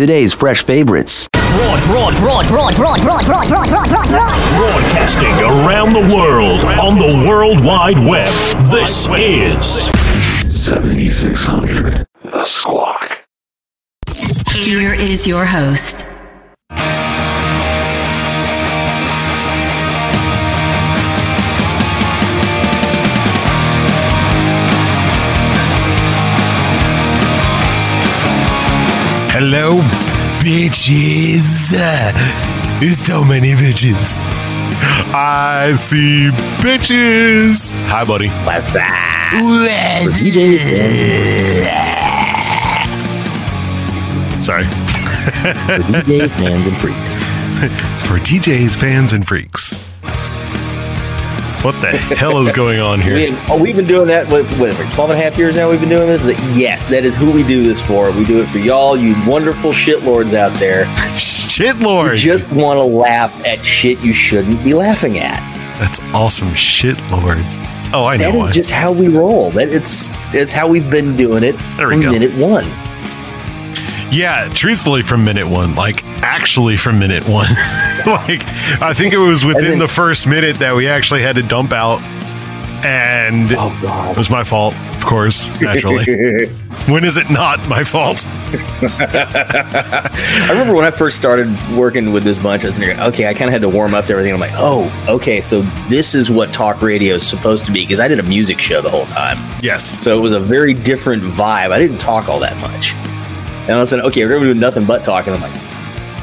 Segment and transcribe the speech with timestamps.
[0.00, 1.28] Today's fresh favorites.
[1.30, 4.08] Broad, broad, broad, broad, broad, broad, broad, broad, broad, broad, broad.
[4.56, 8.30] Broadcasting around the world on the World Wide Web.
[8.70, 9.90] This is
[10.64, 12.06] 7600.
[12.24, 13.26] The Squawk.
[14.54, 16.09] Here is your host.
[29.42, 29.80] Hello,
[30.44, 31.70] bitches.
[32.78, 33.96] There's so many bitches.
[35.14, 36.28] I see
[36.60, 37.72] bitches.
[37.86, 38.28] Hi, buddy.
[38.44, 38.84] What's up?
[44.42, 44.64] Sorry.
[44.64, 47.14] For DJs, fans, and freaks.
[48.06, 49.88] For DJs, fans, and freaks.
[51.62, 53.32] What the hell is going on We here?
[53.32, 55.68] have, oh, we've been doing that what, what, for 12 and a half years now.
[55.70, 56.26] We've been doing this.
[56.56, 58.10] Yes, that is who we do this for.
[58.12, 60.86] We do it for y'all, you wonderful shitlords out there.
[61.18, 62.22] Shit who lords.
[62.22, 65.38] just want to laugh at shit you shouldn't be laughing at.
[65.78, 66.54] That's awesome.
[66.54, 67.58] Shit lords.
[67.92, 68.52] Oh, I know That is one.
[68.52, 69.50] just how we roll.
[69.50, 72.12] That it's it's how we've been doing it There we from go.
[72.12, 72.64] minute one.
[74.12, 77.48] Yeah, truthfully, from minute one, like actually from minute one,
[78.06, 78.42] like
[78.82, 81.72] I think it was within then- the first minute that we actually had to dump
[81.72, 82.00] out,
[82.84, 86.04] and Oh it was my fault, of course, naturally.
[86.88, 88.24] when is it not my fault?
[88.82, 93.34] I remember when I first started working with this bunch, I was thinking, okay, I
[93.34, 94.32] kind of had to warm up to everything.
[94.34, 98.00] I'm like, oh, okay, so this is what talk radio is supposed to be because
[98.00, 99.38] I did a music show the whole time.
[99.62, 101.70] Yes, So it was a very different vibe.
[101.70, 102.92] I didn't talk all that much.
[103.62, 105.32] And all of a sudden, okay, we're going to do nothing but talking.
[105.32, 105.52] I'm like,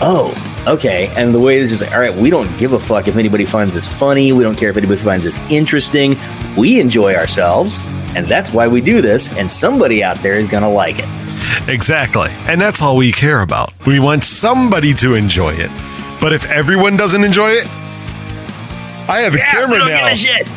[0.01, 1.11] oh, okay.
[1.15, 3.45] And the way it's just like, all right, we don't give a fuck if anybody
[3.45, 4.31] finds this funny.
[4.33, 6.17] We don't care if anybody finds this interesting.
[6.57, 7.79] We enjoy ourselves.
[8.15, 9.37] And that's why we do this.
[9.37, 11.05] And somebody out there is going to like it.
[11.67, 13.71] exactly, and that's all we care about.
[13.85, 15.69] We want somebody to enjoy it,
[16.19, 17.67] but if everyone doesn't enjoy it,
[19.09, 20.13] I have a camera now.
[20.13, 20.47] shit.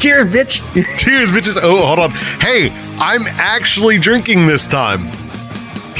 [0.00, 0.62] Cheers, bitch.
[0.98, 1.60] Cheers, bitches!
[1.62, 2.10] Oh, hold on.
[2.10, 5.06] Hey, I'm actually drinking this time.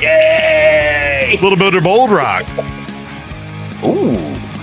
[0.01, 1.37] Yay!
[1.39, 2.45] A little bit of Bold Rock.
[3.85, 4.13] Ooh.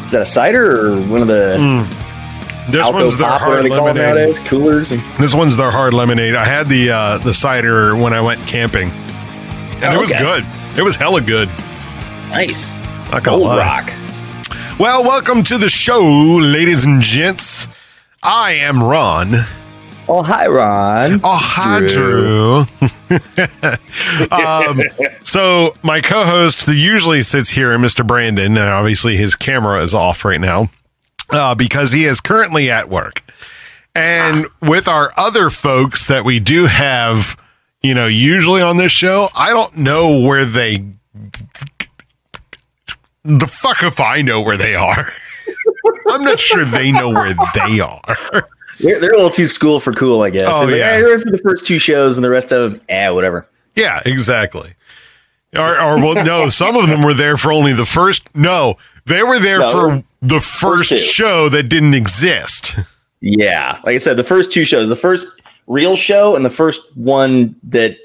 [0.05, 2.71] Is that a cider or one of the Mm.
[2.71, 4.15] This Alto one's their hard they call them lemonade.
[4.15, 4.39] nowadays?
[4.39, 4.91] Coolers?
[4.91, 6.35] And- This one's their hard lemonade.
[6.35, 10.21] I had the uh, the cider when I went camping, and it Oh, was okay.
[10.21, 10.45] good.
[10.77, 11.49] It was hella good.
[12.29, 12.69] Nice.
[13.11, 13.57] Not gonna Gold lie.
[13.59, 13.93] Rock.
[14.79, 17.67] Well, welcome to the show, ladies and gents.
[18.21, 19.29] I am Ron.
[20.09, 21.19] Oh, hi, Ron.
[21.21, 22.63] Oh, hi, Drew.
[24.31, 24.81] um,
[25.23, 28.07] so my co-host, who usually sits here, Mr.
[28.07, 30.67] Brandon, and obviously his camera is off right now
[31.29, 33.21] uh, because he is currently at work.
[33.95, 37.35] And with our other folks that we do have,
[37.81, 40.85] you know, usually on this show, I don't know where they.
[43.25, 45.11] The fuck if I know where they are.
[46.09, 48.47] I'm not sure they know where they are.
[48.79, 50.43] They're, they're a little too school for cool, I guess.
[50.45, 50.85] Oh, It's like, yeah.
[50.91, 53.47] "Eh, they're for the first two shows and the rest of them, eh, whatever.
[53.75, 54.71] Yeah, exactly.
[55.55, 58.35] Or, or well, no, some of them were there for only the first.
[58.35, 60.97] No, they were there No, for the first two.
[60.97, 62.75] show that didn't exist.
[63.21, 63.79] Yeah.
[63.83, 65.25] Like I said, the first two shows, the first
[65.67, 67.97] real show and the first one that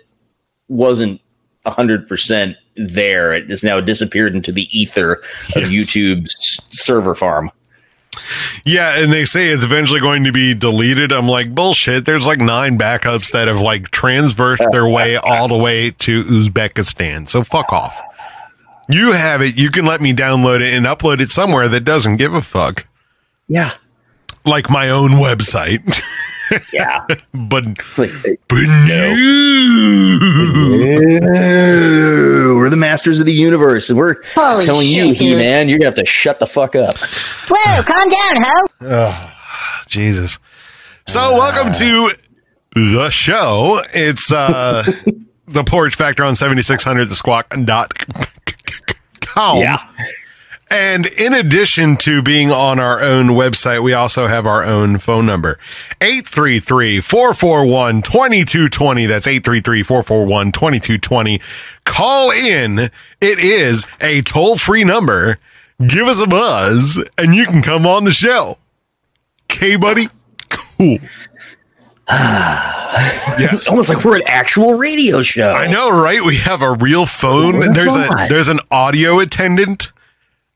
[0.68, 1.20] wasn't
[1.66, 3.32] 100% there.
[3.34, 5.14] It has now disappeared into the ether
[5.56, 5.90] of Yes.
[5.94, 7.50] YouTube's server farm.
[8.64, 11.12] Yeah, and they say it's eventually going to be deleted.
[11.12, 12.04] I'm like, bullshit.
[12.04, 17.28] There's like nine backups that have like transversed their way all the way to Uzbekistan.
[17.28, 18.00] So fuck off.
[18.88, 19.58] You have it.
[19.58, 22.86] You can let me download it and upload it somewhere that doesn't give a fuck.
[23.48, 23.72] Yeah.
[24.44, 25.80] Like my own website.
[26.72, 27.04] Yeah.
[27.34, 27.64] but
[27.98, 28.10] like,
[28.48, 28.58] but
[28.88, 29.12] no.
[30.82, 35.28] "Ew, we're the masters of the universe, and we're Holy telling you, shit, dude.
[35.28, 36.94] He Man, you're gonna have to shut the fuck up.
[36.98, 38.44] Whoa, calm down,
[38.80, 39.28] ho.
[39.86, 40.38] Jesus.
[41.06, 42.10] So welcome to
[42.74, 43.80] the show.
[43.92, 44.84] It's uh
[45.48, 47.66] the porch factor on 7600 the squawk.com.
[49.58, 49.78] Yeah.
[50.72, 55.26] And in addition to being on our own website, we also have our own phone
[55.26, 55.58] number
[56.00, 59.04] 833 441 2220.
[59.06, 61.40] That's 833 441 2220.
[61.84, 62.78] Call in.
[62.78, 65.38] It is a toll free number.
[65.86, 68.54] Give us a buzz and you can come on the show.
[69.50, 70.08] Okay, buddy?
[70.48, 70.98] cool.
[73.38, 75.50] It's almost like we're an actual radio show.
[75.50, 76.20] I know, right?
[76.22, 77.54] We have a real phone.
[77.56, 79.91] Oh there's a there's an audio attendant.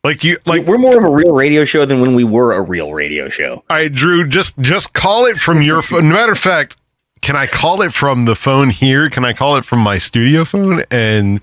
[0.06, 2.52] Like you like Like we're more of a real radio show than when we were
[2.52, 3.64] a real radio show.
[3.68, 6.10] I Drew, just just call it from your phone.
[6.10, 6.76] Matter of fact,
[7.22, 9.10] can I call it from the phone here?
[9.10, 11.40] Can I call it from my studio phone and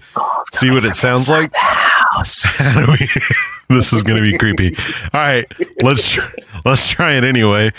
[0.54, 1.52] see what it sounds like?
[1.54, 2.22] How
[2.86, 2.96] do
[3.68, 4.78] this is going to be creepy.
[5.14, 5.46] All right,
[5.82, 7.72] let's tr- let's try it anyway.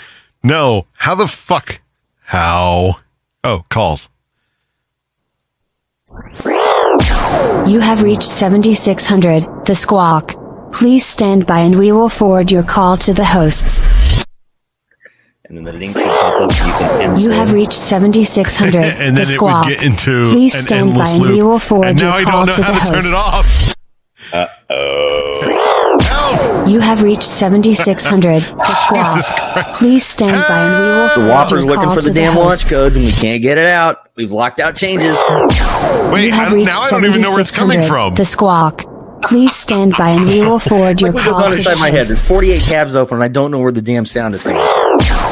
[0.43, 1.81] No, how the fuck?
[2.19, 2.99] How?
[3.43, 4.07] Oh, calls.
[7.67, 10.44] You have reached 7600, the squawk.
[10.77, 13.81] Please stand by and we will forward your call to the hosts.
[15.47, 17.27] And then the link should pop up you can answer.
[17.29, 19.65] You have reached 7600, and the then it squawk.
[19.67, 21.43] would get into Please an stand by endless and we loop.
[21.47, 23.13] will forward and your now I call don't know to how the to turn it
[23.15, 23.75] hosts.
[24.33, 24.51] off.
[26.67, 29.53] You have reached 7600, the Jesus squawk.
[29.53, 29.77] Christ.
[29.79, 32.13] Please stand by and we will The forward WOPR's your looking call for to the
[32.15, 32.69] damn launch hosts.
[32.71, 34.09] codes and we can't get it out.
[34.17, 35.15] We've locked out changes.
[36.11, 38.15] Wait, You I, reached now I don't even know where it's coming 7600, from.
[38.15, 38.83] The squawk.
[39.27, 41.79] Please stand by and we will forward your Look what's call going on inside the
[41.79, 42.05] my head.
[42.07, 44.67] There's 48 tabs open and I don't know where the damn sound is coming from.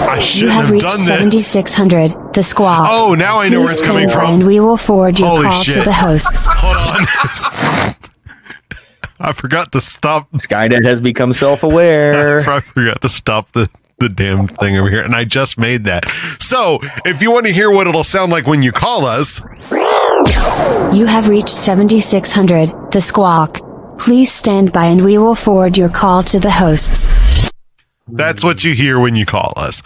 [0.09, 1.07] I You shouldn't have have reached done this.
[1.07, 2.85] 7600, the squawk.
[2.89, 4.33] Oh, now I know where it's coming stand by from.
[4.41, 5.75] And we will forward your Holy call shit.
[5.75, 6.45] to the hosts.
[6.49, 7.95] Hold on.
[9.19, 10.29] I forgot to stop.
[10.33, 12.41] Skynet has become self-aware.
[12.49, 13.69] I forgot to stop the,
[13.99, 15.01] the damn thing over here.
[15.01, 16.05] And I just made that.
[16.39, 19.41] So if you want to hear what it'll sound like when you call us,
[20.93, 23.59] You have reached 7600, the squawk.
[23.97, 27.07] Please stand by and we will forward your call to the hosts.
[28.07, 29.81] that's what you hear when you call us.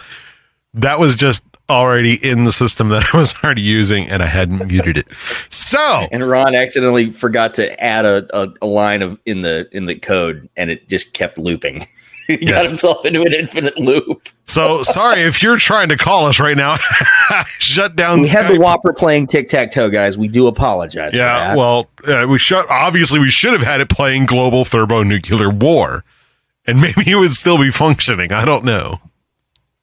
[0.74, 4.66] That was just already in the system that I was already using and I hadn't
[4.66, 5.12] muted it.
[5.50, 9.86] So and Ron accidentally forgot to add a, a, a line of in the in
[9.86, 11.86] the code and it just kept looping.
[12.38, 14.28] he got himself into an infinite loop.
[14.44, 16.76] so sorry if you're trying to call us right now.
[17.58, 18.20] Shut down.
[18.20, 20.16] We had the WOPR playing tic tac toe, guys.
[20.18, 21.12] We do apologize.
[21.12, 21.56] for Yeah, that.
[21.56, 26.04] well, uh, we should obviously we should have had it playing global thermonuclear war,
[26.66, 28.30] and maybe it would still be functioning.
[28.32, 29.00] I don't know.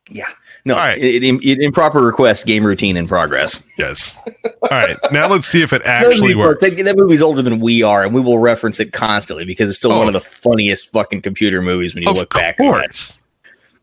[0.10, 0.30] yeah.
[0.68, 0.98] No, All right.
[0.98, 3.68] it, it, it- improper request, game routine in progress.
[3.78, 4.18] Yes.
[4.64, 6.62] All right, now let's see if it actually works.
[6.62, 9.78] That, that movie's older than we are, and we will reference it constantly because it's
[9.78, 10.00] still Oh.
[10.00, 12.56] one of the funniest fucking computer movies when you Of look back.
[12.60, 12.64] it.
[12.64, 13.20] course.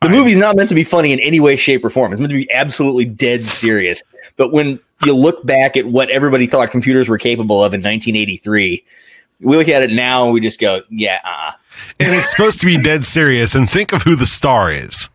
[0.01, 2.13] The movie's not meant to be funny in any way, shape, or form.
[2.13, 4.03] It's meant to be absolutely dead serious.
[4.37, 8.85] But when you look back at what everybody thought computers were capable of in 1983,
[9.43, 11.53] we look at it now and we just go, yeah, uh
[12.01, 13.55] And it's supposed to be dead serious.
[13.55, 15.09] And think of who the star is.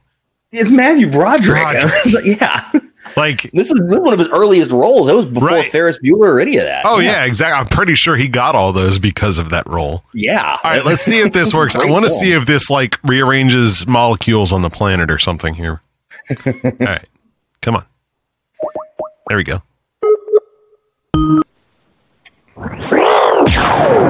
[0.51, 1.61] It's Matthew Broderick.
[1.61, 1.93] Broderick.
[1.93, 2.71] I was like, yeah.
[3.15, 5.09] Like, This is, one of his earliest roles.
[5.09, 5.65] It was before Right.
[5.71, 6.83] Ferris Bueller or any of that.
[6.85, 7.59] oh yeah, exactly.
[7.59, 10.03] I'm pretty sure he got all those because of that role.
[10.13, 10.57] Yeah.
[10.63, 11.75] All right, let's see if this works.
[11.75, 15.81] I want to see if this like rearranges molecules on the planet or something here.
[16.45, 17.05] All right,
[17.61, 17.85] come on.
[19.29, 19.61] There we go.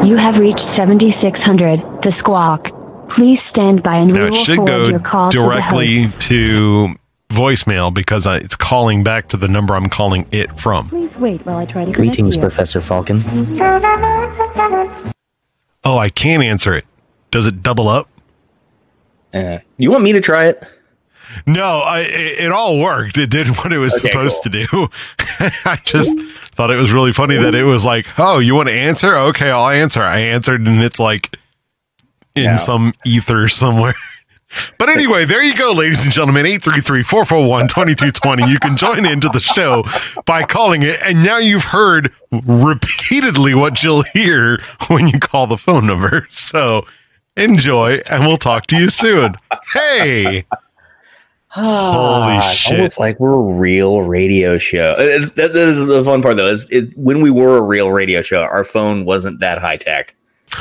[0.03, 2.67] You have reached 7600, the squawk.
[3.15, 6.03] Please stand by and we Now it will should forward go your call to directly
[6.03, 6.27] hosts.
[6.27, 6.87] to
[7.29, 10.89] voicemail because I, it's calling back to the number I'm calling it from.
[10.89, 12.41] Please wait while I try to Greetings, you.
[12.41, 13.23] Professor Falken.
[15.83, 16.85] Oh, I can't answer it.
[17.31, 18.09] Does it double up?
[19.33, 20.63] Uh, you want me to try it?
[21.45, 23.17] No, I, it, it all worked.
[23.17, 24.51] It did what it was Okay, supposed cool.
[24.51, 24.87] to do.
[25.65, 26.17] I just
[26.55, 29.15] thought it was really funny that it was like, oh, you want to answer?
[29.15, 30.01] Okay, I'll answer.
[30.01, 31.37] I answered, and it's like
[32.37, 32.55] in Yeah.
[32.55, 33.93] some ether somewhere.
[34.77, 36.45] But anyway, there you go, ladies and gentlemen.
[36.45, 38.49] 833-441-2220.
[38.49, 39.83] You can join into the show
[40.25, 40.95] by calling it.
[41.05, 46.27] And now you've heard repeatedly what you'll hear when you call the phone number.
[46.29, 46.85] So
[47.35, 49.35] enjoy, and we'll talk to you soon.
[49.73, 50.45] Hey.
[51.49, 52.79] Holy ah, shit.
[52.79, 54.93] It's like we're a real radio show.
[54.97, 56.47] It's, that, the fun part, though.
[56.47, 60.13] Is it, when we were a real radio show, our phone wasn't that high tech.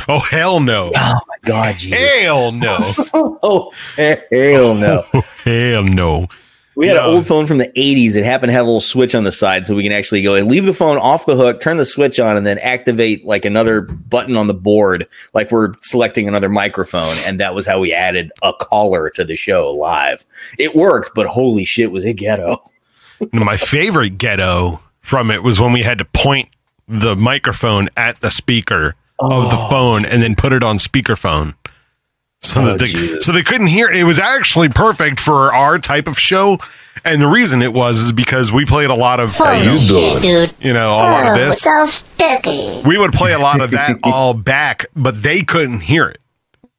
[0.09, 0.91] Oh, hell no.
[0.95, 1.99] Oh my god, Jesus.
[2.23, 2.79] Hell no.
[3.15, 5.03] Oh hell no!
[5.15, 6.27] Oh, hell no.
[6.75, 7.05] We had No.
[7.09, 9.33] an old phone from the '80s that happened to have a little switch on the
[9.33, 11.85] side, so we can actually go and leave the phone off the hook, turn the
[11.87, 16.49] switch on, and then activate like another button on the board, like we're selecting another
[16.51, 17.15] microphone.
[17.27, 20.27] And that was how we added a caller to the show live.
[20.59, 22.63] It worked, but holy shit, was it ghetto!
[23.33, 26.51] My favorite ghetto from it was when we had to point
[26.89, 29.69] the microphone at the speaker of the oh.
[29.71, 31.55] phone and then put it on speakerphone.
[32.43, 32.89] So Oh, that they,
[33.21, 33.97] so they couldn't hear it.
[33.97, 36.59] It was actually perfect for our type of show.
[37.05, 40.49] And the reason it was is because we played a lot of you doing?
[40.61, 42.85] You know, a lot of Oh, this.
[42.85, 46.19] We would play a lot of that all back, but they couldn't hear it.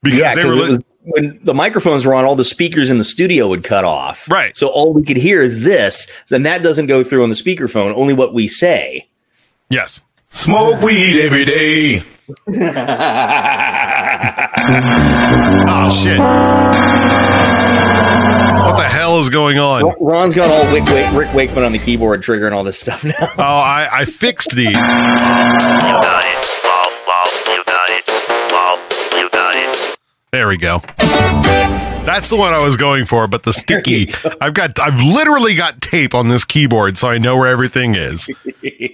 [0.04, 2.90] Because Yeah, they were because li- was when the microphones were on, all the speakers
[2.90, 4.30] in the studio would cut off.
[4.30, 4.56] Right.
[4.58, 6.10] So all we could hear is this.
[6.28, 7.94] Then that doesn't go through on the speakerphone.
[7.96, 9.08] Only what we say.
[9.70, 10.02] Yes.
[10.34, 12.06] Smoke weed every day.
[15.70, 16.20] Oh shit.
[18.66, 19.94] What the hell is going on?
[20.02, 23.14] Ron's got all Wick, Wick, Rick Wakeman on the keyboard, triggering all this stuff now.
[23.22, 24.74] Oh, I, I fixed these.
[30.32, 30.80] There we go.
[30.98, 34.12] That's the one I was going for, but the sticky.
[34.42, 38.30] I've got, I've literally got tape on this keyboard, so I know where everything is.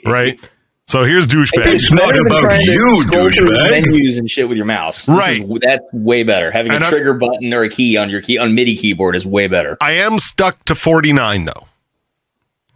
[0.06, 0.38] Right.
[0.88, 1.76] So here's douchebag.
[1.76, 3.82] It's better than about trying to you, scroll through douchebag.
[3.92, 5.06] menus and shit with your mouse.
[5.06, 5.42] This Right.
[5.44, 6.52] is- that's way better.
[6.52, 9.16] Having And a I'm- trigger button or a key on your key on MIDI keyboard
[9.16, 9.78] is way better.
[9.82, 11.66] I am stuck to 49 though.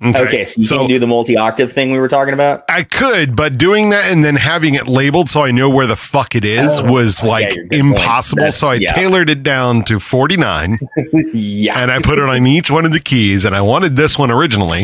[0.03, 2.63] Okay, so you can do the multi-octave thing we were talking about.
[2.69, 5.95] I could, but doing that and then having it labeled so I know where the
[5.95, 7.93] fuck it is Oh, was like you're good point.
[7.97, 8.51] impossible.
[8.51, 8.93] So I yeah.
[8.93, 10.77] tailored it down to 49
[11.33, 13.43] yeah, and I put it on each one of the keys.
[13.43, 14.83] And I wanted this one originally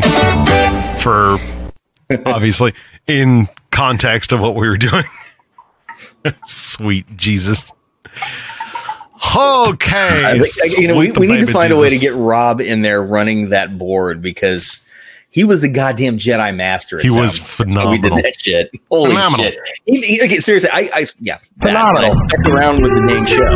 [0.98, 1.38] for
[2.26, 2.72] obviously
[3.06, 5.04] in context of what we were doing.
[6.46, 7.70] Sweet Jesus.
[9.36, 10.24] Okay.
[10.24, 12.60] I think- you know, we, we need to baby find a way to get Rob
[12.60, 14.86] in there running that board because
[15.30, 16.98] he was the goddamn Jedi master.
[17.00, 18.16] He was sounded like, when We phenomenal.
[18.16, 18.70] did that shit.
[18.90, 19.46] Holy Phenomenal.
[19.46, 19.58] shit!
[19.86, 22.04] He, he- okay, seriously, I, I yeah, that, Phenomenal.
[22.06, 23.50] I stuck around with the name show.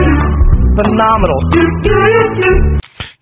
[0.74, 1.40] Phenomenal.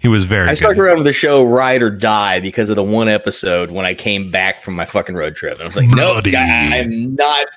[0.07, 0.59] He was very I good.
[0.59, 3.95] stuck around with the show Ride or Die because of the one episode when I
[3.95, 5.55] came back from my fucking road trip.
[5.55, 6.37] And I was like, no, Bloody.
[6.37, 7.49] I'm not.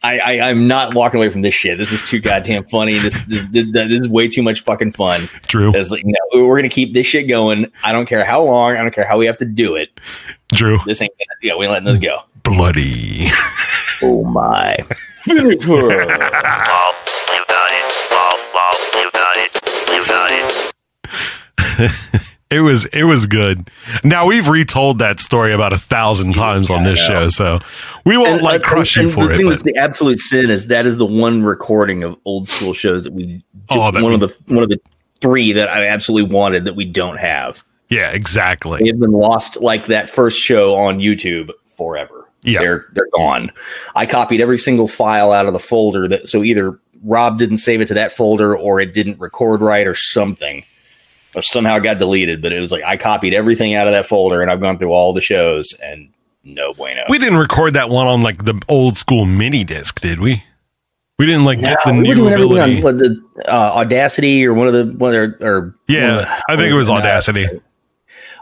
[0.00, 1.76] I, I, I'm not walking away from this shit.
[1.76, 2.92] This is too goddamn funny.
[2.96, 5.22] This this, this, this is way too much fucking fun.
[5.48, 5.72] True.
[5.74, 7.66] It's like, no, we're gonna keep this shit going.
[7.82, 8.76] I don't care how long.
[8.76, 9.98] I don't care how we have to do it.
[10.52, 10.78] Drew.
[10.86, 11.10] This ain't.
[11.18, 12.20] Gonna, yeah, we ain't letting this go.
[12.44, 13.30] Bloody.
[14.00, 14.76] Oh my!
[15.24, 16.90] Finish her.
[20.26, 20.73] It
[22.50, 23.70] was it was good.
[24.04, 27.58] Now we've retold that story about a thousand times on this show, so
[28.04, 29.36] we won't like uh, crush and you for the it.
[29.36, 32.74] thing but- that's the absolute sin is that is the one recording of old school
[32.74, 33.44] shows that we.
[33.70, 34.80] Oh, that one we- of the one of the
[35.20, 37.64] three that I absolutely wanted that we don't have.
[37.88, 38.80] yeah, exactly.
[38.82, 42.28] They've been lost like that first show on YouTube forever.
[42.42, 42.60] Yeah.
[42.60, 43.50] They're they're gone.
[43.94, 47.80] I copied every single file out of the folder that so either Rob didn't save
[47.80, 50.62] it to that folder or it didn't record right or something.
[51.34, 54.06] Or somehow it got deleted, but it was like I copied everything out of that
[54.06, 56.08] folder and I've gone through all the shows and
[56.44, 57.02] no bueno.
[57.08, 60.44] We didn't record that one on like the old school mini disc, did we?
[61.18, 62.76] We didn't like get the we new doing ability.
[62.78, 66.28] on what, the uh, Audacity or one of the one of the, or yeah, the-
[66.52, 67.46] I think it was Audacity.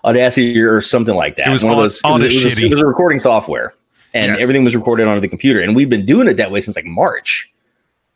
[0.04, 1.46] Audacity or something like that.
[1.46, 2.00] It was one of those.
[2.02, 2.70] all it, this was, it, was a, shitty.
[2.70, 3.72] it was a recording software,
[4.14, 4.40] and Yes.
[4.40, 5.60] everything was recorded onto the computer.
[5.60, 7.52] And we've been doing it that way since like March,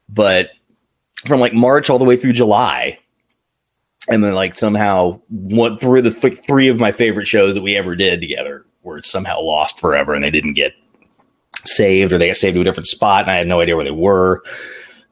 [0.09, 0.51] but
[1.27, 2.99] from like March all the way through July,
[4.09, 5.21] and then like somehow
[5.81, 9.03] three of the th- three of my favorite shows that we ever did together were
[9.03, 10.73] somehow lost forever, and they didn't get
[11.65, 13.85] saved or they got saved to a different spot, and I had no idea where
[13.85, 14.43] they were.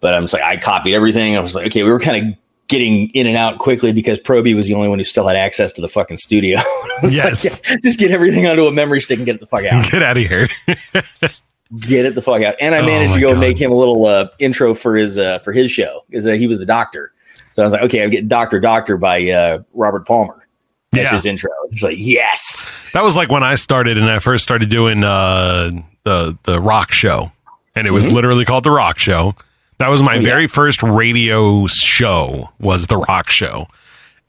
[0.01, 1.37] But I'm just like, I copied everything.
[1.37, 4.55] I was like, okay, we were kind of getting in and out quickly because Proby
[4.55, 6.59] was the only one who still had access to the fucking studio.
[7.03, 7.61] Was like, Yes.
[7.69, 9.85] "Yeah, just get everything onto a memory stick and get it the fuck out.
[9.91, 10.49] Get out of here.
[11.81, 12.55] get it the fuck out.
[12.61, 13.41] And I Oh managed my to go God.
[13.41, 16.47] make him a little uh, intro for his uh, for his show because uh, he
[16.47, 17.13] was the doctor.
[17.55, 20.47] So I was like, okay, I'm getting Doctor Doctor by uh, Robert Palmer.
[20.93, 21.17] That's Yeah.
[21.17, 21.51] his intro.
[21.71, 22.71] It's like, yes.
[22.93, 25.71] That was like when I started and I first started doing uh,
[26.05, 27.33] the the rock show,
[27.75, 28.15] and it was Mm-hmm.
[28.15, 29.35] literally called the Rock Show.
[29.79, 32.51] That was Oh, my very first radio show.
[32.61, 33.67] Was the Rock Show,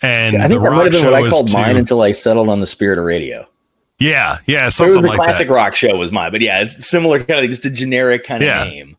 [0.02, 2.50] and I the think that might have been what I called mine until I settled
[2.50, 3.48] on the spirit of radio.
[4.00, 5.54] yeah, yeah, something the like classic that.
[5.54, 8.48] rock show was mine, but yeah, it's similar kind of just a generic kind of
[8.48, 8.64] Yeah.
[8.66, 8.98] name.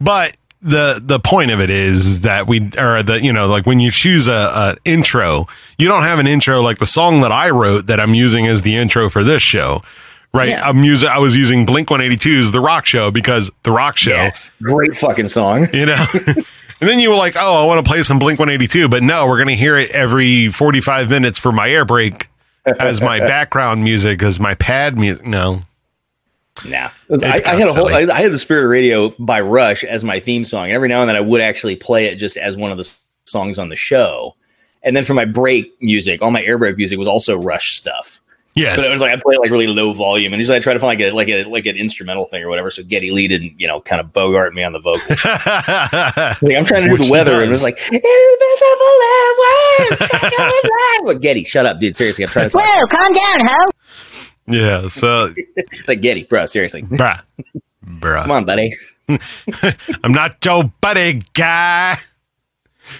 [0.00, 3.80] But the the point of it is that we or the you know like when
[3.80, 7.50] you choose a, a intro, you don't have an intro like the song that I
[7.50, 9.82] wrote that I'm using as the intro for this show.
[10.34, 10.66] Right, Yeah.
[10.66, 11.10] I'm using.
[11.10, 14.50] I was using Blink 182's "The Rock Show" because the Rock Show, Yes.
[14.62, 15.66] Great fucking song.
[15.74, 16.06] you know.
[16.26, 19.26] and then you were like, "Oh, I want to play some Blink 182," but no,
[19.26, 22.28] we're going to hear it every 45 minutes for my air break
[22.64, 25.26] as my background music, as my pad music.
[25.26, 25.60] No,
[26.64, 26.90] Nah,
[27.22, 27.92] I, I had a whole.
[27.94, 28.02] I.
[28.02, 30.70] I had the Spirit of Radio by Rush as my theme song.
[30.70, 33.02] Every now and then, I would actually play it just as one of the s-
[33.24, 34.36] songs on the show.
[34.84, 38.20] And then for my break music, all my air break music was also Rush stuff.
[38.54, 40.72] yes, But it was like I play like really low volume, and usually I try
[40.74, 42.70] to find like a like a like an instrumental thing or whatever.
[42.70, 45.08] So Geddy Lee didn't you know kind of bogart me on the vocals.
[46.42, 47.62] Like, I'm trying to do Which the he weather, and does.
[47.62, 48.92] it's like invisible
[51.04, 51.94] But Geddy, shut up, dude.
[51.96, 52.58] Seriously, I'm trying to.
[52.58, 53.70] Whoa, calm down, ho.
[54.46, 54.88] Yeah.
[54.88, 55.28] So,
[55.88, 56.46] like Geddy, bro.
[56.46, 57.20] Seriously, bruh,
[57.86, 58.22] bruh.
[58.22, 58.74] come on, buddy.
[60.04, 61.96] I'm not Joe Buddy guy.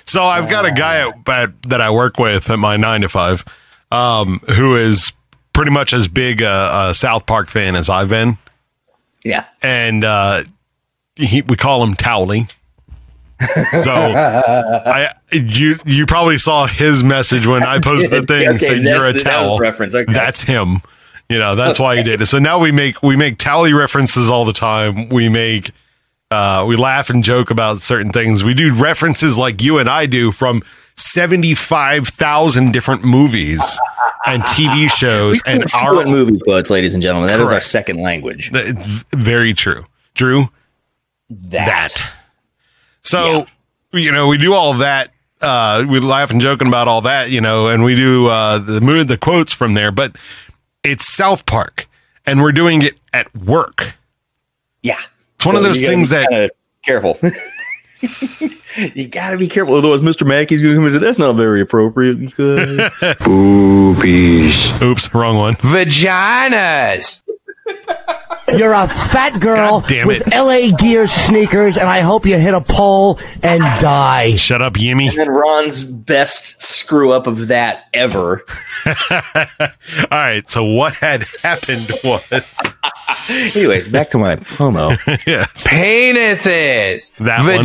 [0.04, 3.08] So I've got a guy at, at, that I work with at my nine to
[3.08, 3.44] five,
[3.90, 5.12] um, who is
[5.52, 8.38] pretty much as big a, a South Park fan as I've been,
[9.24, 9.44] Yeah.
[9.60, 10.42] and uh,
[11.16, 12.50] he, we call him Towelie.
[13.82, 18.84] So I you you probably saw his message when I posted the thing Okay, saying
[18.86, 19.58] you're a the- that was towel.
[19.58, 20.12] reference, okay.
[20.12, 20.76] That's him.
[21.32, 22.26] You know, that's why he did it.
[22.26, 25.08] So now we make we make Towelie references all the time.
[25.08, 25.70] We make
[26.30, 28.44] uh we laugh and joke about certain things.
[28.44, 30.62] We do references like you and I do from
[30.96, 33.80] 75,000 different movies
[34.26, 37.28] and TV shows and our movie quotes, ladies and gentlemen.
[37.28, 38.50] That is our second language.
[39.12, 39.86] Very true.
[40.14, 40.48] Drew,
[41.30, 41.66] That.
[41.94, 42.12] that.
[43.00, 43.46] So,
[43.92, 45.10] you know, we do all that.
[45.40, 48.80] Uh, we laugh and joking about all that, you know, and we do uh, the
[48.80, 49.90] mood, the quotes from there.
[49.90, 50.16] But
[50.84, 51.88] it's South Park,
[52.26, 53.94] and we're doing it at work.
[54.82, 55.00] Yeah.
[55.36, 56.52] It's one of those things that
[56.84, 57.18] careful.
[58.94, 59.74] you gotta be careful.
[59.74, 60.26] Otherwise, Mr.
[60.26, 62.18] Mackey's going to come and say, that's not very appropriate.
[64.02, 65.54] Because Oops, wrong one.
[65.54, 67.21] Vaginas.
[68.48, 70.30] You're a fat girl damn with it.
[70.34, 74.34] LA Gear sneakers, and I hope you hit a pole and die.
[74.34, 75.08] Shut up, Yimmy.
[75.08, 78.44] and then Ron's best screw up of that ever.
[78.86, 80.48] All right.
[80.50, 82.58] So what had happened was,
[83.54, 84.90] Anyways, back to my promo.
[85.26, 87.12] yes, Penises.
[87.18, 87.64] That one.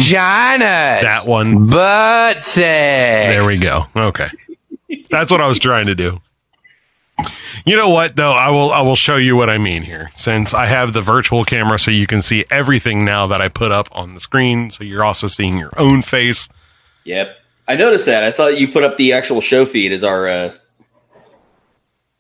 [1.01, 1.67] That one.
[1.67, 3.35] Butt sex.
[3.35, 3.83] There we go.
[3.95, 4.27] Okay.
[5.09, 6.19] That's what I was trying to do.
[7.65, 8.31] You know what though?
[8.31, 10.09] I will I will show you what I mean here.
[10.15, 13.71] Since I have the virtual camera so you can see everything now that I put
[13.71, 16.47] up on the screen, so you're also seeing your own face.
[17.03, 17.38] yep.
[17.67, 18.24] I noticed that.
[18.24, 20.27] I saw that you put up the actual show feed as our.
[20.27, 20.53] Uh,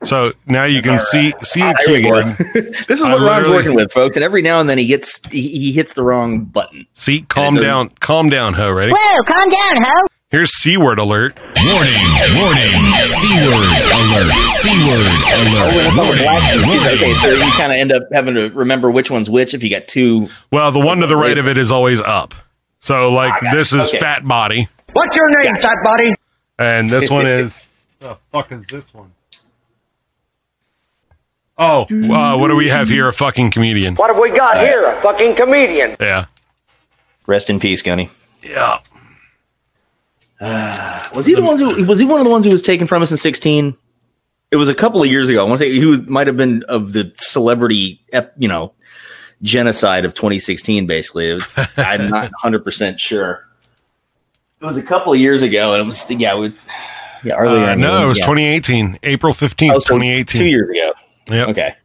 [0.03, 2.33] So now you can see see a there we
[2.87, 4.17] this is I what Ron's working with, folks.
[4.17, 6.85] And every now and then he gets he, he hits the wrong button.
[6.93, 8.71] See, calm down, calm down, ho.
[8.71, 8.91] Ready?
[8.91, 10.07] Whoa, calm down, ho.
[10.29, 11.37] Here's C word alert.
[11.65, 11.93] Warning,
[12.35, 18.49] warning, C-word alert, C-word alert, warning, Okay, so you kind of end up having to
[18.49, 20.27] remember which one's which if you got two.
[20.51, 22.33] Well, the one to the right of it is always up.
[22.79, 23.55] So like gotcha.
[23.55, 23.99] this is Okay.
[23.99, 26.13] fat body, What's your name, fat body?
[26.59, 27.63] and this one is.
[27.99, 29.11] The fuck is this one?
[31.57, 33.07] Oh, uh, what do we have here?
[33.07, 33.95] A fucking comedian.
[33.95, 34.85] What have we got here?
[34.91, 35.95] A fucking comedian.
[35.99, 36.25] Yeah.
[37.25, 38.11] Rest in peace, Gunny.
[38.43, 38.77] Yeah.
[41.15, 43.01] Was he the ones who was he one of the ones who was taken from
[43.01, 43.75] us in sixteen?
[44.51, 45.41] It was a couple of years ago.
[45.41, 47.99] I want to say he was, might have been of the celebrity,
[48.37, 48.73] you know,
[49.41, 50.85] genocide of 2016.
[50.87, 53.45] Basically, it was, I'm not 100 percent sure.
[54.61, 56.53] It was a couple of years ago, and it was yeah, we,
[57.23, 57.65] yeah, earlier.
[57.65, 58.25] Uh, in no, it was yeah.
[58.25, 60.39] 2018, April 15th, Oh, so 2018.
[60.39, 60.93] two years ago.
[61.29, 61.45] Yeah.
[61.47, 61.75] Okay.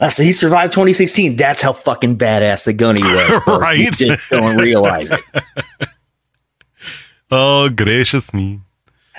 [0.00, 1.36] Ah, so he survived 2016.
[1.36, 3.42] That's how fucking badass the gunny was.
[3.44, 3.46] folks.
[3.46, 3.92] You Right.
[3.92, 5.20] just don't realize it.
[7.30, 8.60] Oh, gracious me.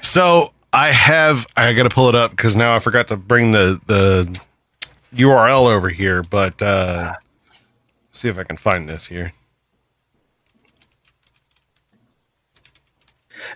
[0.00, 3.52] so I have, I got to pull it up because now I forgot to bring
[3.52, 4.38] the, the
[5.14, 7.14] URL over here, but, uh,
[8.10, 9.32] see if I can find this here.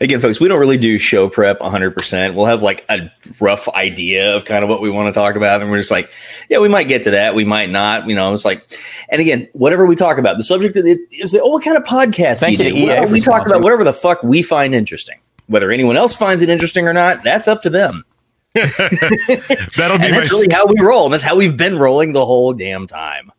[0.03, 2.35] Again, folks, we don't really do show prep 100%.
[2.35, 5.61] We'll have like a rough idea of kind of what we want to talk about.
[5.61, 6.11] And we're just like,
[6.49, 7.35] yeah, we might get to that.
[7.35, 8.09] We might not.
[8.09, 8.65] You know, it's like,
[9.11, 11.85] and again, whatever we talk about, the subject of it is, oh, what kind of
[11.85, 12.93] podcast Thank do you you do?
[12.93, 15.21] EA Well, we talk about whatever the fuck we find interesting.
[15.49, 18.05] Whether anyone else finds it interesting or not, that's up to them.
[18.55, 21.05] That'll be And my, that's really how we roll.
[21.05, 23.31] And that's how we've been rolling the whole damn time.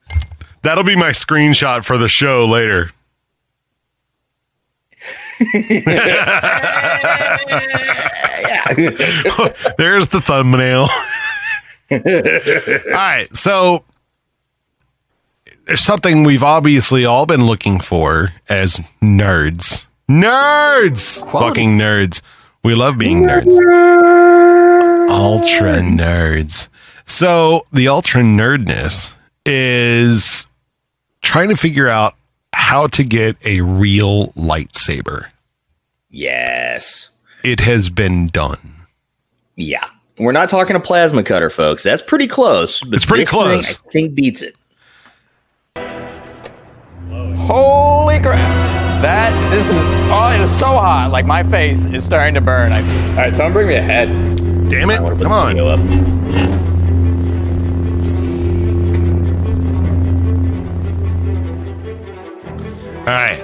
[0.62, 2.91] that'll be my screenshot for the show later.
[9.77, 10.88] There's the thumbnail.
[11.91, 11.99] all
[12.91, 13.27] right.
[13.36, 13.84] So
[15.65, 19.86] there's something we've obviously all been looking for as nerds.
[20.10, 21.30] Nerds!
[21.32, 22.21] Fucking nerds.
[22.63, 23.47] We love being nerds.
[25.10, 26.67] Ultra nerds.
[27.06, 29.13] So the ultra nerdness
[29.45, 30.47] is
[31.21, 32.15] trying to figure out
[32.54, 35.26] how to get a real lightsaber.
[36.10, 37.10] Yes.
[37.44, 38.60] It has been done.
[39.56, 39.86] Yeah.
[40.18, 41.84] We're not talking a plasma cutter, folks.
[41.84, 42.82] That's pretty close.
[42.82, 43.80] But It's pretty this thing, close.
[43.80, 44.56] I think beats it.
[47.48, 48.72] Holy crap.
[49.02, 51.10] That, this is, oh, it is so hot.
[51.12, 52.72] Like my face is starting to burn.
[52.72, 54.10] I, all right, someone bring me a head.
[54.70, 55.00] Damn it.
[55.00, 56.20] I wanna put Come the on.
[63.12, 63.43] All right.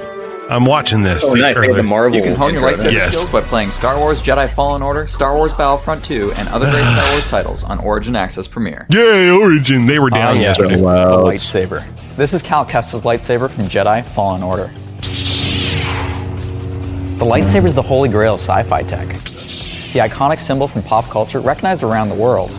[0.50, 1.26] I'm watching this.
[1.26, 1.60] Oh, nice.
[1.60, 2.16] They the Marvel.
[2.16, 3.12] You can hone your lightsaber Yes.
[3.14, 6.86] skills by playing Star Wars Jedi Fallen Order, Star Wars Battlefront 2, and other great
[6.96, 8.88] Star Wars titles on Origin Access Premier.
[8.90, 9.86] Yay, Origin.
[9.86, 10.58] They were down Ah, yes.
[10.58, 10.78] yesterday.
[10.78, 11.84] The lightsaber.
[12.16, 14.72] This is Cal Kestis' lightsaber from Jedi Fallen Order.
[17.18, 19.08] The lightsaber is the holy grail of sci-fi tech.
[19.92, 22.52] The iconic symbol from pop culture recognized around the world.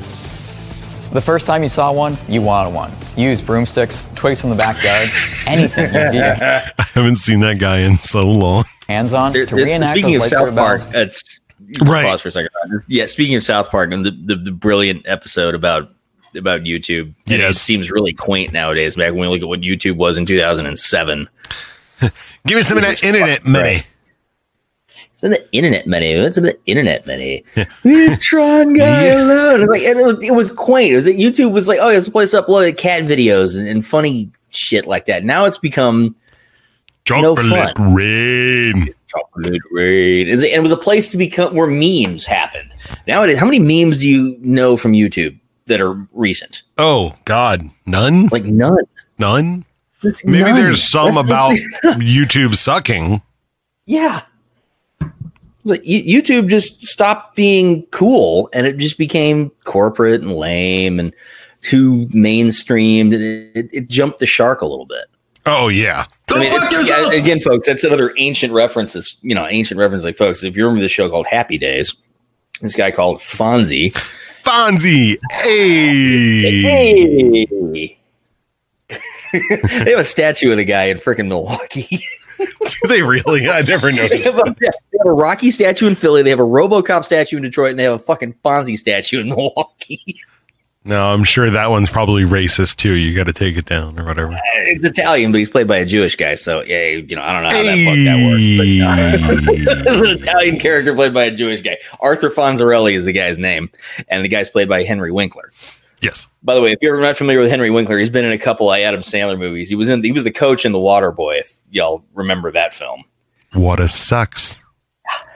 [1.12, 2.92] The first time you saw one, you wanted one.
[3.16, 5.08] Use broomsticks, twigs from the backyard,
[5.46, 8.64] anything you can get I haven't seen that guy in so long.
[8.88, 11.40] hands on There- to there- reenact speaking of South Park, it's
[11.82, 12.04] Right.
[12.06, 12.50] Pause for a second.
[12.86, 15.90] Yeah, speaking of South Park and the, the, the brilliant episode about
[16.36, 17.58] about YouTube, and it Yes.
[17.58, 18.96] seems really quaint nowadays.
[18.96, 21.28] Back when we look at what YouTube was in 2007,
[22.46, 23.82] Give me some of that internet money.
[25.12, 26.12] it's in the internet money.
[26.12, 27.44] It's in the internet money.
[28.20, 29.62] Tron guy alone.
[29.62, 30.92] It's Like, and it was it was quaint.
[30.92, 33.68] It was like YouTube was like, oh, it's a place to upload cat videos and,
[33.68, 35.24] and funny shit like that.
[35.24, 36.14] Now it's become no
[37.08, 37.94] Chocolate fun.
[37.94, 38.88] rain.
[39.06, 40.28] Chocolate rain.
[40.28, 42.74] Is it, and it was a place to become where memes happened.
[43.06, 46.62] Nowadays, how many memes do you know from YouTube that are recent?
[46.76, 48.26] Oh God, none.
[48.28, 48.84] Like none.
[49.18, 49.64] None.
[50.02, 50.54] It's Maybe none.
[50.54, 51.68] there's some That's about thing.
[52.00, 53.20] YouTube sucking.
[53.86, 54.22] yeah.
[55.64, 61.12] Like YouTube just stopped being cool, and it just became corporate and lame and
[61.60, 63.12] too mainstream.
[63.12, 65.06] It, it, it jumped the shark a little bit.
[65.50, 66.04] Oh yeah.
[66.28, 69.16] I mean, it- yeah, again, folks, that's another ancient references.
[69.22, 70.04] You know, ancient reference.
[70.04, 71.94] Like, folks, if you remember the show called Happy Days,
[72.60, 73.92] this guy called Fonzie.
[74.42, 75.16] Fonzie.
[75.32, 77.46] Hey.
[77.46, 77.98] Hey.
[79.32, 81.98] they have a statue of the guy in freaking Milwaukee.
[82.38, 83.48] Do they really?
[83.48, 84.26] I never they, noticed.
[84.26, 84.66] have a, they
[84.98, 86.22] have a Rocky statue in Philly.
[86.22, 89.28] They have a RoboCop statue in Detroit, and they have a fucking Fonzie statue in
[89.28, 90.20] Milwaukee.
[90.84, 92.96] No, I'm sure that one's probably racist too.
[92.96, 94.38] You got to take it down or whatever.
[94.54, 96.34] It's Italian, but he's played by a Jewish guy.
[96.34, 99.90] So yeah, you know, I don't know how that fuck that works.
[99.90, 101.78] But, uh, an Italian character played by a Jewish guy.
[102.00, 103.70] Arthur Fonzarelli is the guy's name,
[104.08, 105.50] and the guy's played by Henry Winkler.
[106.00, 106.28] Yes.
[106.42, 108.72] By the way, if you're not familiar with Henry Winkler, he's been in a couple
[108.72, 109.68] of Adam Sandler movies.
[109.68, 111.38] He was in he was the coach in The Water Boy.
[111.38, 113.04] If y'all remember that film.
[113.54, 114.62] Water sucks.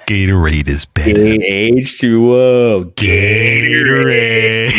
[0.06, 1.20] Gatorade is better.
[1.20, 2.84] H two O.
[2.96, 4.70] Gatorade.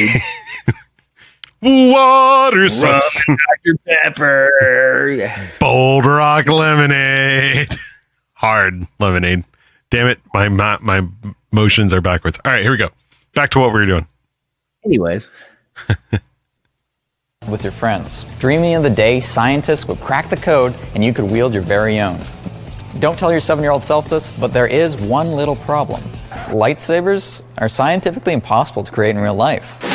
[1.63, 3.26] Water sucks.
[3.26, 5.32] Dr Pepper.
[5.62, 7.69] Bold Rock lemonade.
[8.34, 9.45] Hard lemonade.
[9.89, 11.08] Damn it, my my, my
[11.54, 12.38] motions are backwards.
[12.43, 12.89] All right, here we go.
[13.34, 14.08] Back to what we were doing.
[14.86, 15.26] Anyways,
[17.47, 18.26] with your friends.
[18.39, 22.02] Dreaming of the day scientists would crack the code and you could wield your very
[22.02, 22.19] own.
[22.99, 26.02] Don't tell your seven year old self this, but there is one little problem.
[26.49, 29.92] Lightsabers are scientifically impossible to create in real life.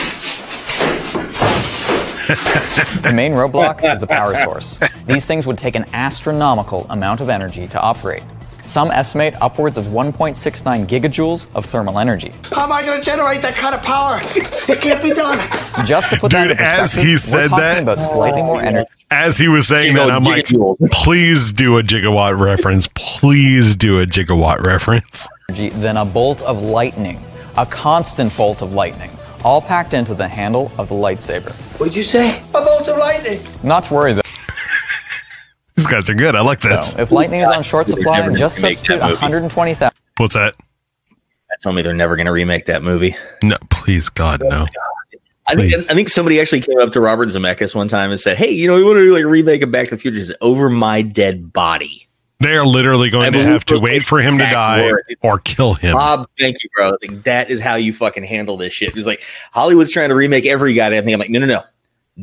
[2.29, 4.79] The main roadblock is the power source.
[5.07, 8.23] These things would take an astronomical amount of energy to operate.
[8.65, 12.35] Some estimate upwards of 1.69 gigajoules of thermal energy.
[12.53, 14.21] How am I going to generate that kind of power?
[14.69, 15.39] It can't be done.
[15.87, 18.43] Just to put that Dude, into as perspective, he we're said talking that- about slightly
[18.43, 18.91] more energy.
[19.11, 20.49] As he was saying that, I'm like,
[20.93, 22.89] please do a gigawatt reference.
[22.95, 25.31] Please do a gigawatt reference.
[25.49, 27.19] energy than a bolt of lightning,
[27.57, 29.11] a constant bolt of lightning,
[29.45, 31.53] all packed into the handle of the lightsaber.
[31.79, 32.41] What'd you say?
[32.55, 33.41] A bolt of lightning.
[33.63, 34.23] Not to worry though.
[35.77, 36.35] These guys are good.
[36.35, 36.97] I like this.
[36.99, 39.93] If lightning is on short supply, just substitute 120,000.
[40.17, 40.55] What's that?
[41.49, 43.17] That tell me they're never going to remake that movie.
[43.43, 44.67] No, please, God, no.
[44.69, 44.89] Oh,
[45.49, 48.37] I think I think somebody actually came up to Robert Zemeckis one time and said,
[48.37, 50.17] "Hey, you know, we want to do like a remake of Back to the Future.
[50.17, 52.08] He said, over my dead body."
[52.41, 55.09] They are literally going I to have to wait for him to die words.
[55.23, 55.95] or kill him.
[55.95, 56.93] Bob, thank you, bro.
[57.03, 58.97] Like, that is how you fucking handle this shit.
[58.97, 61.15] It's like Hollywood's trying to remake every goddamn thing.
[61.15, 61.65] I'm like, no, no, no.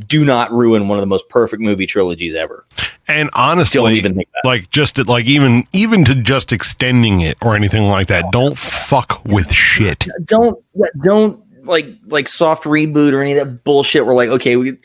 [0.08, 2.66] Do not ruin one of the most perfect movie trilogies ever.
[3.08, 4.48] And Don't honestly, even think that.
[4.48, 8.58] like just to- like even even to just extending it or anything like that, don't
[8.58, 10.06] fuck with shit.
[10.26, 10.62] Don't
[11.04, 14.06] don't like like soft reboot or any of that bullshit.
[14.06, 14.78] Where like, okay, we,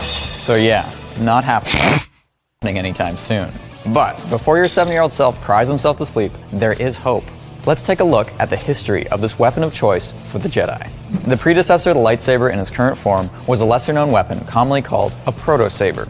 [0.00, 0.90] So yeah,
[1.20, 3.50] not happening anytime soon.
[3.94, 7.24] But before your seven-year-old self cries himself to sleep, there is hope.
[7.66, 10.90] Let's take a look at the history of this weapon of choice for the Jedi.
[11.26, 14.82] The predecessor of the lightsaber in its current form was a lesser known weapon commonly
[14.82, 16.08] called a proto-saber.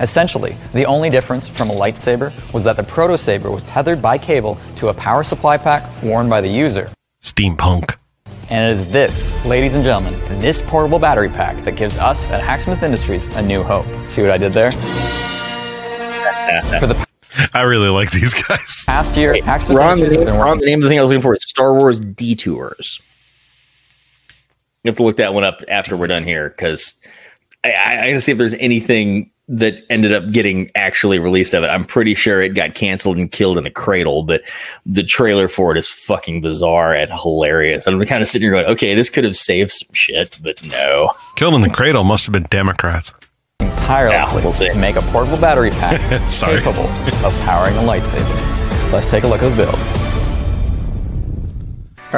[0.00, 4.58] Essentially, the only difference from a lightsaber was that the proto-saber was tethered by cable
[4.76, 6.90] to a power supply pack worn by the user.
[7.22, 7.96] Steampunk.
[8.52, 10.12] And it is this, ladies and gentlemen,
[10.42, 13.86] this portable battery pack that gives us at Hacksmith Industries a new hope.
[14.06, 14.72] See what I did there?
[16.78, 17.06] For the
[17.54, 18.84] I really like these guys.
[18.84, 21.00] past year, Hacksmith Ron, the Industries name, been Ron, the name of the thing I
[21.00, 23.00] was looking for is Star Wars Detours.
[24.84, 27.00] You have to look that one up after we're done here because
[27.64, 31.62] I, I, I gotta see if there's anything that ended up getting actually released of
[31.62, 31.66] it.
[31.68, 34.42] I'm pretty sure it got canceled and killed in a cradle, but
[34.86, 37.86] the trailer for it is fucking bizarre and hilarious.
[37.86, 41.12] I'm kind of sitting here going, okay, this could have saved some shit, but no.
[41.36, 43.12] Killed in the cradle must have been Democrats.
[43.60, 46.84] tirelessly to make a portable battery pack capable
[47.26, 48.92] of powering a lightsaber.
[48.92, 49.78] Let's take a look at the build.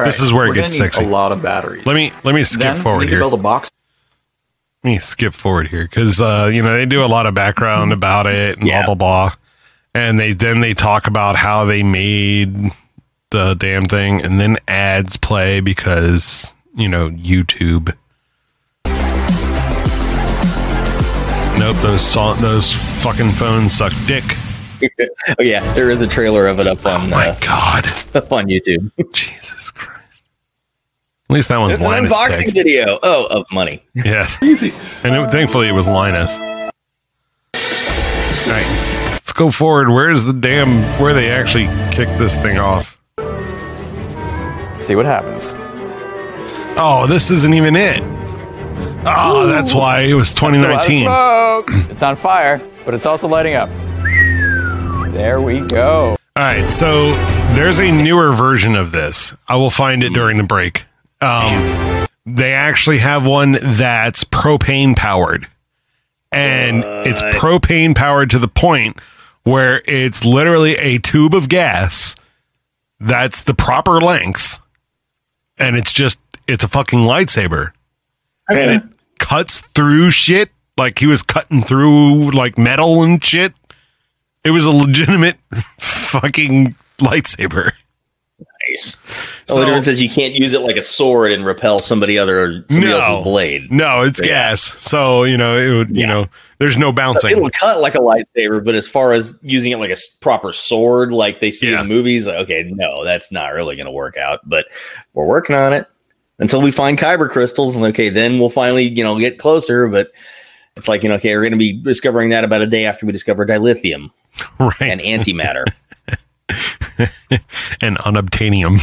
[0.04, 1.04] This is where it gets gonna sexy.
[1.04, 1.86] A lot of batteries.
[1.86, 3.20] Let me let me skip Then we forward need to here.
[3.20, 3.70] build a box.
[4.84, 7.90] Let me skip forward here because uh, you know they do a lot of background
[7.90, 9.32] about it and blah blah blah,
[9.94, 12.70] and they then they talk about how they made
[13.30, 17.96] the damn thing, and then ads play because you know YouTube.
[21.58, 22.70] Nope, those saw those
[23.02, 24.24] fucking phones suck dick.
[25.38, 27.04] oh yeah, there is a trailer of it up on.
[27.04, 28.90] Oh my uh, god, up on YouTube.
[29.14, 30.03] Jesus Christ!
[31.30, 32.54] At least that one's It's an unboxing Tech.
[32.54, 32.98] video.
[33.02, 33.82] Oh, of money.
[33.94, 34.42] Yes.
[34.42, 34.72] Easy.
[35.02, 36.36] And it, thankfully it was Linus.
[36.36, 36.70] All
[38.52, 39.10] right.
[39.12, 39.88] Let's go forward.
[39.88, 42.98] Where's the damn where they actually kick this thing off?
[44.76, 45.54] See what happens.
[46.76, 48.02] Oh, this isn't even it.
[49.06, 51.04] Oh, that's why it was 2019.
[51.04, 51.68] Smoke.
[51.90, 53.70] it's on fire, but it's also lighting up.
[55.12, 56.16] There we go.
[56.36, 57.12] All right, so
[57.54, 59.34] there's a newer version of this.
[59.48, 60.84] I will find it during the break.
[61.24, 65.46] Um, they actually have one that's propane powered,
[66.30, 69.00] and it's propane powered to the point
[69.44, 72.16] where it's literally a tube of gas
[73.00, 74.58] that's the proper length,
[75.58, 77.70] and it's just it's a fucking lightsaber,
[78.48, 78.82] and it
[79.18, 80.50] cuts through shit.
[80.76, 83.54] Like he was cutting through like metal and shit.
[84.44, 85.36] It was a legitimate
[85.78, 87.72] fucking lightsaber.
[88.68, 89.42] Nice.
[89.46, 92.64] The only difference is you can't use it like a sword and repel somebody other
[92.70, 92.98] somebody No.
[92.98, 93.70] else's blade.
[93.70, 94.26] No, it's Yeah.
[94.26, 94.62] gas.
[94.80, 96.26] So, you know, it would, you know,
[96.58, 97.32] there's no bouncing.
[97.32, 101.12] It'll cut like a lightsaber, but as far as using it like a proper sword,
[101.12, 104.16] like they see in the movies, like, okay, no, that's not really going to work
[104.16, 104.40] out.
[104.48, 104.66] But
[105.12, 105.86] we're working on it
[106.38, 109.88] until we find kyber crystals, and okay, then we'll finally, you know, get closer.
[109.88, 110.10] But
[110.76, 113.04] it's like, you know, okay, we're going to be discovering that about a day after
[113.06, 114.08] we discover dilithium
[114.58, 114.74] right.
[114.80, 115.64] and antimatter.
[117.80, 118.78] and unobtainium.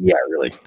[0.00, 0.52] yeah, really.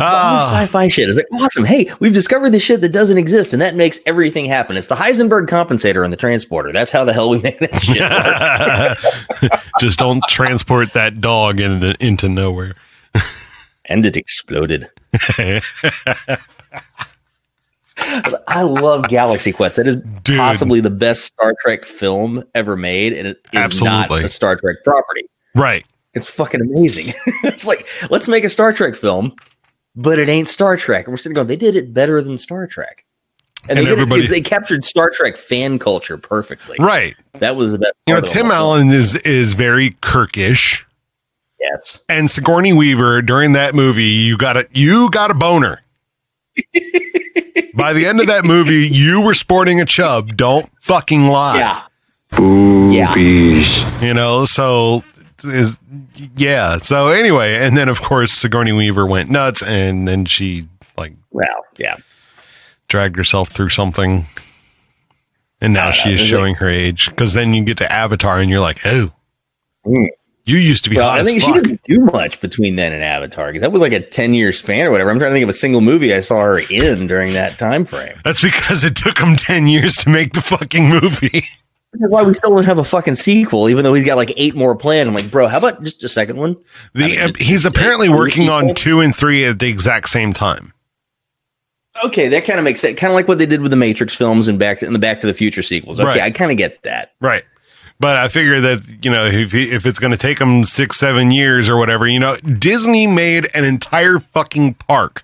[0.00, 0.28] Ah.
[0.34, 1.64] All this sci-fi shit is like awesome.
[1.64, 4.76] Hey, we've discovered the shit that doesn't exist, and that makes everything happen.
[4.76, 6.70] It's the Heisenberg compensator and the transporter.
[6.72, 9.42] That's how the hell we make that shit.
[9.50, 9.60] work.
[9.80, 12.74] Just don't transport that dog into into nowhere.
[13.86, 14.88] and it exploded.
[18.00, 19.76] I love Galaxy Quest.
[19.76, 19.96] That is
[20.36, 24.76] possibly the best Star Trek film ever made, and it is not a Star Trek
[24.84, 25.22] property.
[25.54, 25.84] Right.
[26.14, 27.12] It's fucking amazing.
[27.44, 29.34] it's like let's make a Star Trek film,
[29.96, 31.06] but it ain't Star Trek.
[31.06, 33.04] And we're sitting going, they did it better than Star Trek.
[33.68, 36.76] And, And they, did it- everybody- they captured Star Trek fan culture perfectly.
[36.80, 37.14] Right.
[37.34, 37.92] That was the best.
[38.06, 40.86] You know, Tim Allen is is very Kirkish.
[41.60, 42.02] Yes.
[42.08, 45.80] And Sigourney Weaver during that movie, you got a you got a boner.
[47.78, 50.36] By the end of that movie, you were sporting a chub.
[50.36, 51.58] Don't fucking lie.
[51.58, 51.82] Yeah.
[52.36, 54.02] Boobies.
[54.02, 55.02] You know, so
[55.44, 55.78] is
[56.36, 56.78] yeah.
[56.78, 61.64] So anyway, and then of course Sigourney Weaver went nuts and then she like Well,
[61.78, 61.96] yeah.
[62.88, 64.24] dragged herself through something.
[65.60, 66.14] And now she know.
[66.16, 67.08] is It's showing her age.
[67.10, 69.10] Because then you get to Avatar and you're like, oh,
[69.86, 70.08] Mm.
[70.48, 73.48] You used to be Well, I think she didn't do much between then and Avatar
[73.48, 75.10] because that was like a ten year span or whatever.
[75.10, 77.84] I'm trying to think of a single movie I saw her in during that time
[77.84, 78.16] frame.
[78.24, 81.44] That's because it took him 10 years to make the fucking movie.
[81.92, 84.54] That's why we still don't have a fucking sequel, even though he's got like eight
[84.54, 85.08] more planned.
[85.08, 86.56] I'm like, bro, how about just a second one?
[86.94, 90.72] The uh, he's apparently working on 2 and 3 at the exact same time.
[92.04, 92.98] Okay, that kind of makes sense.
[92.98, 95.00] Kind of like what they did with the Matrix films and back to, and the
[95.00, 95.98] Back to the Future sequels.
[95.98, 96.20] Okay, Right.
[96.22, 97.12] I kind of get that.
[97.20, 97.44] Right.
[98.00, 100.96] But I figure that, you know, if, he- if it's going to take them six,
[100.98, 105.22] seven years or whatever, you know, Disney made an entire fucking park,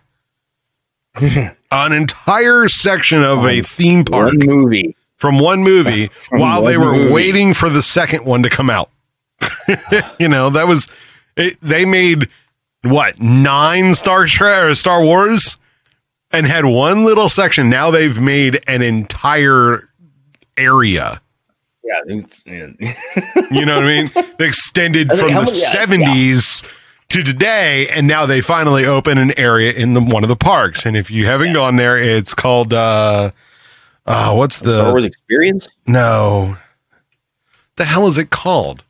[1.21, 4.97] an entire section of a theme park One movie.
[5.17, 7.13] from one movie From while they were movie.
[7.13, 8.91] waiting for the second one to come out.
[10.19, 10.89] you know, that was,
[11.37, 12.29] it, they made
[12.83, 15.59] what, nine Star Trek or Star Wars
[16.33, 17.71] and had one little section.
[17.71, 19.89] Now they've made an entire
[20.57, 21.21] area.
[21.85, 22.69] Yeah, it's, yeah.
[23.51, 24.09] You know what I mean?
[24.39, 26.63] They extended I think from the many- yeah, seventies
[27.11, 30.87] to today, and now they finally open an area in the one of the parks.
[30.87, 33.31] And if you haven't gone there, it's called uh,
[34.07, 35.69] uh what's the Star Wars Experience.
[35.87, 36.57] no?
[37.77, 38.83] The hell is it called,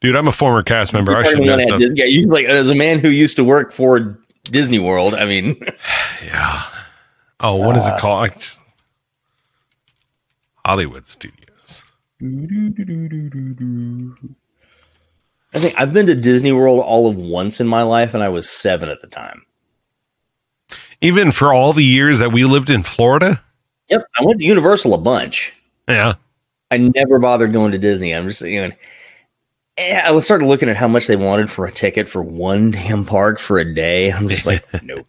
[0.00, 0.14] dude?
[0.16, 1.16] I'm a former cast member.
[1.16, 1.78] I You're should know stuff.
[1.80, 5.14] Disney- Yeah, you like as a man who used to work for Disney World.
[5.14, 5.56] I mean,
[6.24, 6.62] yeah.
[7.40, 8.30] Oh, what is Uh, it called?
[10.66, 11.40] Hollywood Studios.
[15.54, 18.30] I think I've been to Disney World all of once in my life, and I
[18.30, 19.44] was seven at the time.
[21.02, 23.42] Even for all the years that we lived in Florida.
[23.90, 25.52] Yep, I went to Universal a bunch.
[25.86, 26.14] Yeah.
[26.70, 28.14] I never bothered going to Disney.
[28.14, 28.74] I'm just you know,
[29.76, 32.70] eh, I was started looking at how much they wanted for a ticket for one
[32.70, 34.10] damn park for a day.
[34.10, 35.06] I'm just like, nope.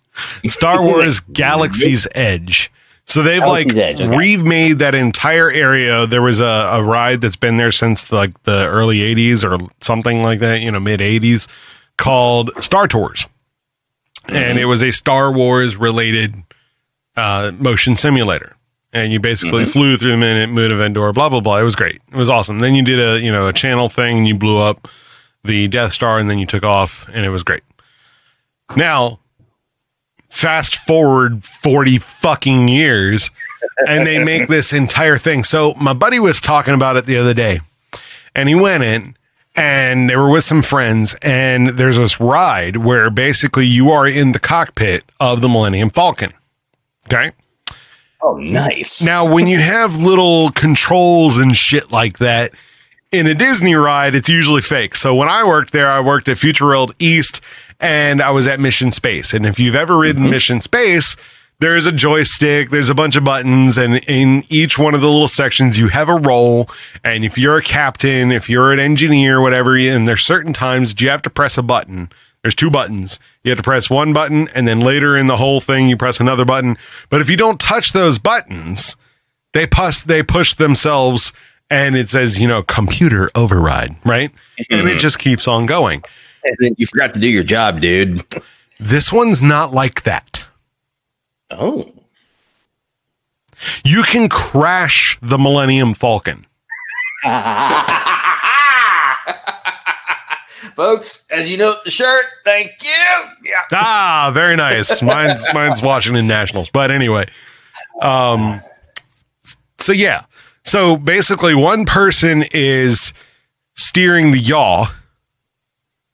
[0.47, 2.71] Star Wars Galaxy's Edge.
[3.07, 4.17] So they've like Edge, okay.
[4.17, 6.07] remade that entire area.
[6.07, 10.23] There was a, a ride that's been there since like the early 80s or something
[10.23, 11.47] like that, you know, mid 80s
[11.97, 13.27] called Star Tours.
[14.33, 16.35] And it was a Star Wars related
[17.15, 18.55] uh, motion simulator.
[18.91, 19.69] And you basically Mhm.
[19.71, 21.57] flew through the minute moon of Endor, blah blah blah.
[21.59, 22.01] It was great.
[22.11, 22.59] It was awesome.
[22.59, 24.87] Then you did a you know a channel thing and you blew up
[25.43, 27.61] the Death Star and then you took off and it was great.
[28.75, 29.19] Now,
[30.36, 33.32] fast forward 40 fucking years
[33.88, 35.45] and they make this entire thing.
[35.45, 37.62] So my buddy was talking about it the other day
[38.36, 39.15] and he went in
[39.56, 44.34] and they were with some friends and there's this ride where basically you are in
[44.34, 46.34] the cockpit of the Millennium Falcon.
[47.08, 47.32] Okay.
[48.21, 49.02] Oh, nice.
[49.02, 52.52] Now, when you have little controls and shit like that
[53.13, 54.95] in a Disney ride, it's usually fake.
[54.95, 57.41] So when I worked there, I worked at Future World East
[57.79, 59.33] and I was at Mission Space.
[59.33, 60.31] And if you've ever ridden mm-hmm.
[60.31, 61.15] Mission Space,
[61.59, 65.27] there's a joystick, there's a bunch of buttons, and in each one of the little
[65.27, 66.67] sections, you have a role.
[67.03, 71.09] And if you're a captain, if you're an engineer, whatever, and there's certain times you
[71.09, 72.09] have to press a button.
[72.43, 73.19] There's two buttons.
[73.43, 76.19] You have to press one button, and then later in the whole thing, you press
[76.19, 76.77] another button.
[77.09, 78.97] But if you don't touch those buttons,
[79.53, 81.31] they push they push themselves,
[81.69, 84.31] and it says, you know, computer override, right?
[84.69, 84.97] And it mm-hmm.
[84.97, 86.03] just keeps on going.
[86.45, 88.23] And then you forgot to do your job, dude.
[88.79, 90.45] This one's not like that.
[91.51, 91.91] Oh.
[93.84, 96.45] You can crash the Millennium Falcon.
[100.75, 102.89] Folks, as you note the shirt, thank you.
[103.43, 103.63] Yeah.
[103.71, 105.01] Ah, very nice.
[105.01, 106.69] Mine's mine's Washington Nationals.
[106.69, 107.27] But anyway,
[108.01, 108.62] um,
[109.79, 110.25] so yeah.
[110.63, 113.13] So basically, one person is
[113.75, 114.88] steering the yaw,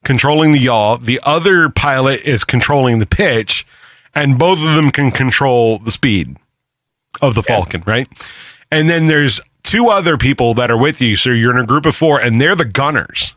[0.04, 0.96] controlling the yaw.
[0.96, 3.66] The other pilot is controlling the pitch,
[4.14, 6.36] and both of them can control the speed
[7.20, 8.08] of the Falcon, right?
[8.70, 11.16] And then there's two other people that are with you.
[11.16, 13.34] So you're in a group of four, and they're the gunners.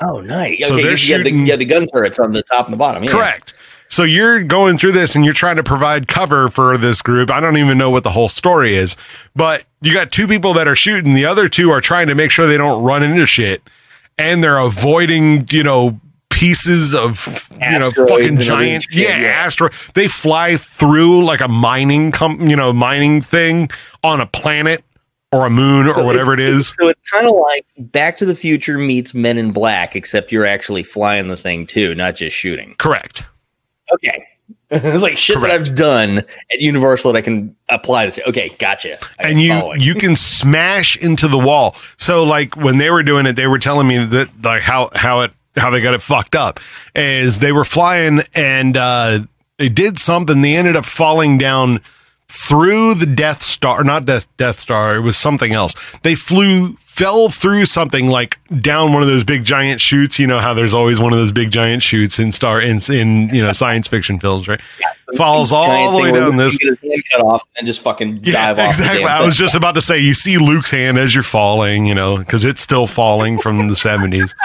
[0.00, 0.66] Oh, nice.
[0.66, 2.66] So okay, they're you have the, shooting- you have the gun turrets on the top
[2.66, 3.04] and the bottom.
[3.04, 3.10] Yeah.
[3.10, 3.54] Correct.
[3.88, 7.30] So you're going through this and you're trying to provide cover for this group.
[7.30, 8.96] I don't even know what the whole story is,
[9.36, 11.14] but you got two people that are shooting.
[11.14, 13.62] The other two are trying to make sure they don't run into shit
[14.18, 16.00] and they're avoiding, you know,
[16.30, 19.28] pieces of, you know, Asteroids fucking giant, yeah, Yeah.
[19.28, 19.68] astro.
[19.94, 23.70] They fly through like a mining com, you know, mining thing
[24.04, 24.82] on a planet
[25.32, 28.34] or a moon So or whatever it's- So it's kind of like Back to the
[28.34, 32.74] Future meets Men in Black, except you're actually flying the thing too, not just shooting.
[32.78, 33.24] Correct.
[33.94, 34.26] Okay.
[34.70, 38.18] it's like shit that I've done at Universal that I can apply this.
[38.26, 38.98] Okay, gotcha.
[39.20, 41.76] I and you you can smash into the wall.
[41.98, 45.20] So like when they were doing it, they were telling me that like how how
[45.20, 46.58] it how they got it fucked up
[46.94, 49.20] is they were flying and uh
[49.58, 50.42] they did something.
[50.42, 51.80] They ended up falling down
[52.28, 54.96] through the Death Star, not Death Death Star.
[54.96, 55.74] It was something else.
[56.00, 60.18] They flew, fell through something like down one of those big giant chutes.
[60.18, 63.28] You know how there's always one of those big giant chutes in star in in
[63.34, 64.60] you know science fiction films, right?
[65.16, 66.56] Falls all the way down this.
[66.58, 68.66] can get his hand cut off and just fucking Yeah, dive off.
[68.70, 69.04] exactly.
[69.04, 72.16] I was just about to say, you see Luke's hand as you're falling, you know,
[72.18, 74.34] because it's still falling from the 70s.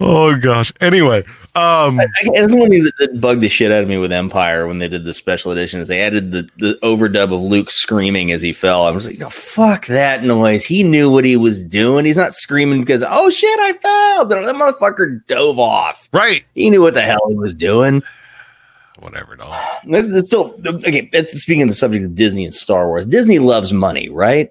[0.00, 0.72] oh, gosh.
[0.80, 1.22] Anyway,
[1.56, 3.96] um, I, I, that's one of these that, that bugged the shit out of me
[3.96, 5.80] with Empire when they did the special edition.
[5.80, 8.82] Is They added the, the overdub of Luke screaming as he fell.
[8.82, 10.66] I was like, no, fuck that noise.
[10.66, 12.04] He knew what he was doing.
[12.04, 14.26] He's not screaming because, oh shit, I fell.
[14.26, 16.10] That motherfucker dove off.
[16.12, 16.44] Right.
[16.54, 18.02] He knew what the hell he was doing.
[18.98, 19.54] Whatever, dog.
[19.84, 21.08] It's it's still okay.
[21.10, 23.06] That's speaking of the subject of Disney and Star Wars.
[23.06, 24.50] Disney loves money, right?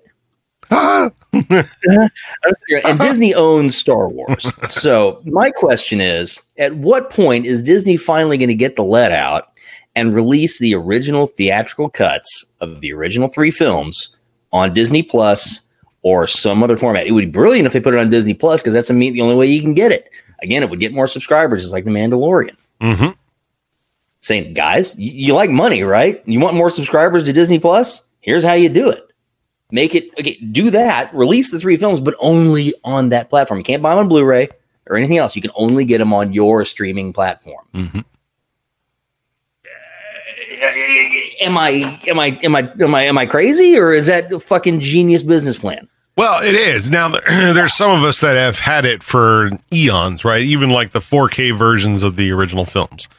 [1.50, 4.52] and Disney owns Star Wars.
[4.70, 9.12] So my question is: At what point is Disney finally going to get the let
[9.12, 9.52] out
[9.96, 14.16] and release the original theatrical cuts of the original three films
[14.52, 15.62] on Disney Plus
[16.02, 17.08] or some other format?
[17.08, 19.36] It would be brilliant if they put it on Disney Plus because that's the only
[19.36, 20.10] way you can get it.
[20.42, 22.56] Again, it would get more subscribers, just like The Mandalorian.
[22.82, 23.12] Mm-hmm.
[24.20, 26.22] Saying, guys, you, you like money, right?
[26.28, 28.08] You want more subscribers to Disney Plus?
[28.22, 29.06] Here's how you do it
[29.72, 33.64] make it okay do that release the three films but only on that platform you
[33.64, 34.48] can't buy them on blu-ray
[34.90, 38.00] or anything else you can only get them on your streaming platform Mm-hmm.
[41.42, 41.70] am i
[42.08, 45.24] am i am i am i am i crazy or is that a fucking genius
[45.24, 46.90] business plan Well, it is.
[46.92, 50.42] Now, there's some of us that have had it for eons, right?
[50.42, 53.10] Even like the 4K versions of the original films.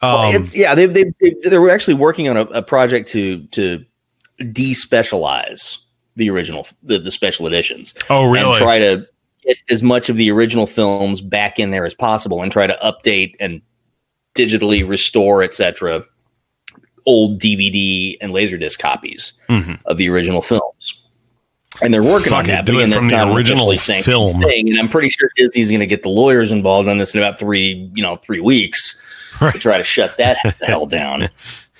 [0.00, 3.10] Well, Um, it's yeah they they they, they were actually working on a, a project
[3.10, 3.84] to to
[4.40, 5.78] despecialize
[6.16, 8.48] the original the, the special editions Oh, really?
[8.48, 9.06] and try to
[9.48, 12.76] get as much of the original films back in there as possible and try to
[12.84, 13.60] update and
[14.36, 16.04] digitally restore etc
[17.06, 19.80] old dvd and laserdisc copies Mhm.
[19.86, 21.00] of the original films
[21.82, 24.40] and they're working on Fucking that but again that's not original film.
[24.42, 27.20] thing and i'm pretty sure disney's going to get the lawyers involved on this in
[27.20, 29.02] about three you know three weeks
[29.40, 31.28] to try to shut that the hell down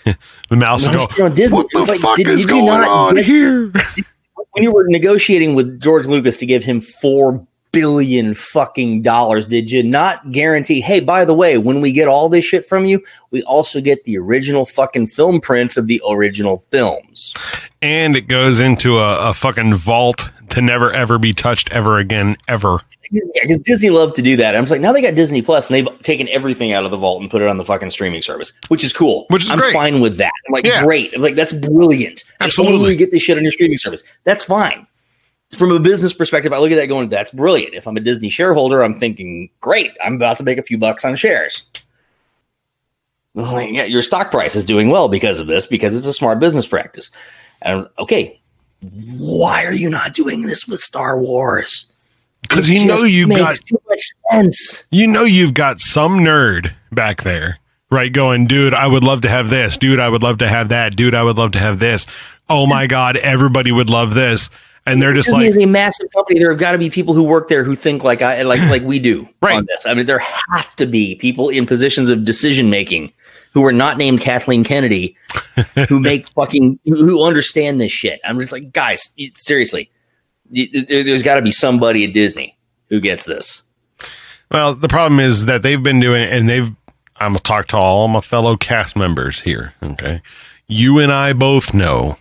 [0.05, 1.55] the mouse will go, Disney.
[1.55, 3.71] what the like, fuck did- is did going not on get- here?
[4.53, 9.71] when you were negotiating with George Lucas to give him four billion fucking dollars, did
[9.71, 13.03] you not guarantee, hey, by the way, when we get all this shit from you,
[13.31, 17.35] we also get the original fucking film prints of the original films?
[17.81, 22.37] and it goes into a, a fucking vault to never ever be touched ever again,
[22.49, 22.81] ever.
[23.13, 24.57] Yeah, because Disney loved to do that.
[24.57, 26.97] I was like, now they got Disney Plus and they've taken everything out of the
[26.97, 29.27] vault and put it on the fucking streaming service, which is cool.
[29.31, 29.73] Which is I'm great.
[29.73, 30.33] fine with that.
[30.49, 30.83] I'm like, Yeah.
[30.85, 31.15] great.
[31.15, 32.25] I'm like, that's brilliant.
[32.41, 32.97] Absolutely.
[32.97, 34.03] get this shit on your streaming service.
[34.25, 34.88] That's fine.
[35.51, 37.75] From a business perspective, I look at that going, that's brilliant.
[37.75, 41.05] If I'm a Disney shareholder, I'm thinking, great, I'm about to make a few bucks
[41.05, 41.65] on shares.
[43.35, 43.59] Like, uh-huh.
[43.61, 46.67] yeah, your stock price is doing well because of this, because it's a smart business
[46.67, 47.11] practice.
[47.63, 48.41] And okay,
[48.81, 51.93] why are you not doing this with Star Wars?
[52.43, 54.85] Because you know you've got too much sense.
[54.91, 57.59] you know you've got some nerd back there,
[57.91, 58.13] right?
[58.13, 59.77] Going, dude, I would love to have this.
[59.77, 60.95] Dude, I would love to have that.
[60.97, 62.07] Dude, I would love to have this.
[62.49, 64.51] Oh my god, everybody would love this.
[64.91, 66.39] And they're just Disney like, is a massive company.
[66.39, 68.83] There have got to be people who work there who think like I like like
[68.83, 69.57] we do Right.
[69.57, 69.87] on this.
[69.87, 70.19] I mean, there
[70.53, 73.13] have to be people in positions of decision making
[73.55, 75.17] who are not named Kathleen Kennedy
[75.89, 78.21] who make fucking who understand this shit.
[78.25, 79.91] I'm just like, guys, seriously,
[80.51, 82.57] there- there's got to be somebody at Disney
[82.89, 83.63] who gets this.
[84.51, 86.71] Well, the problem is that they've been doing, and they've.
[87.21, 89.75] I'm gonna talk to all my fellow cast members here.
[89.83, 90.23] Okay,
[90.69, 92.17] you and I both know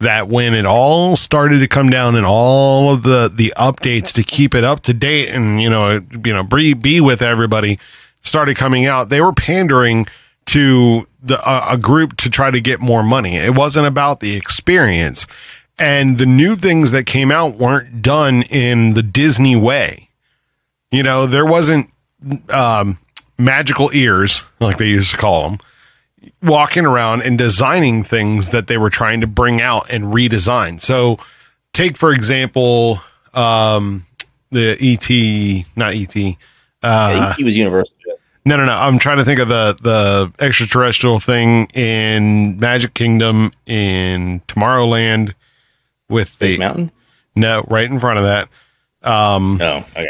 [0.00, 4.22] that when it all started to come down and all of the the updates to
[4.22, 7.78] keep it up to date and you know you know be, be with everybody
[8.22, 10.06] started coming out, they were pandering
[10.46, 13.36] to the a, a group to try to get more money.
[13.36, 15.26] It wasn't about the experience,
[15.78, 20.08] and the new things that came out weren't done in the Disney way.
[20.90, 21.90] You know, there wasn't
[22.52, 22.98] um,
[23.38, 25.58] magical ears, like they used to call them,
[26.42, 30.80] walking around and designing things that they were trying to bring out and redesign.
[30.80, 31.18] So,
[31.72, 32.98] take for example,
[33.34, 34.04] um,
[34.50, 36.36] the ET, not ET.
[36.82, 37.94] Uh, he was Universal.
[38.46, 38.72] no, no, no.
[38.72, 45.34] I'm trying to think of the the extraterrestrial thing in Magic Kingdom in Tomorrowland
[46.08, 46.90] with Space the Mountain.
[47.36, 48.48] no right in front of that.
[49.02, 50.08] Um, Oh, okay.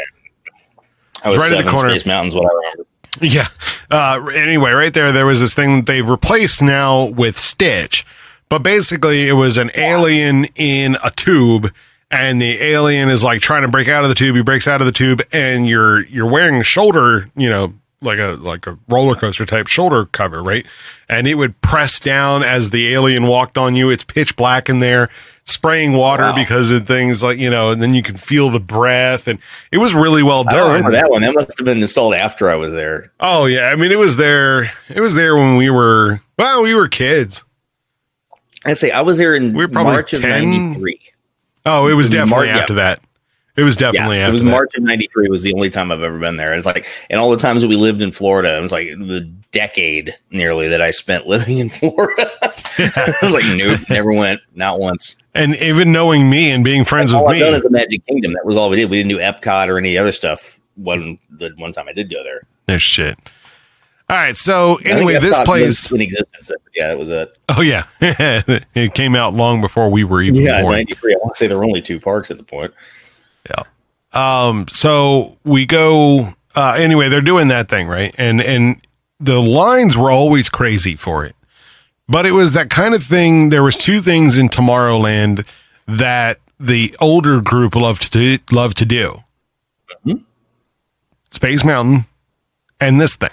[1.23, 1.89] I was Right at the corner.
[1.91, 2.33] Space Mountains.
[2.35, 2.85] What I remember.
[3.19, 3.47] Yeah.
[3.89, 8.05] Uh, anyway, right there, there was this thing that they've replaced now with Stitch,
[8.47, 11.73] but basically it was an alien in a tube,
[12.09, 14.35] and the alien is like trying to break out of the tube.
[14.35, 18.19] He breaks out of the tube, and you're you're wearing a shoulder, you know, like
[18.19, 20.65] a like a roller coaster type shoulder cover, right?
[21.09, 23.89] And it would press down as the alien walked on you.
[23.89, 25.09] It's pitch black in there,
[25.51, 26.35] spraying water Wow.
[26.35, 29.37] because of things like you know, and then you can feel the breath, and
[29.71, 30.89] it was really well done.
[30.91, 31.21] that one.
[31.21, 33.11] That must have been installed after I was there.
[33.19, 34.71] Oh yeah, I mean it was there.
[34.89, 37.43] It was there when we were well, we were kids.
[38.65, 40.99] I'd say I was there in We were probably March of '93.
[41.65, 42.57] Oh, it was definitely yeah.
[42.59, 42.99] after that.
[43.57, 44.49] It was definitely yeah, it was that.
[44.49, 46.53] March of '93 was the only time I've ever been there.
[46.53, 49.21] It's like, and all the times that we lived in Florida, it was like the
[49.51, 52.29] decade nearly that I spent living in Florida.
[52.77, 55.17] I was like, nope, never went, not once.
[55.33, 58.05] And even knowing me and being friends all with I've done me, is the Magic
[58.05, 58.33] Kingdom.
[58.33, 58.89] That was all we did.
[58.89, 60.59] We didn't do Epcot or any other stuff.
[60.75, 62.43] One the one time I did go there.
[62.69, 63.17] no shit.
[64.09, 65.89] All right, so anyway, this place.
[65.89, 66.51] in existence.
[66.75, 67.37] Yeah, that was it.
[67.47, 70.73] Oh yeah, it came out long before we were even Yeah, born.
[70.73, 71.13] '93.
[71.13, 72.73] I want to say there were only two parks at the point.
[74.13, 76.29] Um, so we go.
[76.53, 78.81] Uh, anyway, they're doing that thing right, and and
[79.19, 81.35] the lines were always crazy for it,
[82.07, 83.49] but it was that kind of thing.
[83.49, 85.47] There was two things in Tomorrowland
[85.87, 89.23] that the older group loved to do, loved to do:
[91.31, 92.05] Space Mountain
[92.81, 93.29] and this thing.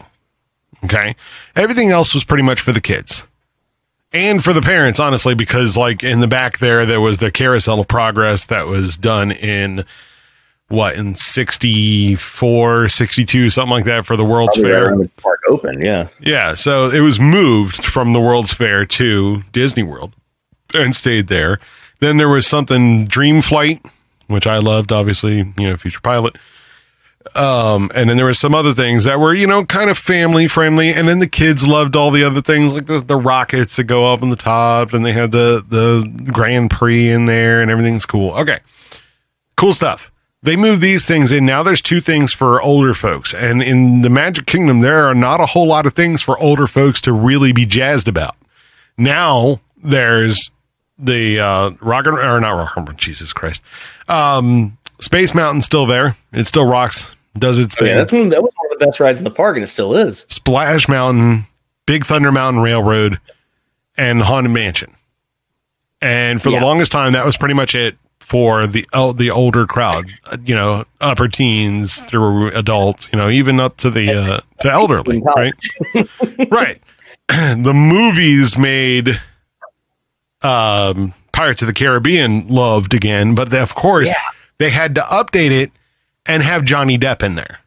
[0.84, 1.16] Okay,
[1.56, 3.26] everything else was pretty much for the kids
[4.12, 7.80] and for the parents, honestly, because like in the back there, there was the Carousel
[7.80, 9.84] of Progress that was done in
[10.68, 14.96] what in 64 62 something like that for the world's Probably fair?
[14.96, 15.80] the park open.
[15.80, 20.12] Yeah, yeah so it was moved from the world's fair to disney world
[20.74, 21.59] and stayed there.
[22.00, 23.84] Then there was something dream flight
[24.28, 26.36] which i loved obviously you know future pilot
[27.37, 30.47] um and then there were some other things that were you know kind of family
[30.47, 33.85] friendly and then the kids loved all the other things like the, the rockets that
[33.85, 37.70] go up on the top and they had the the grand prix in there and
[37.70, 38.59] everything's cool okay
[39.59, 40.11] cool stuff.
[40.41, 41.45] They moved these things in.
[41.45, 43.35] Now there's two things for older folks.
[43.35, 46.68] And in the Magic Kingdom, there are not a whole lot of things for older
[46.68, 48.37] folks to really be jazzed about.
[48.97, 50.51] Now there's
[50.97, 53.61] the uh rock and or not rock and Jesus Christ.
[54.09, 56.14] Um Space Mountain still there.
[56.33, 57.89] It still rocks, does its thing.
[57.89, 58.29] yeah, that's one.
[58.31, 60.24] That was one of the best rides in the park, and it still is.
[60.29, 61.43] Splash Mountain,
[61.87, 63.20] Big Thunder Mountain Railroad,
[63.97, 64.93] and Haunted Mansion.
[66.01, 66.61] And for Yeah.
[66.61, 70.11] the longest time, that was pretty much it for the el- the older crowd.
[70.31, 73.09] Uh, You know, upper teens through adults.
[73.12, 75.20] You know, even up to the uh, the elderly.
[75.22, 75.55] Right,
[76.51, 76.81] right.
[77.29, 79.20] the movies made
[80.43, 84.12] um, Pirates of the Caribbean loved again, but of course
[84.59, 85.72] they had to update it
[86.29, 87.61] and have Johnny Depp in there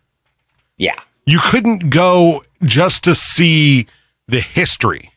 [0.77, 0.95] Yeah,
[1.25, 3.87] you couldn't go just to see
[4.27, 5.09] the history.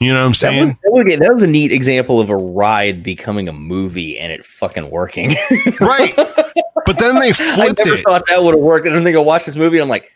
[0.00, 0.60] You know what I'm that saying?
[0.60, 4.30] was, that was that was a neat example of a ride becoming a movie and
[4.32, 5.30] it fucking working.
[5.80, 6.14] right.
[6.16, 8.02] But then they flipped I never it.
[8.04, 8.86] thought that would have worked.
[8.86, 10.12] And then they go watch this movie, and I'm like,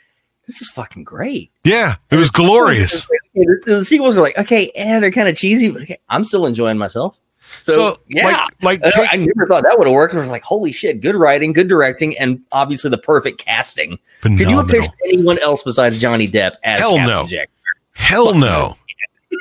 [0.47, 1.51] this is fucking great.
[1.65, 3.07] Yeah, it was glorious.
[3.35, 6.47] The, the sequels are like, okay, and they're kind of cheesy, but okay, I'm still
[6.47, 7.19] enjoying myself.
[7.63, 10.15] So, So, yeah, like- like I- take- I never thought that would have worked.
[10.15, 13.99] I was like, holy shit, good writing, good directing, and obviously the perfect casting.
[14.23, 14.95] Could you have Phenomenal.
[15.07, 17.27] anyone else besides Johnny Depp as Hell Captain no.
[17.29, 17.51] Jack?
[17.95, 18.75] Hell no.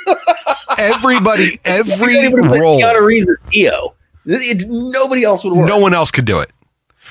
[0.78, 3.94] Everybody, every You couldn't even put role, Keanu Reeves as Neo.
[4.26, 5.68] It- nobody else would work.
[5.68, 6.52] no one else could do it.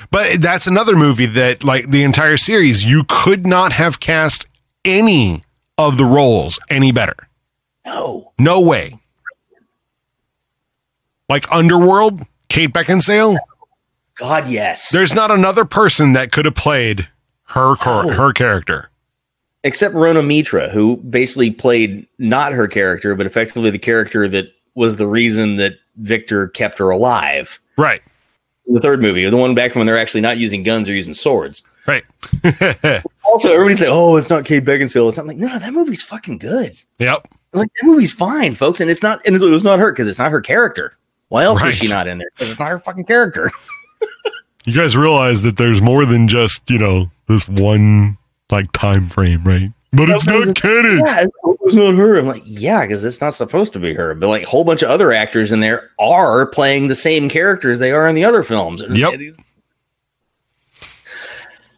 [0.09, 4.45] But that's another movie that, like the entire series, you could not have cast
[4.83, 5.43] any
[5.77, 7.15] of the roles any better.
[7.85, 8.31] No.
[8.39, 8.95] No way.
[11.31, 13.37] Like Underworld, Kate Beckinsale,
[14.15, 14.89] God, yes.
[14.89, 17.07] there's not another person that could have played
[17.45, 18.89] her cor- her character.
[19.63, 24.97] except Rona Mitra, who basically played not her character, but effectively the character that was
[24.97, 27.61] the reason that Victor kept her alive.
[27.77, 28.01] Right.
[28.67, 31.63] The third movie, the one back when they're actually not using guns, they're using swords.
[31.87, 32.03] Right.
[33.31, 36.03] Also, everybody say, "Oh, it's not Kate Beckinsale." It's not like, no, no, that movie's
[36.03, 36.75] fucking good.
[36.99, 37.29] Yep.
[37.53, 40.19] Like that movie's fine, folks, and it's not, and it was not her because it's
[40.19, 40.97] not her character.
[41.31, 41.69] Why else Right.
[41.69, 42.27] is she not in there?
[42.35, 43.49] Because it's not her fucking character.
[44.65, 48.15] You guys realize that there's more than just, you know, this one
[48.51, 49.71] like time frame, right?
[49.91, 50.99] But it's not canon.
[51.03, 52.19] Yeah, it was not her.
[52.19, 54.13] I'm like, yeah, because it's not supposed to be her.
[54.13, 57.79] But like a whole bunch of other actors in there are playing the same characters
[57.79, 58.83] they are in the other films.
[58.87, 59.19] Yep.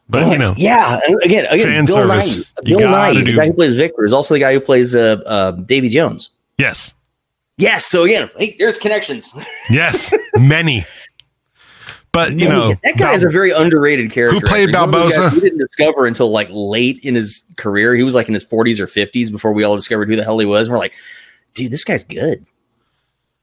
[0.10, 1.00] But you know, yeah.
[1.24, 2.40] Again, again, Fan Bill service.
[2.40, 5.22] Nighy, Bill Nighy, the guy who plays Victor, is also the guy who plays uh,
[5.26, 6.32] uh, Davy Jones.
[6.58, 6.94] yes,
[7.58, 7.86] Yes.
[7.86, 9.34] So again, hey, there's connections.
[9.70, 10.86] yes, many.
[12.12, 14.40] But you know, that guy is a very underrated character.
[14.40, 15.32] Who played Barbossa?
[15.32, 17.96] guys didn't discover until like late in his career.
[17.96, 20.38] He was like in his 40s or 50s before we all discovered who the hell
[20.38, 20.68] he was.
[20.68, 20.94] And we're like,
[21.56, 22.46] dude, this guy's good.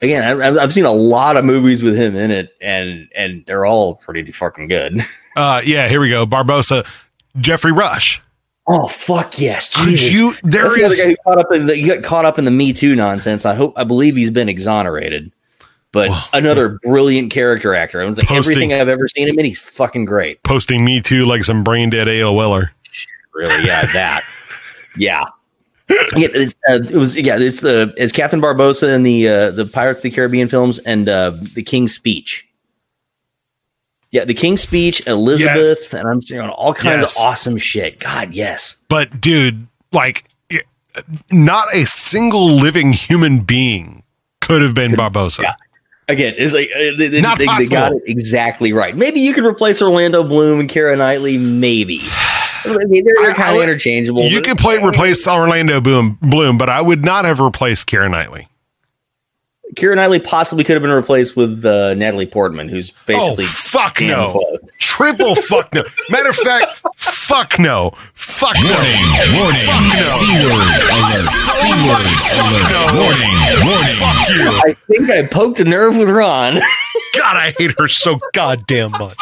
[0.01, 3.45] Again, I- I've, I've seen a lot of movies with him in it, and and
[3.47, 5.01] they're all pretty fucking good.
[5.37, 6.25] uh, yeah, here we go.
[6.25, 6.87] Barbossa,
[7.39, 8.23] Geoffrey Rush.
[8.73, 9.68] Oh fuck yes!
[9.68, 10.12] Jesus.
[10.12, 12.39] you- there That's the other guy who caught up in the, he got caught up
[12.39, 13.45] in the Me Too nonsense.
[13.45, 15.33] I hope I believe he's been exonerated.
[15.93, 18.01] But another brilliant character actor.
[18.01, 20.41] I was like Posting- everything I've ever seen him in, he's fucking great.
[20.45, 22.66] Posting me too like some brain dead AOLer.
[23.35, 24.23] Really, yeah, that,
[24.97, 25.25] yeah.
[25.89, 27.37] Yeah, it's, uh, it was yeah.
[27.41, 31.09] It's the it's Captain Barbossa in the uh, the Pirates of the Caribbean films and
[31.09, 32.49] uh, the King's Speech.
[34.13, 37.17] Yeah, the King's Speech, Elizabeth, and I'm saying all kinds Yes.
[37.19, 38.01] of awesome shit.
[38.01, 38.77] God, yes.
[38.89, 40.67] But dude, like it-
[41.31, 44.03] not a single living human being
[44.41, 45.55] could have been Barbossa.
[46.09, 48.97] Again, it's like uh, they, they, Not they- got it exactly right.
[48.97, 51.39] Maybe you could replace Orlando Bloom and Keira Knightley.
[51.39, 52.01] Maybe
[52.65, 54.23] I mean, they're kind of interchangeable.
[54.25, 58.49] You could play replace Orlando Bloom, Bloom, but I would not have replaced Keira Knightley.
[59.77, 64.01] Keira Knightley possibly could have been replaced with uh, Natalie Portman, who's basically oh fuck
[64.01, 64.71] no, close.
[64.79, 65.85] triple fuck no.
[66.09, 66.66] Matter of fact,
[66.97, 70.03] fuck no, fuck no, Warning, warning, fuck no.
[70.18, 73.35] C-word alert, C-word alert, warning,
[73.66, 73.95] warning.
[73.95, 74.49] Fuck you.
[74.49, 76.55] I think I poked a nerve with Ron.
[76.55, 79.18] God, I hate her so goddamn much.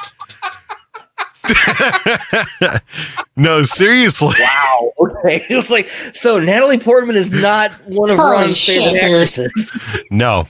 [3.36, 4.34] no, seriously.
[4.38, 4.92] Wow.
[4.98, 5.44] Okay.
[5.50, 6.38] It was like so.
[6.38, 9.72] Natalie Portman is not one of Holy Ron's favorite actresses.
[10.10, 10.46] No,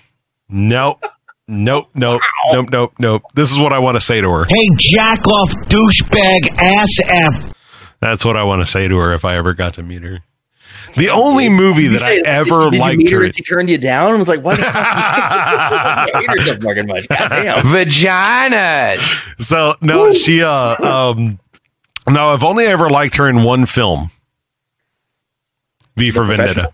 [0.48, 1.02] nope,
[1.48, 2.20] nope, nope,
[2.52, 3.22] nope, nope, nope.
[3.34, 4.44] This is what I want to say to her.
[4.44, 7.56] Hey, jack off, douchebag, ass F.
[8.00, 10.18] That's what I want to say to her if I ever got to meet her.
[10.94, 13.32] The only movie You that I say, ever did, did liked you meet her her.
[13.32, 17.08] she turned you down and was like, "What?" the you hate her so fucking much?"
[17.08, 17.64] Goddamn.
[17.66, 19.34] Vaginas.
[19.42, 21.38] So no, she uh um
[22.08, 24.10] no, I've only ever liked her in one film.
[25.96, 26.72] V for Vendetta.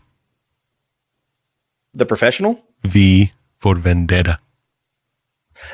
[1.95, 2.62] The Professional.
[2.83, 4.39] V for Vendetta.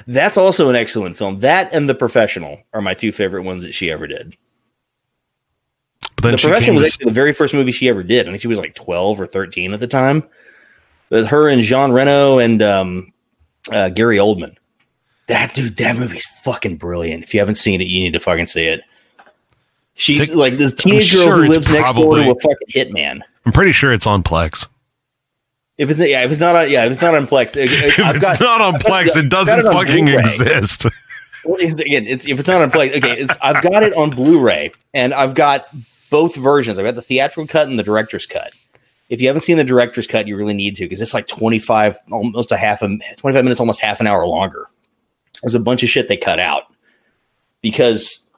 [0.07, 1.37] That's also an excellent film.
[1.39, 4.37] That and The Professional are my two favorite ones that she ever did.
[6.23, 8.27] But then the came was actually the very first movie she ever did.
[8.27, 10.23] I think she was like 12 or 13 at the time.
[11.11, 13.13] With her and Jean Reno and um,
[13.73, 14.57] uh, Gary Oldman.
[15.27, 17.23] That dude, that movie's fucking brilliant.
[17.25, 18.83] If you haven't seen it, you need to fucking see it.
[19.95, 23.21] She's Think- like this teenage I'm girl who lives next door to a fucking hitman.
[23.45, 24.67] I'm pretty sure it's on Plex.
[25.79, 27.99] If it's yeah, if it's not on yeah, if it's not on Plex, uh, If
[27.99, 30.21] I've it's got- not on I've got Plex, it doesn't on fucking Blu-ray.
[30.21, 30.87] exist.
[31.45, 34.11] Well, it's, again, it's if it's not on Plex, okay, it's I've got it on
[34.11, 35.67] Blu-ray, and I've got
[36.11, 36.79] both versions.
[36.79, 38.53] I've got the theatrical cut and the director's cut.
[39.09, 41.59] If you haven't seen the director's cut, you really need to because it's like twenty
[41.59, 42.87] five, almost a half a
[43.17, 44.69] twenty five minutes, almost half an hour longer.
[45.43, 46.65] There's a bunch of shit they cut out
[47.63, 48.31] because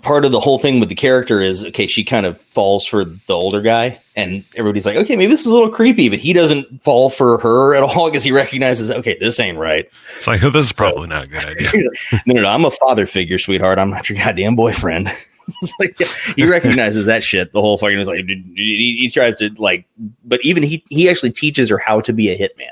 [0.00, 3.04] part of the whole thing with the character is okay, she kind of falls for
[3.04, 6.32] the older guy, and everybody's like, okay, maybe this is a little creepy, but he
[6.32, 9.88] doesn't fall for her at all because he recognizes, okay, this ain't right.
[10.16, 11.70] It's like, oh, this is probably not a good idea.
[12.26, 13.78] no, no, no, I'm a father figure, sweetheart.
[13.78, 15.12] I'm not your goddamn boyfriend.
[15.78, 15.96] Like,
[16.36, 17.52] he recognizes that shit.
[17.52, 19.86] The whole fucking is like he, he tries to like,
[20.24, 22.70] but even he he actually teaches her how to be a hitman.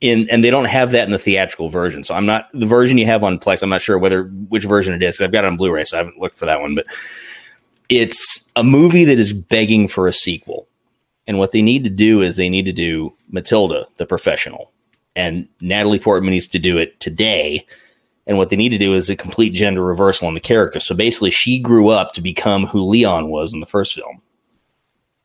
[0.00, 2.04] In and they don't have that in the theatrical version.
[2.04, 3.62] So I'm not the version you have on Plex.
[3.62, 5.20] I'm not sure whether which version it is.
[5.20, 6.74] I've got it on Blu-ray, so I haven't looked for that one.
[6.74, 6.86] But
[7.88, 10.66] it's a movie that is begging for a sequel.
[11.26, 14.70] And what they need to do is they need to do Mathilda, the professional,
[15.16, 17.66] and Natalie Portman needs to do it today.
[18.26, 20.80] And what they need to do is a complete gender reversal on the character.
[20.80, 24.22] So basically, she grew up to become who Leon was in the first film.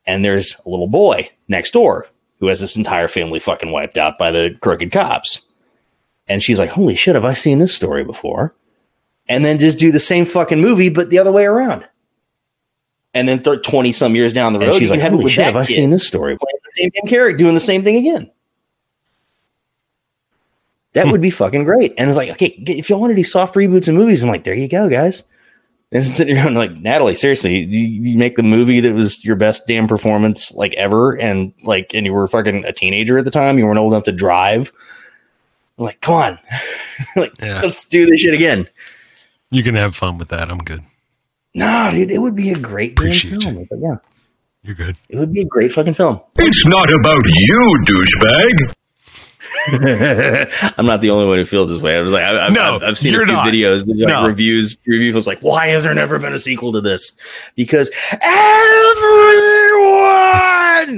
[0.06, 2.06] And there's a little boy next door
[2.40, 5.42] who has this entire family fucking wiped out by the crooked cops.
[6.26, 8.54] And she's like, holy shit, have I seen this story before?
[9.28, 11.86] And then just do the same fucking movie, but the other way around.
[13.14, 15.64] And then 20 some years down the road, she's like, have "Holy shit, have I
[15.64, 18.30] kid seen this story?" Playing the same damn character, doing the same thing again.
[20.92, 21.12] That hmm.
[21.12, 21.94] would be fucking great.
[21.96, 24.44] And it's like, okay, if y'all want to do soft reboots and movies, I'm like,
[24.44, 25.22] there you go, guys.
[25.92, 29.66] And sitting around like, Natalie, seriously, you, you make the movie that was your best
[29.66, 33.58] damn performance like ever, and like, and you were fucking a teenager at the time,
[33.58, 34.72] you weren't old enough to drive.
[35.78, 36.38] I'm like, come on,
[37.16, 37.60] like, Yeah.
[37.62, 38.68] let's do this shit again.
[39.50, 40.48] You can have fun with that.
[40.50, 40.82] I'm good.
[41.54, 43.66] No, dude, it would be a great damn film.
[43.68, 43.96] But yeah,
[44.62, 44.96] You're good.
[45.08, 46.20] it would be a great fucking film.
[46.36, 48.74] It's not about you, douchebag.
[50.78, 51.96] I'm not the only one who feels this way.
[51.96, 53.46] I was like, I, I've, No, I've, I've seen a few not.
[53.46, 54.26] videos, like No.
[54.26, 54.76] reviews.
[54.86, 57.12] Reviews like, why has there never been a sequel to this?
[57.56, 58.28] Because everyone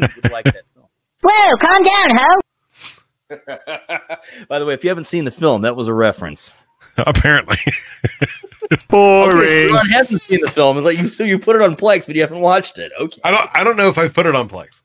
[0.22, 0.62] would like that.
[0.74, 0.86] Film.
[1.22, 2.40] Whoa, calm down, ho.
[4.48, 6.52] By the way, if you haven't seen the film, that was a reference.
[6.98, 7.56] Apparently.
[8.88, 9.38] Boring.
[9.38, 10.76] Okay, so I hasn't seen the film.
[10.76, 12.92] It's like you so you put it on Plex, but you haven't watched it.
[13.00, 13.20] Okay.
[13.24, 13.48] I don't.
[13.54, 14.81] I don't know if I've put it on Plex.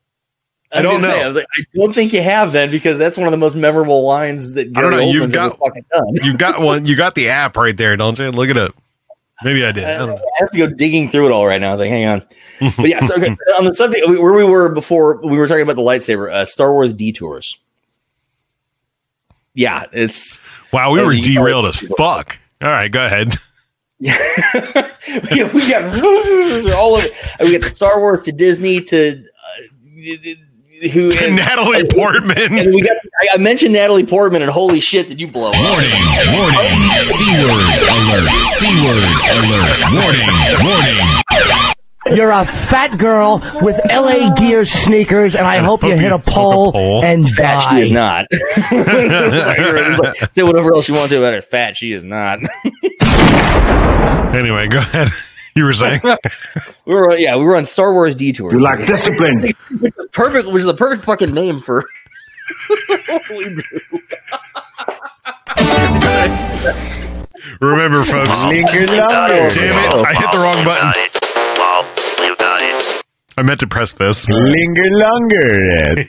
[0.72, 1.26] I was don't gonna say, know.
[1.26, 3.55] I was like, I don't think you have then, because that's one of the most
[3.55, 4.99] memorable lines that I don't know.
[4.99, 6.07] You've got done.
[6.24, 6.86] you've got one.
[6.86, 8.32] You got the app right there, don't you?
[8.32, 8.76] Look it up.
[9.43, 9.84] Maybe I did.
[9.84, 10.15] I don't know.
[10.15, 11.70] I have to go digging through it all right now.
[11.70, 12.26] I was like, hang on.
[12.78, 15.76] But yeah, so okay, on the subject where we were before, we were talking about
[15.76, 17.59] the lightsaber, uh, Star Wars detours.
[19.53, 20.39] Yeah, it's
[20.74, 22.39] Wow, we were derailed as fuck.
[22.61, 23.36] All right, go ahead.
[23.99, 24.18] yeah,
[25.53, 26.03] we got
[26.74, 27.13] all of it.
[27.39, 29.61] We got Star Wars to Disney to uh,
[30.91, 32.38] who To Natalie Portman.
[32.57, 32.97] and we got.
[33.21, 35.55] I, I mentioned Natalie Portman, and holy shit, did you blow up?
[35.55, 35.91] Warning,
[36.34, 40.30] warning, C-word alert, C-word alert, warning,
[40.65, 41.73] warning.
[42.15, 47.03] You're a fat girl with LA Gear sneakers, and I hope you hit a pole
[47.03, 47.93] and Fat she is die.
[47.93, 48.28] not.
[49.99, 51.41] Like, say whatever else you want to about her.
[51.41, 52.39] Fat she is not.
[54.34, 55.07] Anyway, go ahead.
[55.58, 56.01] You were saying?
[56.86, 58.53] we were yeah, we were on Star Wars detours.
[58.53, 59.41] You lack discipline.
[59.41, 61.84] which is perfect, which is the perfect fucking name for.
[63.08, 63.64] what we do.
[67.60, 68.43] Remember, folks.
[68.43, 69.01] Damn it!
[69.01, 71.16] I hit the wrong button.
[73.39, 74.27] I meant to press this.
[74.27, 75.95] Linger longer.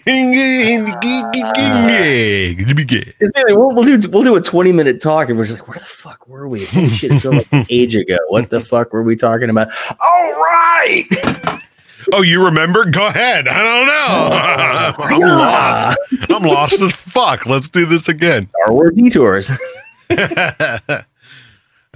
[3.20, 5.68] It's like, we'll, we'll do we'll do a twenty minute talk, and we're just like,
[5.68, 6.64] where the fuck were we?
[6.64, 8.16] Holy shit, it feels like an age ago.
[8.28, 9.68] What the fuck were we talking about?
[10.00, 11.04] All right.
[12.10, 12.86] Oh, you remember?
[12.86, 13.46] Go ahead.
[13.48, 15.04] I don't know.
[15.04, 15.98] I'm lost.
[16.30, 17.44] I'm lost as fuck.
[17.44, 18.48] Let's do this again.
[18.48, 19.50] Star Wars detours.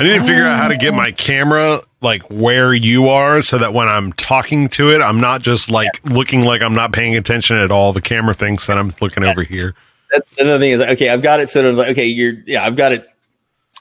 [0.03, 3.57] I need to figure out how to get my camera like where you are so
[3.59, 7.15] that when I'm talking to it, I'm not just like looking like I'm not paying
[7.15, 7.93] attention at all.
[7.93, 9.77] The camera thinks that I'm looking over here.
[10.11, 11.09] That's another thing is okay.
[11.09, 13.07] I've got it set up like okay, you're yeah, I've got it,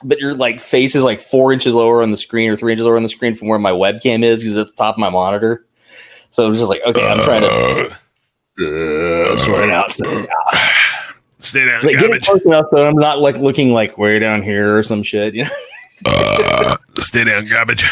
[0.04, 2.86] but your like face is like four inches lower on the screen or three inches
[2.86, 5.00] lower on the screen from where my webcam is because it's at the top of
[5.00, 5.66] my monitor.
[6.30, 7.98] So I'm just like okay, I'm trying to
[8.60, 9.90] uh, sort it out.
[9.90, 10.68] So, yeah.
[11.40, 14.42] Stay down, Like, get it close enough so I'm not like looking like way down
[14.42, 15.34] here or some shit.
[15.34, 15.50] You know.
[16.04, 17.84] Uh, stay down, garbage.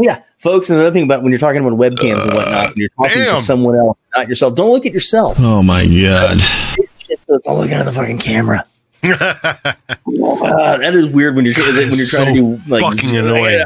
[0.00, 0.70] Yeah, folks.
[0.70, 3.36] And another thing about when you're talking about webcams and whatnot, when you're talking damn.
[3.36, 4.54] to someone else, not yourself.
[4.54, 5.38] Don't look at yourself.
[5.40, 6.40] Oh my god.
[6.40, 8.64] Shit, so it's all looking at the fucking camera.
[9.04, 13.64] Uh, that is weird when you're when you're trying to do like fucking Zoom, annoying.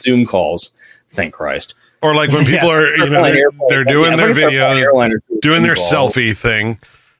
[0.00, 0.70] Zoom calls.
[1.10, 1.74] Thank Christ.
[2.02, 4.40] Or like when people Yeah, are, you know, they're, they're doing yeah, their if I
[4.40, 6.78] start flying video, doing doing their selfie thing,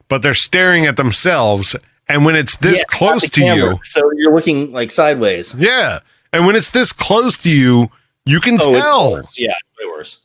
[0.09, 1.75] but they're staring at themselves.
[2.13, 5.53] And when it's this Yeah, close to camera, you, so you're looking like sideways.
[5.57, 5.97] yeah.
[6.31, 7.89] And when it's this close to you,
[8.25, 9.11] you can Oh, tell.
[9.13, 9.37] worse.
[9.37, 10.17] Yeah, it's way worse.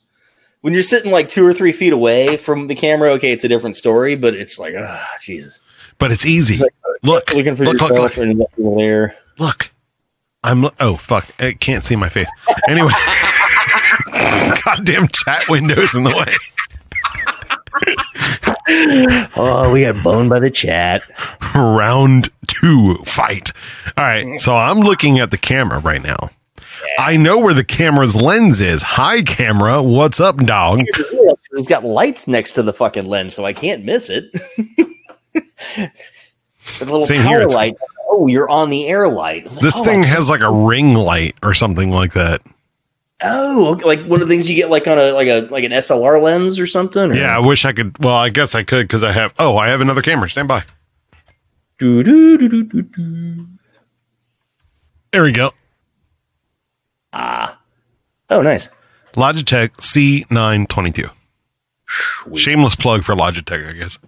[0.60, 3.48] When you're sitting like two or three feet away from the camera, okay, it's a
[3.48, 5.60] different story, but it's like, ah, Jesus.
[5.98, 6.60] But it's easy.
[7.02, 9.16] Look, Looking for look, look, yourself look, and people there.
[9.38, 9.70] look.
[10.44, 10.66] I'm.
[10.78, 11.26] Oh fuck!
[11.40, 12.28] I can't see my face.
[12.68, 12.90] Anyway,
[14.64, 16.32] goddamn chat windows in the way.
[19.40, 21.02] Oh, we got boned by the chat.
[21.54, 23.52] round two fight.
[23.96, 24.26] All right.
[24.26, 24.40] Mm.
[24.40, 26.16] So I'm looking at the camera right now.
[26.98, 28.82] I know where the camera's lens is.
[28.82, 29.82] Hi, camera.
[29.82, 30.80] What's up, dog?
[30.82, 34.30] It's got lights next to the fucking lens, so I can't miss it.
[35.76, 35.90] the
[36.80, 37.76] little Same power here, light.
[38.10, 39.46] Oh, you're on the air light.
[39.46, 42.42] Like, This oh, thing has like a ring light or something like that.
[43.22, 45.64] Oh, okay, like one of the things you get like on a like a like
[45.64, 47.10] an SLR lens or something.
[47.10, 47.14] Or?
[47.14, 47.98] Yeah, I wish I could.
[48.02, 49.34] Well, I guess I could because I have.
[49.38, 50.30] Oh, I have another camera.
[50.30, 50.62] Stand by.
[51.78, 53.46] Doo, doo, doo, doo, doo, doo.
[55.12, 55.50] There we go.
[57.12, 57.58] Ah.
[58.30, 58.68] Oh, nice.
[59.14, 61.10] Logitech C922.
[62.36, 63.98] Shameless plug for Logitech, I guess.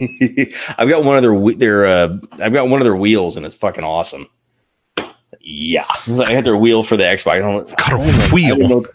[0.78, 3.54] I've got one of their their uh, I've got one of their wheels and it's
[3.54, 4.28] fucking awesome.
[5.52, 5.84] Yeah,
[6.26, 7.32] I had their wheel for the Xbox.
[7.32, 8.56] I don't, Got a I know- I wheel?
[8.56, 8.92] don't know what the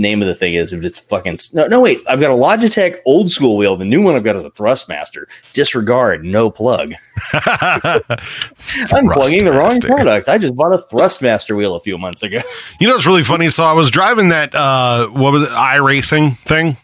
[0.00, 0.72] name of the thing is.
[0.72, 2.00] If it's fucking no, no wait.
[2.08, 3.76] I've got a Logitech old school wheel.
[3.76, 5.24] The new one I've got is a Thrustmaster.
[5.52, 6.94] Disregard, no plug.
[7.32, 10.28] I'm plugging the wrong product.
[10.28, 12.40] I just bought a Thrustmaster wheel a few months ago.
[12.80, 13.48] You know it's really funny?
[13.50, 16.76] So I was driving that uh what was it, iRacing thing?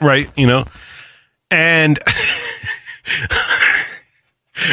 [0.00, 0.64] Right, you know.
[1.50, 1.98] And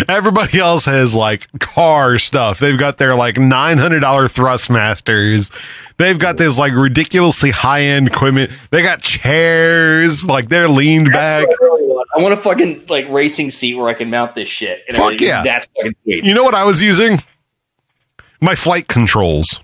[0.08, 2.60] everybody else has like car stuff.
[2.60, 5.52] They've got their like $900 Thrustmasters.
[5.98, 8.52] They've got this like ridiculously high-end equipment.
[8.72, 11.48] They got chairs, like they're leaned back.
[12.18, 12.34] I want.
[12.34, 14.84] A fucking like racing seat where I can mount this shit.
[14.88, 15.42] And Fuck yeah.
[15.44, 16.26] that's fucking sweet.
[16.26, 17.18] You know what I was using?
[18.42, 19.62] My flight controls.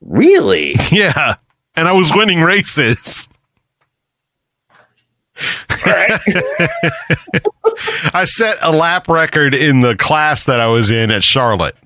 [0.00, 0.74] Really?
[0.90, 1.36] Yeah.
[1.74, 3.28] And I was winning races.
[8.14, 11.76] I set a lap record in the class that I was in at Charlotte,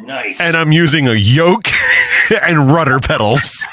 [0.00, 0.40] Nice.
[0.40, 1.68] and I'm using a yoke
[2.42, 3.66] and rudder pedals.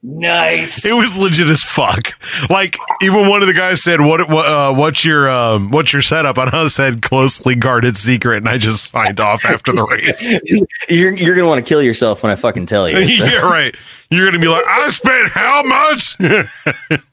[0.00, 0.86] Nice.
[0.86, 2.12] It was legit as fuck.
[2.48, 4.28] Like even one of the guys said, "What?
[4.28, 8.48] what uh, what's your um, what's your setup?" And I said, "Closely guarded secret," and
[8.48, 10.62] I just signed off after the race.
[10.88, 13.04] you're you're gonna want to kill yourself when I fucking tell you.
[13.04, 13.24] so.
[13.26, 13.74] yeah, right.
[14.10, 17.00] You're gonna be like, "I spent how much?"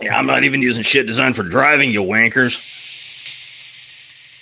[0.00, 2.56] Yeah, I'm not even using shit designed for driving, you wankers.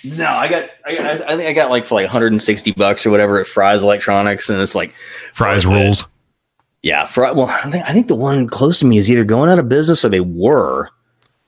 [0.05, 3.09] No, I got, I got, I think I got like for like 160 bucks or
[3.09, 4.93] whatever at Fry's Electronics, and it's like
[5.33, 6.05] Fry's rules.
[6.81, 7.31] Yeah, Fry.
[7.31, 9.67] Well, I think I think the one close to me is either going out of
[9.67, 10.89] business or they were.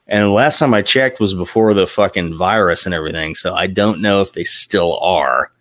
[0.08, 3.68] And the last time I checked was before the fucking virus and everything, so I
[3.68, 5.52] don't know if they still are.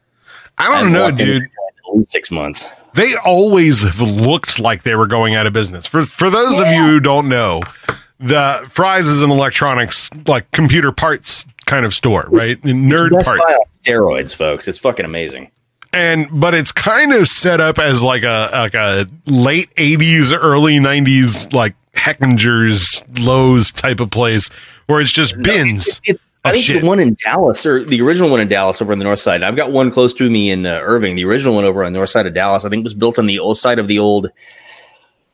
[0.59, 1.43] I don't haven't know, dude.
[1.45, 2.67] At least six months.
[2.95, 5.87] They always have looked like they were going out of business.
[5.87, 7.63] For for those of you who don't know,
[8.19, 12.61] the Fry's is an electronics like computer parts kind of store, right?
[12.63, 13.43] Nerd Best parts.
[13.47, 14.67] Buy on steroids, folks.
[14.67, 15.53] It's fucking amazing.
[15.93, 20.79] And but it's kind of set up as like a like a late 80s early
[20.79, 24.49] 90s like Hechinger's lowe's type of place
[24.87, 28.01] where it's just bins It's, I of think shit the one in Dallas, or the
[28.01, 29.43] original one in Dallas, over on the north side.
[29.43, 31.15] I've got one close to me in uh, Irving.
[31.17, 33.27] The original one over on the north side of Dallas, I think, was built on
[33.27, 34.31] the old side of the old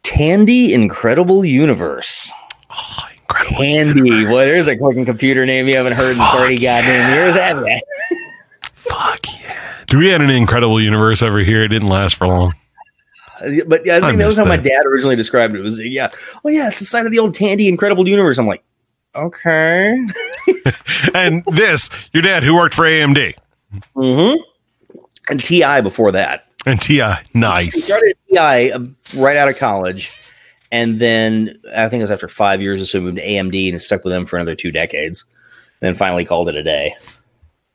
[0.03, 2.33] Tandy Incredible Universe.
[2.71, 4.25] Oh, incredible Tandy.
[4.25, 7.81] Well, there's a fucking computer name you haven't heard in 30 goddamn years, have you?
[9.23, 9.36] do
[9.95, 12.53] we had an incredible universe over here it didn't last for long
[13.67, 15.59] But yeah, I I think that was how my dad originally described it.
[15.59, 16.11] It was yeah,
[16.45, 18.39] oh yeah, it's the side of the old Tandy Incredible Universe.
[18.39, 18.65] I'm like,
[19.15, 19.99] okay.
[21.15, 23.35] and this your dad who worked for amd
[23.95, 24.41] Mm-hmm.
[25.29, 26.47] And Ti before that.
[26.67, 28.81] and ti He nice started at TI uh,
[29.17, 30.13] right out of college,
[30.71, 33.83] and then I think it was after five years or so, moved to AMD and
[33.83, 35.25] stuck with them for another two decades.
[35.81, 36.95] Then finally called it a day.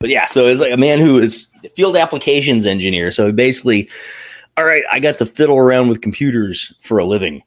[0.01, 3.11] But yeah, so it's like a man who is field applications engineer.
[3.11, 3.89] So basically,
[4.57, 7.43] all right, I got to fiddle around with computers for a living,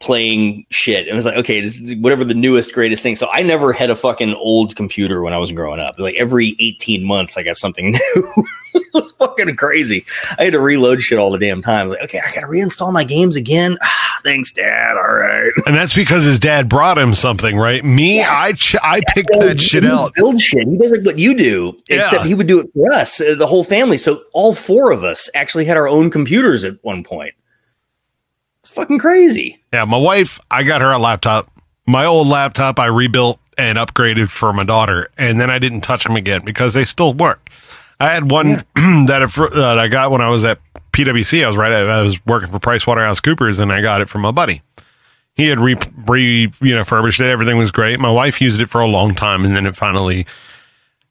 [0.00, 1.00] playing shit.
[1.00, 3.16] And it was like, okay, this is whatever the newest, greatest thing.
[3.16, 5.98] So I never had a fucking old computer when I was growing up.
[5.98, 8.44] Like every 18 months, I got something new.
[8.74, 10.04] it was fucking crazy.
[10.38, 11.80] I had to reload shit all the damn time.
[11.80, 13.76] I was like, okay, I got to reinstall my games again.
[13.82, 14.96] Ah, thanks, Dad.
[14.96, 15.50] All right.
[15.66, 19.60] and that's because his dad brought him something right me i ch- i picked that
[19.60, 20.66] shit He out Build shit.
[20.68, 22.00] He does like what you do, Yeah.
[22.02, 23.98] except he would do it for us, uh, the whole family.
[23.98, 27.34] So all four of us actually had our own computers at one point.
[28.78, 29.58] Fucking crazy.
[29.72, 31.50] Yeah, my wife, I got her a laptop.
[31.86, 36.04] My old laptop, I rebuilt and upgraded for my daughter, and then I didn't touch
[36.04, 37.50] them again because they still work.
[37.98, 40.60] I had one that, I- that I got when I was at
[40.92, 41.44] PwC.
[41.44, 41.72] I was right.
[41.72, 44.62] I was working for PricewaterhouseCoopers, and I got it from my buddy.
[45.34, 45.74] He had re,
[46.06, 47.26] re you know furbished it.
[47.26, 47.98] Everything was great.
[47.98, 50.24] My wife used it for a long time, and then it finally,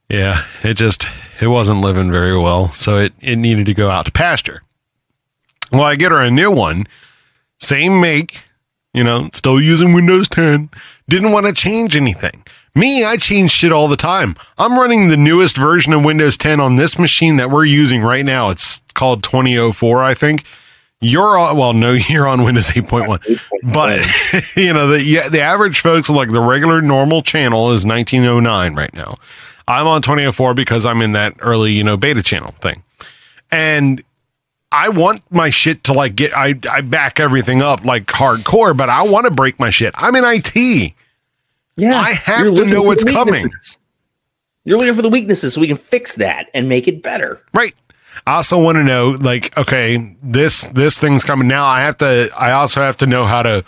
[0.09, 1.07] yeah, it just
[1.41, 4.61] it wasn't living very well, so it it needed to go out to pasture.
[5.73, 6.85] Well, I get her a new one,
[7.59, 8.43] same make,
[8.93, 10.69] you know, still using Windows 10.
[11.09, 12.43] Didn't want to change anything.
[12.75, 14.35] Me, I change shit all the time.
[14.57, 18.23] I'm running the newest version of Windows 10 on this machine that we're using right
[18.23, 18.49] now.
[18.49, 20.43] It's called 2004, I think.
[21.01, 23.41] You're on, well, no, you're on Windows 8.1,
[23.73, 28.75] but you know, the, yeah, the average folks like the regular normal channel is 1909
[28.75, 29.17] right now.
[29.67, 32.83] I'm on 2004 because I'm in that early, you know, beta channel thing.
[33.51, 34.03] And
[34.71, 38.89] I want my shit to like get I I back everything up like hardcore, but
[38.89, 39.93] I want to break my shit.
[39.97, 40.93] I'm in IT.
[41.77, 43.49] Yeah, I have to know what's coming.
[44.65, 47.41] You're looking for the weaknesses so we can fix that and make it better.
[47.53, 47.73] Right.
[48.25, 51.65] I also want to know like okay, this this thing's coming now.
[51.65, 53.63] I have to I also have to know how to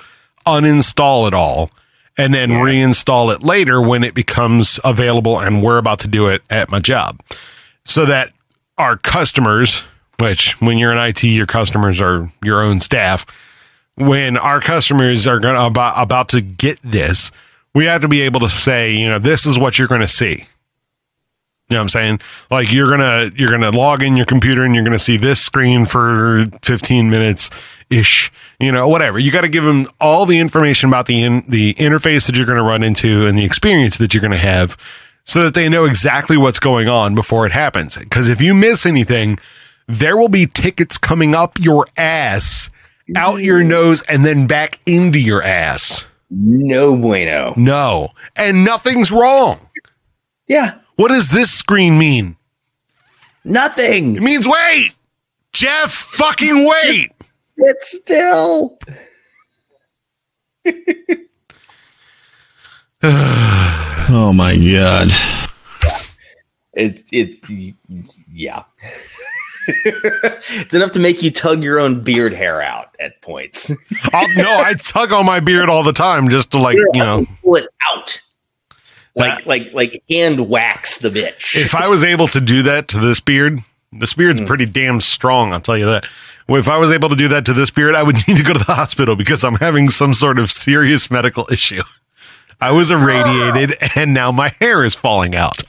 [0.45, 1.71] uninstall it all
[2.17, 6.41] and then reinstall it later when it becomes available and we're about to do it
[6.49, 7.21] at my job.
[7.85, 8.33] So that
[8.77, 9.83] our customers,
[10.19, 13.25] which when you're in IT, your customers are your own staff.
[13.95, 17.31] When our customers are going about about to get this,
[17.73, 20.07] we have to be able to say, you know, this is what you're going to
[20.07, 20.45] see.
[21.69, 22.19] You know what I'm saying?
[22.49, 25.85] Like you're gonna you're gonna log in your computer and you're gonna see this screen
[25.85, 27.51] for 15 minutes
[27.91, 28.31] ish.
[28.59, 29.19] You know, whatever.
[29.19, 32.47] You got to give them all the information about the in, the interface that you're
[32.47, 34.77] gonna run into and the experience that you're gonna have,
[35.25, 37.99] so that they know exactly what's going on before it happens.
[37.99, 39.37] Because if you miss anything,
[39.89, 42.69] there will be tickets coming up your ass,
[43.17, 46.07] out your nose, and then back into your ass.
[46.29, 47.55] No bueno.
[47.57, 49.59] No, and nothing's wrong.
[50.47, 50.75] Yeah.
[50.95, 52.37] What does this screen mean?
[53.43, 54.15] Nothing.
[54.15, 54.91] It means wait.
[55.53, 57.11] Jeff, fucking wait.
[57.23, 58.77] Sit still.
[63.01, 65.09] oh my god.
[66.73, 67.35] It it
[68.31, 68.63] yeah.
[69.85, 73.71] It's enough to make you tug your own beard hair out at points.
[74.13, 77.25] I'll, no, I tug on my beard all the time just to like you know
[77.41, 78.21] pull it out,
[79.15, 81.55] like like like hand wax the bitch.
[81.55, 83.59] if I was able to do that to this beard,
[83.91, 84.47] this beard's hmm.
[84.47, 85.53] pretty damn strong.
[85.53, 86.05] I'll tell you that.
[86.47, 88.53] If I was able to do that to this beard, I would need to go
[88.53, 91.81] to the hospital because I'm having some sort of serious medical issue.
[92.61, 93.89] I was irradiated ah.
[93.95, 95.63] and now my hair is falling out.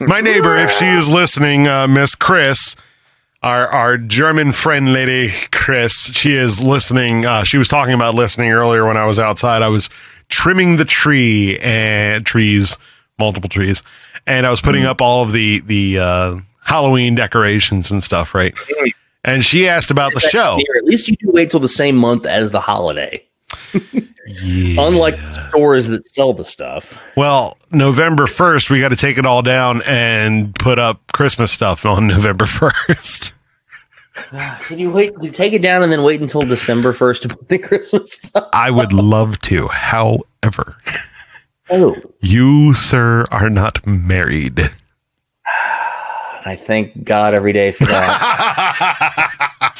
[0.00, 2.76] My neighbor, if she is listening, uh, Miss Chris,
[3.42, 7.26] our our German friend lady Chris, she is listening.
[7.26, 9.62] Uh, she was talking about listening earlier when I was outside.
[9.62, 9.90] I was
[10.28, 12.78] trimming the tree and trees,
[13.18, 13.82] multiple trees,
[14.26, 18.54] and I was putting up all of the the uh, Halloween decorations and stuff, right?
[19.24, 20.58] And she asked about the show.
[20.76, 23.24] At least you do wait till the same month as the holiday.
[24.78, 27.02] Unlike stores that sell the stuff.
[27.16, 31.86] Well, November 1st, we got to take it all down and put up Christmas stuff
[31.86, 33.32] on November 1st.
[34.66, 35.12] Can you wait?
[35.22, 38.48] You take it down and then wait until December first to put the Christmas stuff.
[38.52, 39.68] I would love to.
[39.68, 40.76] However,
[41.70, 44.58] Oh, you, sir, are not married.
[46.46, 48.18] I thank God every day for that.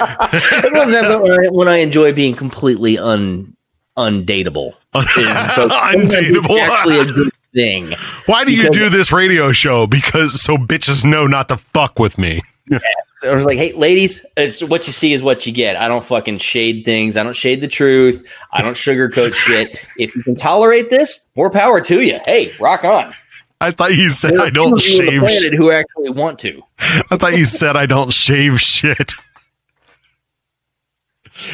[0.00, 3.53] I love that when I, when I enjoy being completely un
[3.96, 4.74] undateable.
[4.94, 6.58] Undateable.
[6.58, 7.92] actually a good thing.
[8.26, 9.86] Why do you do this radio show?
[9.86, 12.40] Because so bitches know not to fuck with me.
[12.72, 15.76] I was like, hey, ladies, it's what you see is what you get.
[15.76, 17.16] I don't fucking shade things.
[17.16, 18.26] I don't shade the truth.
[18.52, 19.78] I don't sugarcoat shit.
[19.98, 22.20] If you can tolerate this, more power to you.
[22.24, 23.12] Hey, rock on.
[23.60, 25.52] I thought you said I don't few on the shave.
[25.54, 26.62] who actually want to.
[27.10, 29.12] I thought you said I don't shave shit.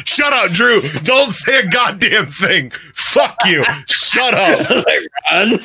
[0.05, 0.81] Shut up, Drew.
[1.03, 2.71] Don't say a goddamn thing.
[2.93, 3.63] Fuck you.
[3.87, 4.69] Shut up.
[4.85, 4.99] like,
[5.31, 5.59] run.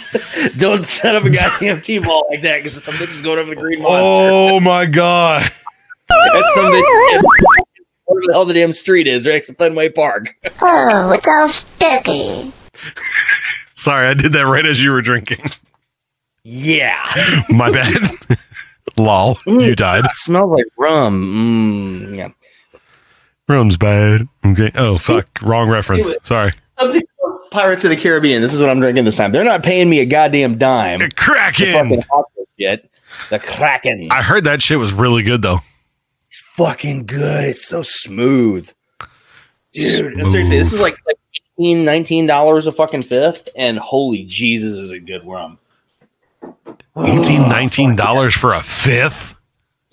[0.59, 3.57] Don't set up a goddamn T-ball like that because some bitch is going over the
[3.57, 4.01] green monster.
[4.01, 5.43] Oh my god.
[6.09, 7.23] That's some bitch.
[8.07, 9.43] Whatever the hell the damn street is, right?
[9.43, 10.35] to Fenway Park.
[10.61, 12.53] Oh, it's all sticky.
[13.75, 15.45] Sorry, I did that right as you were drinking.
[16.45, 17.03] Yeah.
[17.49, 18.03] My bad.
[18.97, 19.37] Lol.
[19.47, 20.05] You died.
[20.05, 21.25] It smells like rum.
[21.25, 22.29] Mm, yeah.
[23.49, 24.29] Rum's bad.
[24.45, 24.71] Okay.
[24.75, 25.29] Oh fuck.
[25.43, 26.09] Wrong reference.
[26.23, 26.53] Sorry.
[27.51, 28.43] Pirates of the Caribbean.
[28.43, 29.33] This is what I'm drinking this time.
[29.33, 30.99] They're not paying me a goddamn dime.
[30.99, 32.03] The Kraken.
[32.59, 32.91] shit.
[33.31, 34.09] The Kraken.
[34.11, 35.59] I heard that shit was really good though.
[36.29, 37.45] It's fucking good.
[37.45, 38.71] It's so smooth.
[39.73, 41.19] Dude, seriously, this is like like
[41.59, 45.59] 18 $19 a fucking fifth, and holy Jesus is a good rum.
[46.97, 49.36] 18 19 dollars for a fifth.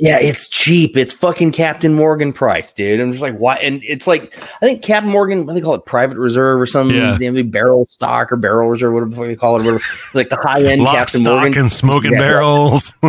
[0.03, 0.97] Yeah, it's cheap.
[0.97, 2.99] It's fucking Captain Morgan price, dude.
[2.99, 3.55] I'm just like, why?
[3.55, 6.65] And it's like, I think Captain Morgan, what do they call it, private reserve or
[6.65, 7.15] some Yeah.
[7.17, 9.83] damn barrel stock or barrel reserve, whatever they call it, or whatever.
[10.13, 11.57] like the high end Lock, Captain stock, Morgan.
[11.61, 12.19] and smoking Yeah.
[12.19, 12.93] barrels.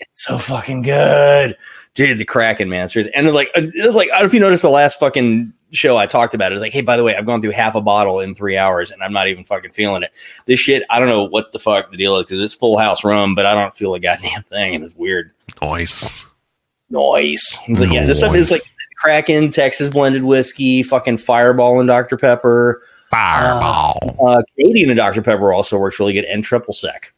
[0.00, 1.56] It's so fucking good,
[1.94, 2.18] dude.
[2.18, 3.14] The Kraken, man, seriously.
[3.14, 5.52] And like, uh, it was like, I don't know if you noticed the last fucking
[5.74, 6.52] show I talked about.
[6.52, 8.56] It was like, hey, by the way, I've gone through half a bottle in three
[8.56, 10.12] hours, and I'm not even fucking feeling it.
[10.46, 13.04] This shit, I don't know what the fuck the deal is because it's full house
[13.04, 15.32] rum, but I don't feel a goddamn thing, and it's weird.
[15.60, 16.26] Nice.
[16.90, 17.58] Nice.
[17.66, 18.62] It's like, yeah, this stuff is like
[18.96, 22.16] Kraken, Texas blended whiskey, fucking Fireball and Dr.
[22.16, 22.82] Pepper.
[23.10, 24.16] Fireball.
[24.26, 25.22] Uh, Canadian and Dr.
[25.22, 27.12] Pepper also works really good, and triple sec.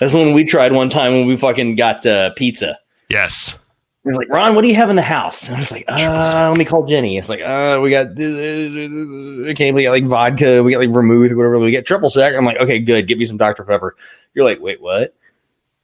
[0.00, 2.78] That's the one we tried one time when we fucking got uh, pizza.
[3.08, 3.58] Yes.
[4.04, 5.46] Was like, Ron, what do you have in the house?
[5.48, 7.16] And I was like, uh, let me call Jenny.
[7.16, 11.36] It's like, uh, we got, okay, we got like vodka, we got like vermouth, or
[11.36, 11.58] whatever.
[11.58, 12.34] We get triple sec.
[12.34, 13.08] I'm like, okay, good.
[13.08, 13.64] Give me some Dr.
[13.64, 13.96] Pepper.
[14.34, 15.14] You're like, wait, what?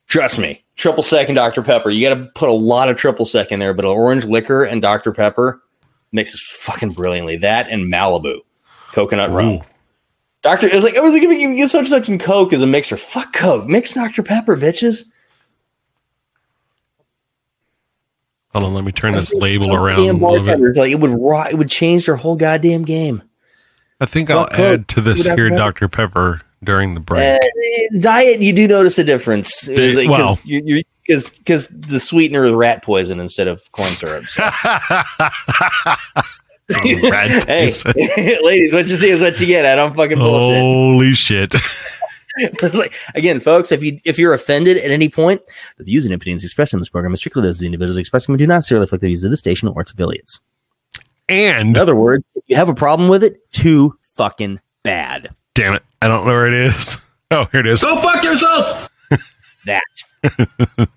[0.07, 1.62] Trust me, triple sec and Dr.
[1.62, 1.89] Pepper.
[1.89, 4.83] You got to put a lot of triple sec in there, but orange liquor and
[4.83, 5.12] Dr.
[5.12, 5.62] Pepper
[6.12, 7.39] mixes fucking brilliantly.
[7.39, 8.41] That and Malibu,
[8.93, 9.61] coconut rum.
[10.43, 12.97] Doctor, it's like, it was like, you get such such and Coke as a mixer.
[12.97, 13.66] Fuck Coke.
[13.66, 14.23] Mix Dr.
[14.23, 15.11] Pepper, bitches.
[18.53, 20.77] Hold on, let me turn this label around a little bit.
[20.77, 23.23] like it would ro- it would change their whole goddamn game.
[24.01, 24.59] I think I'll Coke.
[24.59, 25.89] add to this here Dr.
[25.89, 27.41] Pepper during the break.
[27.41, 29.69] Uh, diet, you do notice a difference.
[29.69, 30.35] Big- like, well.
[30.35, 34.25] cause you, you, because because the sweetener is rat poison instead of corn syrup.
[34.25, 34.43] so.
[37.11, 37.71] Rat hey,
[38.43, 39.67] ladies, what you see is what you get.
[39.67, 40.61] I don't fucking bullshit.
[40.61, 41.55] Holy shit.
[42.62, 45.41] It's like, again, folks, if you if you're offended at any point,
[45.78, 48.33] the views and opinions expressed in this program are strictly those of the individuals expressing
[48.33, 50.41] and do not necessarily reflect the views of the station or its affiliates.
[51.28, 55.31] And In other words, if you have a problem with it, too fucking bad.
[55.55, 56.99] damn it, I don't know where it is.
[57.33, 57.81] Oh, here it is.
[57.83, 58.89] Go fuck yourself.
[59.66, 59.83] That.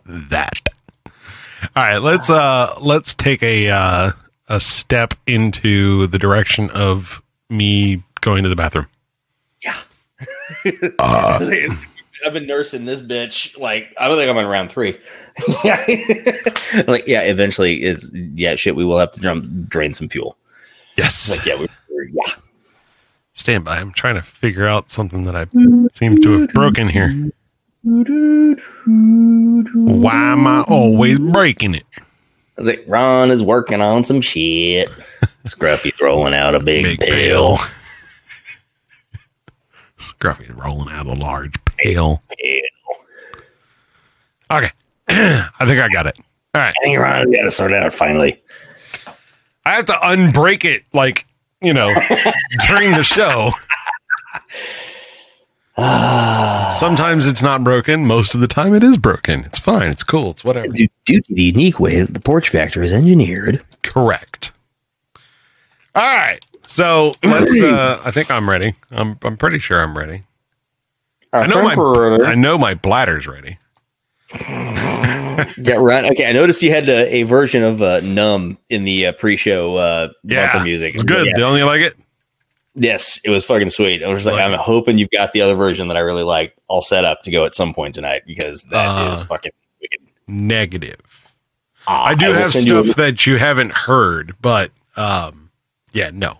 [0.05, 0.53] that.
[1.75, 4.11] All right, let's uh let's take a uh
[4.47, 7.21] a step into the direction of
[7.51, 8.87] me going to the bathroom.
[10.99, 11.39] Uh,
[12.25, 13.57] I've been nursing this bitch.
[13.57, 14.97] Like, I don't think I'm on round three.
[16.87, 17.21] like yeah.
[17.21, 18.55] Eventually, is yeah.
[18.55, 20.37] Shit, we will have to drum, drain some fuel.
[20.95, 21.37] Yes.
[21.37, 22.33] Like, yeah, we, we're, yeah.
[23.33, 23.77] Stand by.
[23.77, 25.47] I'm trying to figure out something that I
[25.91, 27.31] seem to have broken here.
[29.75, 31.83] Why am I always breaking it?
[32.57, 34.89] I was like, Ron is working on some shit.
[35.45, 37.57] Scruffy's rolling out a big, Big pail.
[40.11, 40.33] Pail.
[40.33, 42.21] Scruffy's rolling out a large pail.
[44.51, 44.71] Okay.
[45.09, 46.19] I think I got it.
[46.55, 46.73] All right.
[46.79, 48.41] I think Ron got to sort it out finally.
[49.65, 51.25] I have to unbreak it, like,
[51.61, 51.93] you know,
[52.67, 53.51] during the show.
[56.69, 58.05] Sometimes it's not broken.
[58.05, 59.43] Most of the time it is broken.
[59.45, 59.89] It's fine.
[59.89, 60.31] It's cool.
[60.31, 60.67] It's whatever.
[60.67, 63.63] Due, due to the unique way that the porch factor is engineered.
[63.81, 64.51] Correct.
[65.95, 66.39] All right.
[66.73, 68.73] So let's uh I think I'm ready.
[68.89, 70.23] I'm I'm pretty sure I'm ready.
[71.31, 73.57] I know my I know my bladder's ready.
[75.57, 76.05] Yeah, Ron.
[76.11, 79.75] Okay, I noticed you had a, a version of uh, "Numb" in the uh, pre-show
[79.77, 80.93] uh, Yeah, music.
[80.93, 81.25] It's good.
[81.25, 81.33] Yeah.
[81.37, 81.95] Don't you like it?
[82.75, 84.03] Yes, it was fucking sweet.
[84.03, 86.83] I was like, I'm hoping you've got the other version that I really like all
[86.83, 89.51] set up to go at some point tonight because that is Uh, fucking
[89.81, 89.99] wicked.
[90.27, 91.33] Negative.
[91.87, 95.49] Ah, I do will have send you a- stuff that you haven't heard, but um
[95.93, 96.37] yeah, no.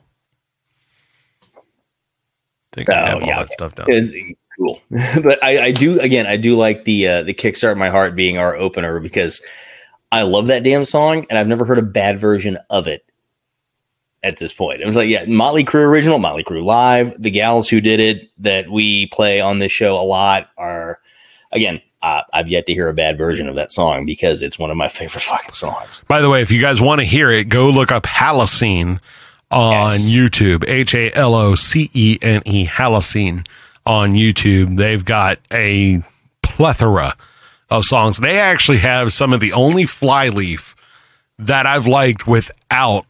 [2.73, 3.87] Think I have all that stuff done.
[3.89, 4.81] It's cool.
[5.21, 8.37] but I, I do again, I do like the uh, the kickstart my heart being
[8.37, 9.41] our opener because
[10.11, 13.05] I love that damn song and I've never heard a bad version of it
[14.23, 14.81] at this point.
[14.81, 17.19] It was like, yeah, Motley Crue original, Motley Crue live.
[17.21, 20.99] The gals who did it that we play on this show a lot are
[21.51, 21.81] again.
[22.01, 24.75] Uh, I've yet to hear a bad version of that song because it's one of
[24.75, 26.03] my favorite fucking songs.
[26.09, 28.99] By the way, if you guys want to hear it, go look up Halocene
[29.53, 30.67] on YouTube.
[30.67, 33.47] H A L O C E N E Halocene
[33.85, 34.77] on YouTube.
[34.77, 36.01] They've got a
[36.41, 37.13] plethora
[37.69, 38.17] of songs.
[38.19, 40.75] They actually have some of the only flyleaf
[41.39, 43.05] that I've liked without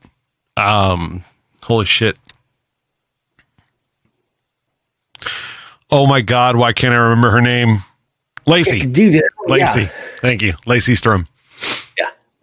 [0.58, 1.24] um
[1.64, 2.18] holy shit.
[5.90, 7.78] Oh my god, why can't I remember her name?
[8.46, 8.80] Lacey.
[8.80, 9.22] Dude, yeah.
[9.48, 9.86] Lacey.
[10.18, 10.54] Thank you.
[10.66, 11.28] Lacey Sturm.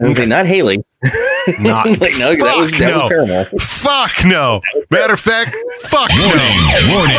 [0.03, 0.82] Okay, not Haley.
[1.59, 2.99] Not like, no, that was, fuck that no.
[2.99, 3.45] was Paramore.
[3.61, 4.61] Fuck no.
[4.91, 6.95] Matter of fact, fuck Warning, no.
[6.95, 7.16] warning,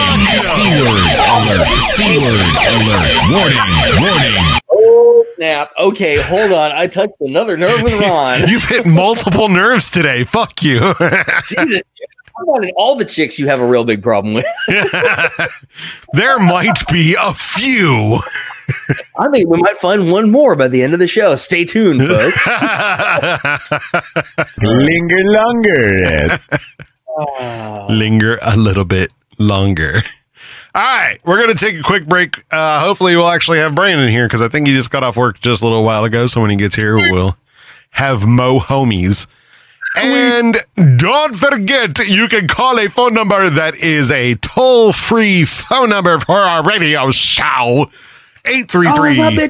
[0.52, 3.66] C-word alert, C-word alert, warning,
[4.02, 4.62] warning.
[4.72, 5.72] Oh, snap.
[5.80, 6.72] Okay, hold on.
[6.72, 8.48] I touched another nerve with Ron.
[8.48, 10.24] You've hit multiple nerves today.
[10.24, 10.80] Fuck you.
[11.48, 11.82] Jesus.
[12.40, 14.46] I wanted all the chicks you have a real big problem with.
[16.14, 18.20] there might be a few.
[19.18, 21.36] I think we might find one more by the end of the show.
[21.36, 22.48] Stay tuned, folks.
[24.62, 26.26] Linger longer.
[27.90, 30.02] Linger a little bit longer.
[30.74, 32.44] All right, we're going to take a quick break.
[32.50, 35.40] Uh, hopefully, we'll actually have Brandon here because I think he just got off work
[35.42, 36.28] just a little while ago.
[36.28, 37.38] So when he gets here, we'll
[37.92, 39.28] have Mo homies.
[40.00, 40.56] And
[40.98, 46.18] don't forget, you can call a phone number that is a toll free phone number
[46.20, 47.92] for our radio show.
[48.46, 49.50] 833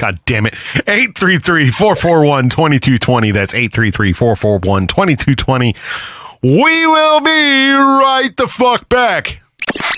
[0.00, 0.54] God damn it.
[0.54, 3.34] 833-441-2220.
[3.34, 6.40] That's 833-441-2220.
[6.42, 9.42] We will be right the fuck back.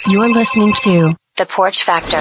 [0.09, 2.21] You're listening to The Porch Factor.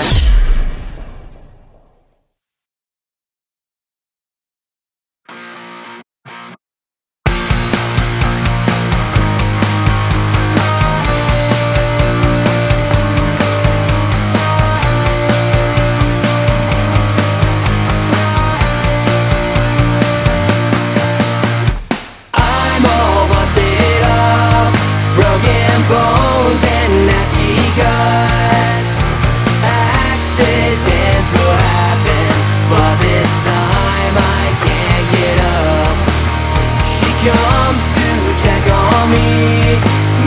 [39.13, 39.75] Me,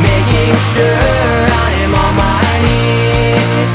[0.05, 1.01] making sure
[1.65, 3.71] I'm on my knees.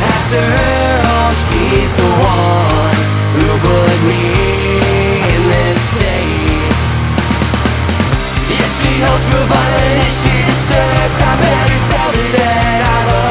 [0.00, 2.98] After all, she's the one
[3.36, 4.24] who put me
[5.34, 6.72] in this state.
[8.58, 13.21] If she ultra violent, if she disturbed, I better tell her that I love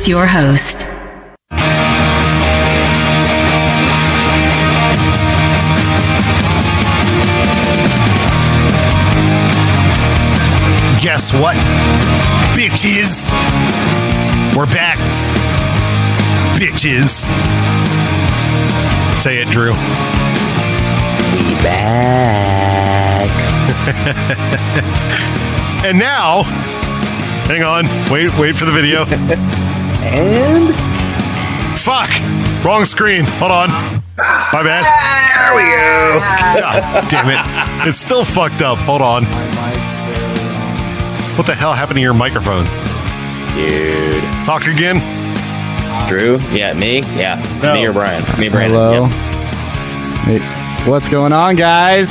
[0.00, 0.88] Here is your host.
[11.02, 11.56] Guess what?
[12.56, 13.30] Bitches!
[14.56, 14.98] We're back.
[16.58, 17.28] Bitches.
[19.18, 19.72] Say it, Drew.
[21.32, 23.30] We back.
[25.84, 26.44] and now,
[27.46, 27.84] hang on.
[28.10, 29.04] Wait, wait for the video.
[30.02, 32.10] and fuck,
[32.64, 33.24] wrong screen.
[33.24, 33.68] Hold on.
[34.18, 34.84] My bad.
[35.40, 36.20] There we go.
[36.60, 37.88] God damn it!
[37.88, 38.78] It's still fucked up.
[38.78, 39.24] Hold on.
[41.36, 42.66] What the hell happened to your microphone?
[43.54, 44.22] Dude.
[44.44, 44.98] Talk again.
[46.08, 46.38] Drew?
[46.50, 47.00] Yeah, me?
[47.00, 47.36] Yeah.
[47.74, 48.22] Me or Brian?
[48.38, 48.70] Me Brian.
[48.70, 49.06] Hello.
[49.06, 49.12] Yep.
[50.42, 52.08] Hey, what's going on, guys?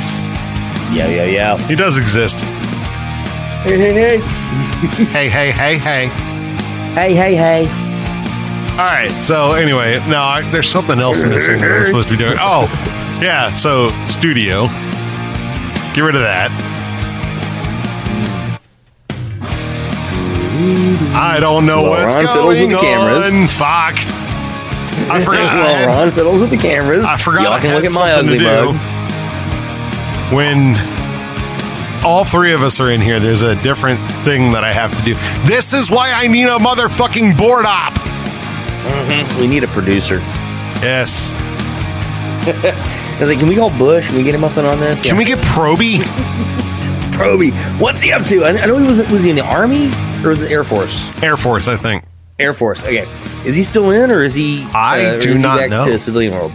[0.92, 1.58] Yeah, yeah, yeah.
[1.68, 2.42] He does exist.
[3.62, 4.18] Hey, hey, hey.
[5.04, 6.06] hey, hey, hey, hey.
[6.94, 7.79] Hey, hey, hey.
[8.80, 9.10] All right.
[9.22, 12.36] So anyway, no, I, there's something else missing that I'm supposed to be doing.
[12.40, 12.64] Oh,
[13.22, 13.54] yeah.
[13.54, 14.66] So studio.
[15.94, 16.48] Get rid of that.
[21.14, 23.32] I don't know Well, what's Ron fiddles with going the cameras.
[23.32, 23.48] on.
[23.48, 23.96] Fuck.
[25.10, 25.40] I forgot.
[25.40, 27.04] I had- well, Ron fiddles with the cameras.
[27.04, 27.42] I forgot.
[27.42, 28.74] Y'all I can had look at my ugly to mug.
[30.32, 30.74] When
[32.04, 35.04] all three of us are in here, there's a different thing that I have to
[35.04, 35.14] do.
[35.46, 37.92] This is why I need a motherfucking board op.
[38.84, 39.40] Mhm.
[39.40, 40.18] We need a producer.
[40.82, 41.32] Yes.
[42.46, 44.06] I was like, can we call Bush?
[44.06, 45.02] Can we get him up and on this?
[45.02, 45.96] Can we get Proby?
[47.12, 47.52] Proby.
[47.78, 48.44] What's he up to?
[48.44, 49.88] I, I know he was was he in the army
[50.24, 51.06] or was it Air Force?
[51.22, 52.04] Air Force, I think.
[52.38, 52.82] Air Force.
[52.82, 53.06] Okay.
[53.44, 54.66] Is he still in or is he?
[54.72, 55.84] I uh, do not know.
[55.86, 56.52] To civilian world.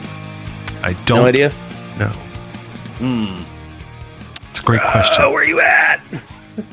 [0.81, 1.19] I don't.
[1.19, 1.49] No idea.
[1.99, 2.07] No.
[2.97, 3.43] Hmm.
[4.49, 5.23] It's a great question.
[5.23, 6.01] Oh, where you at?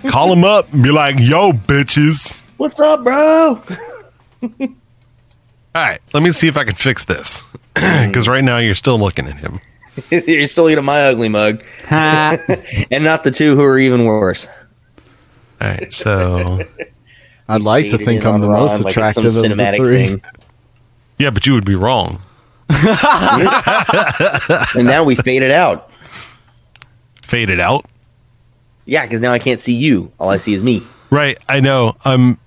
[0.06, 2.48] Call him up and be like, yo, bitches.
[2.56, 3.62] What's up, bro?
[5.74, 7.44] All right, let me see if I can fix this.
[8.06, 9.60] Because right now you're still looking at him.
[10.10, 14.46] You're still eating my ugly mug, and not the two who are even worse.
[15.60, 16.60] All right, so.
[17.48, 20.06] I'd like to think I'm on the Ron most like attractive of the three.
[20.08, 20.22] thing.
[21.18, 22.22] Yeah, but you would be wrong.
[22.70, 22.86] and
[24.86, 25.90] now we fade it out.
[27.22, 27.86] Faded out?
[28.86, 30.10] Yeah, because now I can't see you.
[30.18, 30.82] All I see is me.
[31.10, 31.96] Right, I know.
[32.04, 32.38] Um,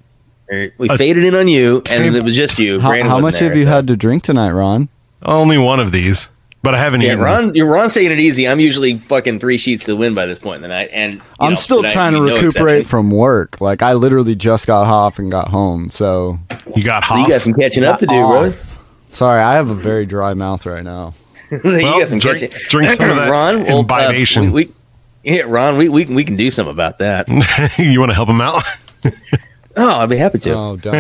[0.50, 2.80] We A faded in on you, and it was just you.
[2.80, 4.90] How, how much there, have you so- had to drink tonight, Ron?
[5.24, 6.30] only one of these,
[6.62, 7.24] but I haven't Yeah, eaten.
[7.24, 8.48] Ron, you're Ron saying it easy.
[8.48, 11.20] I'm usually fucking three sheets to the wind by this point in the night, and
[11.40, 12.84] I'm know, still tonight trying to would no recuperate exception.
[12.90, 13.60] from work.
[13.60, 16.38] Like I literally just got off and got home, so
[16.76, 18.54] You got So you got some catching up to do, bro.
[19.08, 21.16] Sorry, I have a very dry mouth right now.
[21.52, 22.58] you Well, got some drink- catching.
[22.70, 23.64] drink some of that Ron.
[23.64, 24.70] well, uh, we, we,
[25.24, 27.28] yeah, Ron, we, we can we can do something about that.
[27.80, 28.62] you want to help him out?
[29.78, 30.52] Oh, I'd be happy to.
[30.54, 30.96] Oh, don't.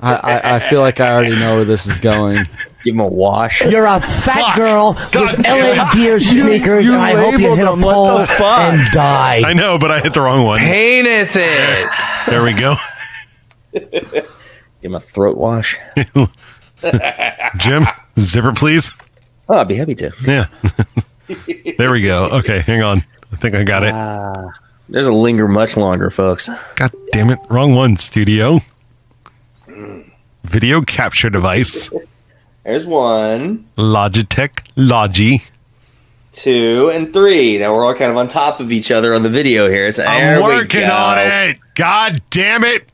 [0.00, 2.36] I, I, I feel like I already know where this is going.
[2.82, 3.64] Give him a wash.
[3.64, 7.38] You're a fat girl God with damn LA Gear sneakers, you and I hope you
[7.38, 7.80] labeled hit a them.
[7.80, 8.74] What pole the fuck?
[8.74, 9.42] and die.
[9.46, 10.60] I know, but I hit the wrong one.
[10.60, 11.90] Penises.
[12.26, 12.74] There we go.
[13.72, 14.26] Give
[14.82, 15.78] him a throat wash.
[17.56, 17.84] Jim,
[18.18, 18.92] zipper, please.
[19.48, 20.12] Oh, I'd be happy to.
[20.26, 20.46] Yeah.
[21.78, 22.28] there we go.
[22.30, 22.98] Okay, hang on.
[23.32, 23.94] I think I got it.
[23.94, 24.52] Ah,
[24.88, 26.48] there's a linger much longer, folks.
[26.76, 27.38] God damn it.
[27.48, 28.58] Wrong one, studio.
[30.44, 31.90] Video capture device.
[32.64, 35.42] There's one, Logitech Logi.
[36.32, 37.58] two, and three.
[37.58, 39.90] Now we're all kind of on top of each other on the video here.
[39.92, 40.92] So I'm we working go.
[40.92, 41.58] on it.
[41.74, 42.90] God damn it.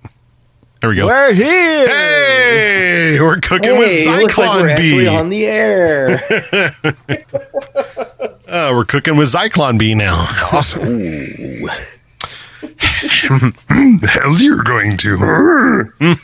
[0.80, 1.06] There we go.
[1.06, 1.86] We're here.
[1.86, 5.08] Hey, we're cooking Hey, with it looks like we're actually B.
[5.08, 6.18] on the air.
[8.50, 10.26] Uh, we're cooking with Zyklon B now.
[10.50, 10.82] Awesome.
[10.84, 11.68] Ooh.
[14.02, 15.92] Hell, you're going to.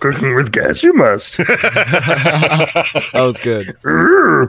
[0.00, 1.38] Cooking with gas, you must.
[3.12, 3.74] That was good.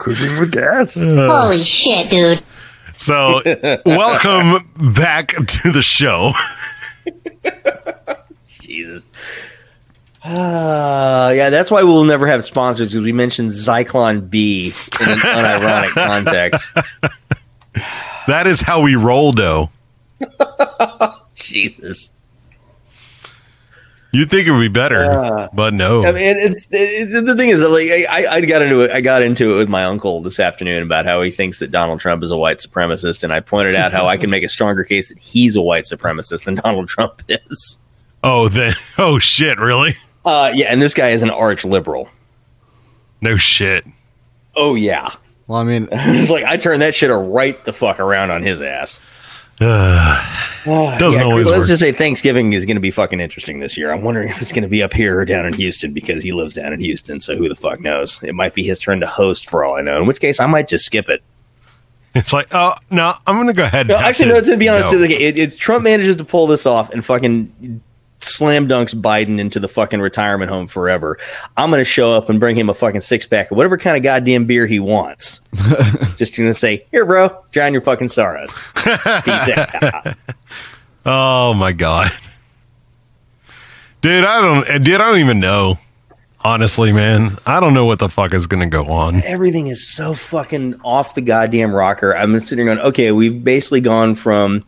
[0.02, 0.96] Cooking with gas.
[0.96, 2.44] Holy shit, dude.
[2.98, 3.42] So,
[3.86, 6.34] welcome back to the show.
[8.50, 9.06] Jesus.
[10.24, 14.68] Uh, yeah, that's why we'll never have sponsors because we mentioned Zyklon B
[15.02, 16.66] in an unironic context.
[18.28, 19.70] That is how we roll, though.
[21.36, 22.10] Jesus.
[24.14, 26.06] You'd think it would be better, Uh, but no.
[26.06, 28.92] I mean, it's it, the thing is, like, I, I got into it.
[28.92, 32.00] I got into it with my uncle this afternoon about how he thinks that Donald
[32.02, 34.84] Trump is a white supremacist, and I pointed out how I can make a stronger
[34.84, 37.80] case that he's a white supremacist than Donald Trump is.
[38.24, 38.74] oh, then.
[38.98, 39.94] Oh, shit, really?
[40.26, 42.10] Uh, yeah, and this guy is an arch liberal.
[43.22, 43.86] No shit.
[44.56, 45.14] Oh yeah,
[45.48, 48.62] Well, I mean, it's like I turned that shit right the fuck around on his
[48.62, 49.00] ass.
[49.60, 50.58] Uh,
[50.98, 51.68] Doesn't Yeah, always Let's work.
[51.68, 53.92] just say Thanksgiving is going to be fucking interesting this year.
[53.92, 56.32] I'm wondering if it's going to be up here or down in Houston because he
[56.32, 57.20] lives down in Houston.
[57.20, 58.22] So who the fuck knows?
[58.24, 60.02] It might be his turn to host for all I know.
[60.02, 61.22] In which case, I might just skip it.
[62.14, 63.82] It's like, oh no, I'm gonna go ahead.
[63.82, 64.42] And No, have actually, no.
[64.42, 64.98] To be honest, go.
[64.98, 67.82] like, it, it's Trump manages to pull this off and fucking
[68.24, 71.18] slam dunks Biden into the fucking retirement home forever.
[71.58, 73.98] I'm going to show up and bring him a fucking six pack of whatever kind
[73.98, 75.42] of goddamn beer he wants.
[76.18, 78.60] Just going to say, here, bro, drown your fucking sorrows.
[78.76, 80.16] Peace out.
[81.04, 82.12] Oh my god,
[84.02, 84.24] dude!
[84.24, 85.02] I don't, uh, dude.
[85.02, 85.78] I don't even know.
[86.42, 89.24] Honestly, man, I don't know what the fuck is gonna go on.
[89.24, 92.16] Everything is so fucking off the goddamn rocker.
[92.16, 94.64] I'm sitting there going, okay, we've basically gone from,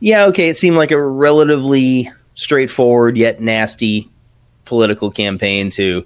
[0.00, 4.08] yeah, okay, it seemed like a relatively straightforward yet nasty
[4.64, 6.04] political campaign to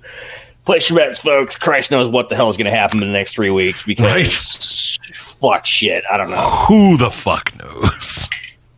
[0.64, 1.56] place your bets, folks.
[1.56, 4.98] Christ knows what the hell is going to happen in the next three weeks because
[5.14, 6.04] fuck shit.
[6.10, 6.36] I don't know.
[6.68, 8.28] Who the fuck knows?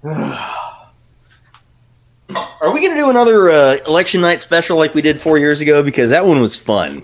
[2.63, 5.61] Are we going to do another uh, election night special like we did four years
[5.61, 5.83] ago?
[5.83, 7.03] Because that one was fun.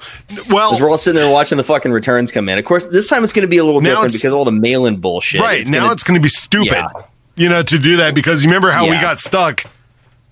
[0.50, 2.58] Well, we're all sitting there watching the fucking returns come in.
[2.58, 4.52] Of course, this time it's going to be a little different it's- because all the
[4.52, 5.40] mail-in bullshit.
[5.40, 6.72] right now, gonna- it's gonna be stupid.
[6.72, 6.88] Yeah.
[7.34, 9.64] You know, to do that because you remember how we got stuck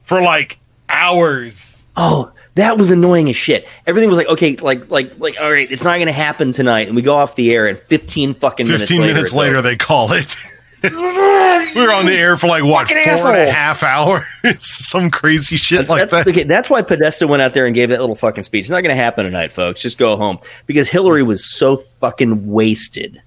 [0.05, 0.59] for like
[0.89, 1.85] hours.
[1.97, 3.69] Oh, that was annoying as shit.
[3.87, 6.87] Everything was like, okay, like, like, like, all right, it's not going to happen tonight,
[6.87, 9.61] and we go off the air, and fifteen fucking minutes Fifteen later, minutes it's later,
[9.63, 10.37] they call it.
[10.83, 13.55] we were on the air for like what Fucking four and a assholes.
[13.55, 14.23] half hours,
[14.61, 16.31] some crazy shit That's, like that's, that.
[16.31, 18.63] okay, that's why Podesta went out there and gave that little fucking speech.
[18.63, 19.81] It's not going to happen tonight, folks.
[19.81, 23.21] Just go home because Hillary was so fucking wasted.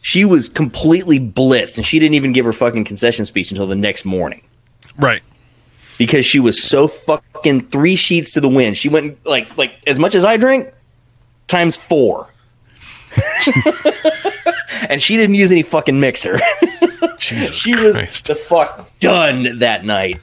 [0.00, 3.76] She was completely blitzed, and she didn't even give her fucking concession speech until the
[3.76, 4.42] next morning.
[4.98, 5.22] Right.
[5.98, 8.76] Because she was so fucking three sheets to the wind.
[8.76, 10.72] She went like like as much as I drink
[11.48, 12.28] times four.
[14.88, 16.38] and she didn't use any fucking mixer.
[17.18, 20.20] Jesus she was the fuck done that night.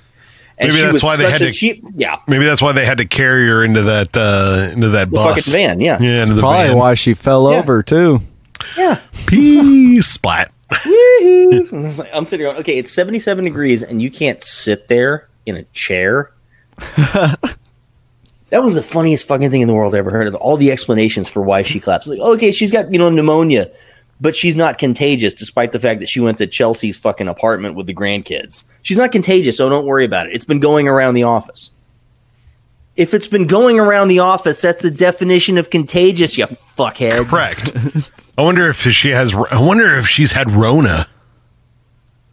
[0.57, 2.61] And Maybe she that's was why they such had a to- cheap, yeah, Maybe that's
[2.61, 5.79] why they had to carry her into that uh into that The bus fucking van,
[5.79, 5.97] yeah.
[6.01, 6.77] yeah, into the Probably van.
[6.77, 8.19] why she fell over too.
[8.77, 8.99] yeah.
[9.27, 10.51] Pee splat.
[10.69, 11.69] Woohoo!
[11.71, 14.41] And I was like- I'm sitting there going, okay, it's 77 degrees and you can't
[14.41, 16.31] sit there in a chair.
[16.79, 20.27] that was the funniest fucking thing in the world I ever heard.
[20.27, 22.09] Of all the explanations for why she collapsed.
[22.09, 23.71] Like, okay, she's got, you know, pneumonia,
[24.21, 27.87] but she's not contagious despite the fact that she went to Chelsea's fucking apartment with
[27.87, 28.63] the grandkids.
[28.81, 30.35] She's not contagious, so don't worry about it.
[30.35, 31.71] It's been going around the office.
[32.95, 37.27] If it's been going around the office, that's the definition of contagious, you fuckhead.
[37.27, 37.71] Correct.
[38.37, 39.33] I wonder if she has.
[39.33, 41.07] I wonder if she's had Rona.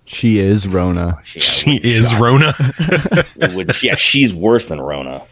[0.07, 1.19] She is Rona.
[1.25, 2.55] She is Rona.
[3.55, 5.23] Would- yeah, she's worse than Rona.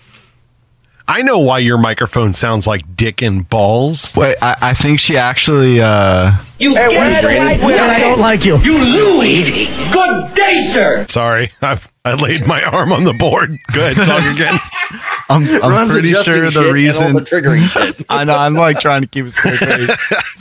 [1.07, 4.15] I know why your microphone sounds like dick and balls.
[4.17, 5.81] Wait, I, I think she actually.
[5.83, 7.79] uh You hey, where's the right wing?
[7.79, 8.59] I don't like you.
[8.59, 9.67] You Louie!
[9.93, 11.05] Good day, sir!
[11.07, 13.55] Sorry, I've, I laid my arm on the board.
[13.75, 14.59] Go ahead, talk again.
[15.29, 17.03] I'm, I'm pretty sure the reason.
[17.03, 18.05] also triggering shit.
[18.11, 18.37] I know.
[18.37, 19.91] I'm like trying to keep it straight.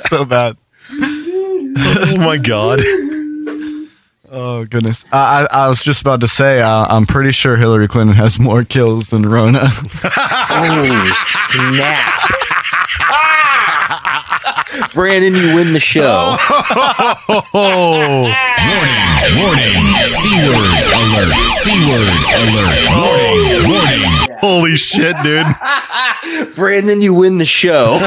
[0.09, 0.57] so bad.
[1.75, 2.79] Oh my god.
[4.35, 5.05] Oh goodness.
[5.11, 6.59] I, I I was just about to say.
[6.59, 9.59] Uh, I'm pretty sure Hillary Clinton has more kills than Rona.
[9.63, 11.13] oh
[11.51, 12.31] snap!
[14.93, 16.01] Brandon, you win the show.
[17.53, 18.33] Warning,
[19.37, 24.09] warning, C word alert, C word alert, warning, warning.
[24.41, 25.45] Holy shit, dude.
[26.55, 27.99] Brandon, you win the show.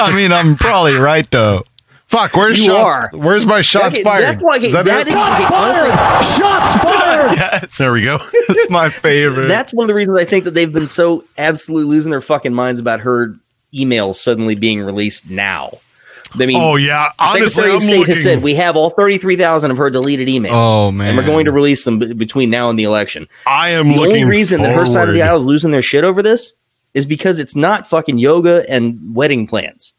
[0.00, 1.62] I mean, I'm probably right though.
[2.08, 3.10] Fuck, where's You shot, are.
[3.12, 4.22] Where's my shots Okay, fired?
[4.22, 5.10] that's why- Is that that it?
[5.10, 7.32] is- honestly, Shots fired!
[7.36, 8.16] Yes, There we go.
[8.32, 9.48] it's my favorite.
[9.48, 12.54] That's one of the reasons I think that they've been so absolutely losing their fucking
[12.54, 13.36] minds about her
[13.74, 15.72] emails suddenly being released now.
[16.34, 18.14] I mean, Oh yeah, the honestly, Secretary I'm of State looking.
[18.14, 20.50] has said we have all 33,000 of her deleted emails.
[20.52, 21.26] Oh, man, And man.
[21.26, 23.26] we're going to release them b- between now and the election.
[23.46, 24.22] I am the looking.
[24.24, 26.52] only reason that her side of the aisle is losing their shit over this
[26.94, 29.92] is because it's not fucking yoga and wedding plans.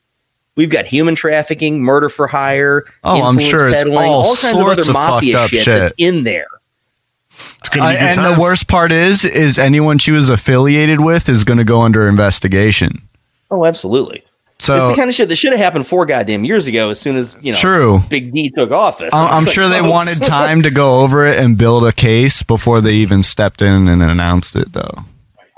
[0.56, 4.60] We've got human trafficking, murder for hire, Oh, I'm influence sure it's peddling, all kinds
[4.60, 5.80] of other of mafia fucked up shit, shit.
[5.80, 6.48] that's in there.
[7.30, 8.36] It's gonna be good and times.
[8.36, 12.08] the worst part is, is anyone she was affiliated with is going to go under
[12.08, 13.08] investigation.
[13.52, 14.24] Oh, absolutely.
[14.62, 16.90] So it's the kind of shit that should have happened four goddamn years ago.
[16.90, 18.00] As soon as you know, True.
[18.10, 19.14] Big D took office.
[19.14, 19.90] I'm, I'm like, sure they folks.
[19.90, 23.88] wanted time to go over it and build a case before they even stepped in
[23.88, 25.06] and announced it, though.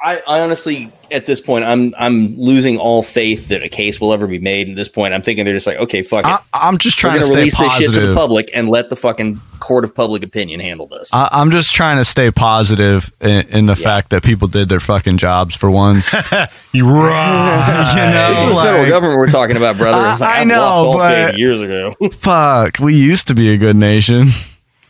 [0.03, 4.13] I, I honestly, at this point, I'm I'm losing all faith that a case will
[4.13, 4.69] ever be made.
[4.69, 6.29] At this point, I'm thinking they're just like, okay, fuck it.
[6.29, 8.89] I, I'm just trying to gonna stay release this shit to the public and let
[8.89, 11.13] the fucking court of public opinion handle this.
[11.13, 14.79] I, I'm just trying to stay positive in, in the fact that people did their
[14.79, 16.11] fucking jobs for once.
[16.73, 17.93] you right.
[17.93, 20.11] you know, this is the like- federal government we're talking about, brother.
[20.11, 21.93] It's like, I- I know, lost all faith but- years ago.
[22.13, 24.27] Fuck, we used to be a good nation.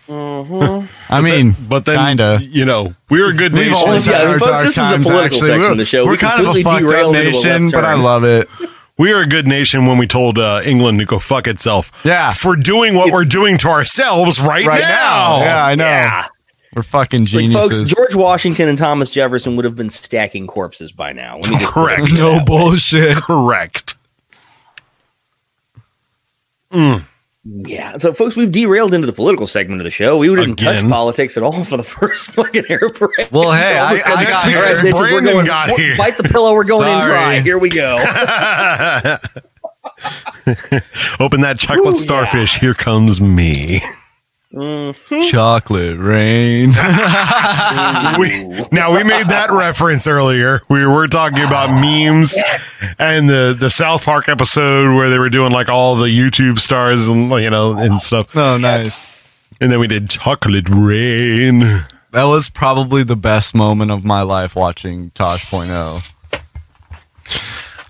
[0.07, 0.87] Mm-hmm.
[1.11, 2.41] I mean, but then kinda.
[2.49, 3.87] you know we were a good We've nation.
[3.87, 5.39] always Yeah, folks, this is the political actually.
[5.39, 6.05] section We're- of the show.
[6.05, 7.93] We're We kind of a completely fucked up derailed into a left nation, but I
[7.95, 8.49] love it.
[8.97, 12.01] We are a good nation when we told uh, England to go fuck itself.
[12.05, 12.29] Yeah.
[12.31, 14.87] For doing what we're doing to ourselves right, Right now.
[14.89, 15.39] now.
[15.39, 15.85] Yeah, I know.
[15.85, 16.27] Yeah.
[16.75, 21.11] We're fucking Like, folks, George Washington and Thomas Jefferson would have been stacking corpses by
[21.13, 21.37] now.
[21.39, 22.13] Let me just Correct.
[22.19, 23.17] no bullshit.
[23.17, 23.97] Correct.
[26.71, 27.03] Mm.
[27.43, 27.97] Yeah.
[27.97, 30.15] So, folks, we've derailed into the political segment of the show.
[30.17, 33.31] We didn't touch politics at all for the first fucking air break.
[33.31, 34.61] Well, hey, All of a I- I got here.
[34.61, 35.97] right, bitches, we're going- got we're- here.
[35.97, 36.53] Bite the pillow.
[36.53, 37.39] We're going in dry.
[37.41, 37.95] Here we go.
[41.19, 42.59] Open that chocolate starfish.
[42.59, 43.81] Here comes me.
[44.53, 45.21] Mm-hmm.
[45.29, 46.69] Chocolate rain.
[48.19, 50.61] we, now we made that reference earlier.
[50.67, 52.37] We were talking about memes
[52.99, 57.07] and the the South Park episode where they were doing like all the YouTube stars
[57.07, 58.35] and you know and stuff.
[58.35, 59.09] oh, nice.
[59.61, 61.59] And then we did chocolate rain.
[62.11, 66.03] That was probably the best moment of my life watching Tosh.0.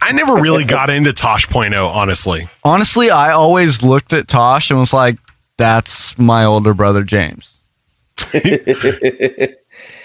[0.03, 2.47] I never really got into Tosh.0, honestly.
[2.63, 5.17] Honestly, I always looked at Tosh and was like,
[5.61, 7.63] that's my older brother James.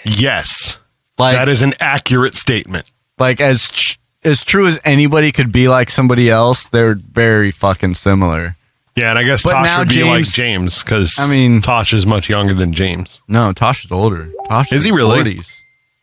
[0.05, 0.77] Yes,
[1.17, 2.85] Like that is an accurate statement.
[3.19, 7.95] like as tr- as true as anybody could be like somebody else, they're very fucking
[7.95, 8.55] similar.
[8.95, 11.93] Yeah, and I guess But Tosh would be like James- James because I mean- Tosh
[11.93, 13.21] is much younger than James.
[13.27, 14.29] No, Tosh is older.
[14.47, 15.35] Tosh Is he really?
[15.35, 15.51] 40s.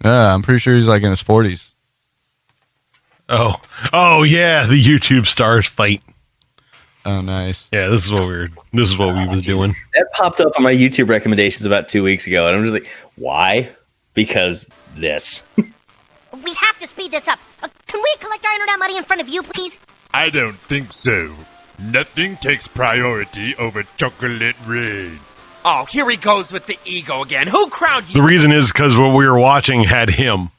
[0.05, 1.71] Yeah, I'm pretty sure he's like in his 40s.
[3.29, 3.55] Oh,
[3.93, 6.03] oh yeah, the YouTube stars fight.
[7.07, 7.69] Oh, nice.
[7.73, 8.49] Yeah, this is what we were.
[8.73, 9.75] This is what we was doing.
[9.95, 12.89] That popped up on my YouTube recommendations about two weeks ago, and I'm just like,
[13.17, 13.71] why?
[14.15, 15.49] Because this.
[15.57, 15.65] We
[16.61, 17.39] have to speed this up.
[17.63, 19.73] Uh, can we collect our internet money in front of you, please?
[20.13, 21.37] I don't think so.
[21.79, 25.21] Nothing takes priority over chocolate rain.
[25.65, 27.47] Oh, here he goes with the ego again.
[27.47, 28.15] Who crowned you?
[28.15, 30.51] The reason is because what we were watching had him,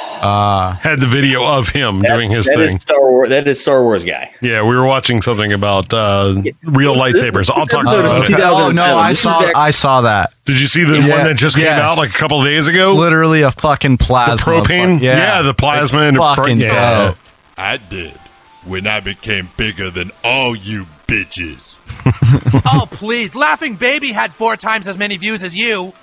[0.00, 2.76] Uh, had the video of him doing his That thing.
[2.76, 3.28] is Star Wars.
[3.30, 4.32] That is Star Wars guy.
[4.40, 7.50] yeah, we were watching something about uh, real lightsabers.
[7.50, 8.34] I'll talk about it.
[8.40, 10.32] Oh, no, I saw, I saw that.
[10.44, 11.80] Did you see the Yeah, one that just came yes.
[11.80, 12.94] out like a couple of days It's ago?
[12.94, 14.52] literally a fucking The plasma.
[14.52, 14.98] propane?
[15.00, 17.14] fu- Yeah, the plasma It's and the pro- fucking yeah.
[17.58, 18.18] I did.
[18.64, 21.58] When I became bigger than all you bitches.
[22.66, 23.34] oh, please.
[23.34, 25.92] Laughing Baby had four times as many views as you.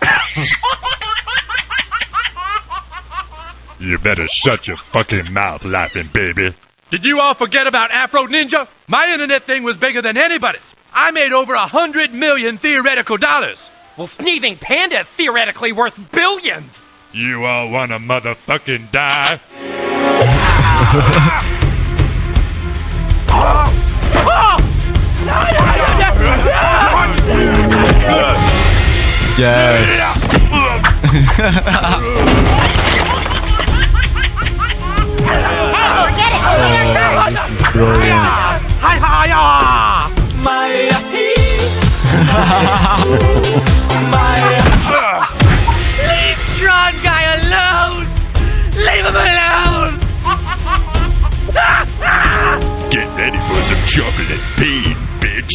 [3.78, 6.54] You better shut your fucking mouth, laughing baby.
[6.90, 8.68] Did you all forget about Afro Ninja?
[8.88, 10.62] My internet thing was bigger than anybody's.
[10.94, 13.58] I made over a hundred million theoretical dollars.
[13.98, 16.70] Well, Sneezing Panda is theoretically worth billions.
[17.12, 19.40] You all wanna motherfucking die?
[29.38, 30.28] Yes.
[35.28, 36.06] Oh!
[46.06, 46.38] Leave
[47.02, 48.06] guy alone!
[48.76, 49.94] Leave him alone!
[52.92, 55.54] Get ready for some chocolate pain, bitch.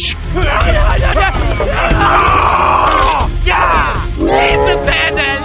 [3.46, 4.16] yeah!
[4.18, 5.41] Leave the alone!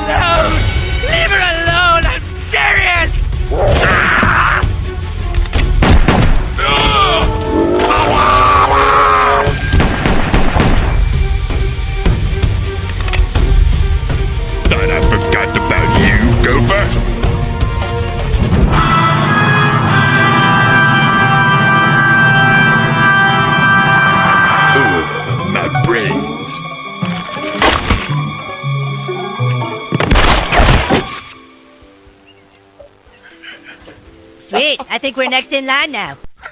[34.50, 34.80] Sweet.
[34.90, 36.18] I think we're next in line now.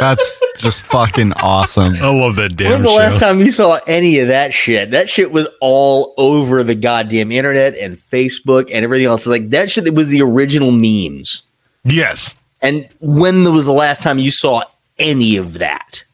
[0.00, 1.94] That's just fucking awesome.
[1.96, 2.96] I love that damn When's the show.
[2.96, 4.90] last time you saw any of that shit?
[4.90, 9.22] That shit was all over the goddamn internet and Facebook and everything else.
[9.22, 11.42] It's like that shit that was the original memes.
[11.84, 12.34] yes.
[12.64, 14.62] And when was the last time you saw
[14.96, 16.04] any of that?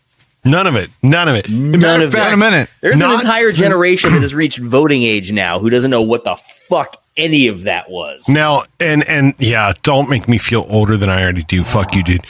[0.46, 0.88] None of it.
[1.02, 1.50] None of it.
[1.50, 2.70] None of it.
[2.80, 6.36] There's an entire generation that has reached voting age now who doesn't know what the
[6.36, 8.28] fuck any of that was.
[8.28, 11.64] Now and and yeah, don't make me feel older than I already do.
[11.64, 12.24] Fuck you, dude.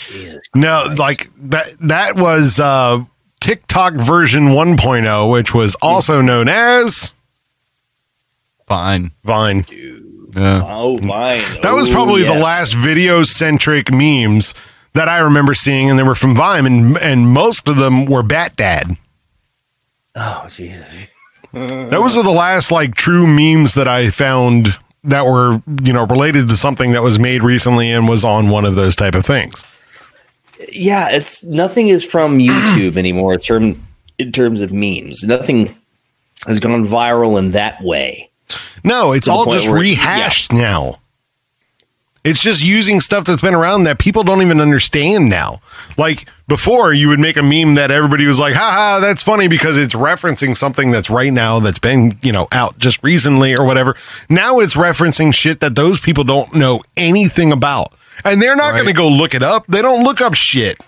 [0.54, 3.04] No, like that that was uh
[3.40, 7.14] TikTok version 1.0, which was also known as
[8.68, 9.12] Vine.
[9.24, 9.64] Vine.
[10.34, 10.62] Yeah.
[10.66, 11.40] Oh, Vine.
[11.62, 14.54] That was Oh, probably the last video centric memes
[14.94, 18.22] that I remember seeing, and they were from Vine, and and most of them were
[18.22, 18.96] Bat Dad.
[20.14, 20.84] Oh, Jesus.
[21.90, 24.68] Those were the last like true memes that I found
[25.04, 28.64] that were you know related to something that was made recently and was on one
[28.64, 29.64] of those type of things.
[30.72, 33.34] Yeah, it's nothing is from YouTube anymore.
[33.34, 33.80] In term
[34.18, 35.74] in terms of memes, nothing
[36.46, 38.30] has gone viral in that way.
[38.84, 41.00] No, it's all just rehashed now.
[42.28, 45.60] It's just using stuff that's been around that people don't even understand now.
[45.96, 49.48] Like before, you would make a meme that everybody was like, "Ha ha, that's funny"
[49.48, 53.64] because it's referencing something that's right now that's been you know out just recently or
[53.64, 53.96] whatever.
[54.28, 57.94] Now it's referencing shit that those people don't know anything about,
[58.24, 59.66] and they're not going to go look it up.
[59.66, 60.82] They don't look up shit.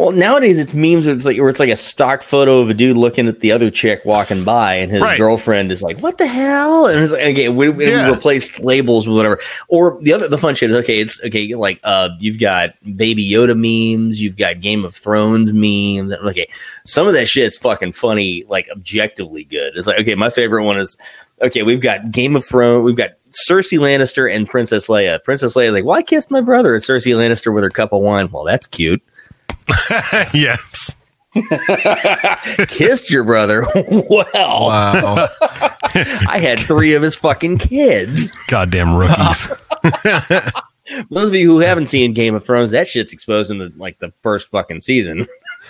[0.00, 2.74] Well, nowadays it's memes where it's like where it's like a stock photo of a
[2.74, 5.18] dude looking at the other chick walking by, and his Right.
[5.18, 8.10] girlfriend is like, "What the hell?" And it's like, okay, we, we Yeah.
[8.10, 9.38] replace labels with whatever.
[9.68, 11.00] Or the other, the fun shit is okay.
[11.00, 16.14] It's okay, like uh, you've got Baby Yoda memes, you've got Game of Thrones memes.
[16.14, 16.48] Okay,
[16.86, 19.74] some of that shit's fucking funny, like objectively good.
[19.76, 20.96] It's like okay, my favorite one is
[21.42, 21.62] okay.
[21.62, 25.22] We've got Game of Thrones, we've got Cersei Lannister and Princess Leia.
[25.22, 28.00] Princess Leia like, "Well, I kissed my brother," and Cersei Lannister with her cup of
[28.00, 28.30] wine.
[28.32, 29.02] Well, that's cute.
[30.34, 30.96] yes.
[32.68, 33.64] Kissed your brother.
[34.10, 35.28] well, Wow.
[36.28, 38.32] I had three of his fucking kids.
[38.48, 39.50] Goddamn rookies.
[41.10, 43.98] Those of you who haven't seen Game of Thrones, that shit's exposed in the like
[44.00, 45.24] the first fucking season.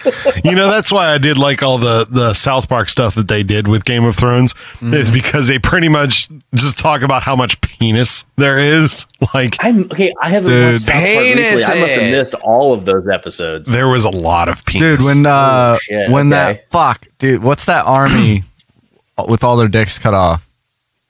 [0.44, 3.42] you know that's why I did like all the the South Park stuff that they
[3.42, 7.60] did with Game of Thrones is because they pretty much just talk about how much
[7.60, 9.06] penis there is.
[9.34, 10.12] Like I'm okay.
[10.22, 10.72] I haven't Dude.
[10.72, 11.64] watched South Park recently.
[11.64, 13.68] I must have missed all of those episodes.
[13.70, 14.98] there was a lot of penis.
[14.98, 16.54] Dude, when uh Oh, shit, when okay.
[16.54, 18.42] that fuck, dude, what's that army
[19.28, 20.48] with all their dicks cut off?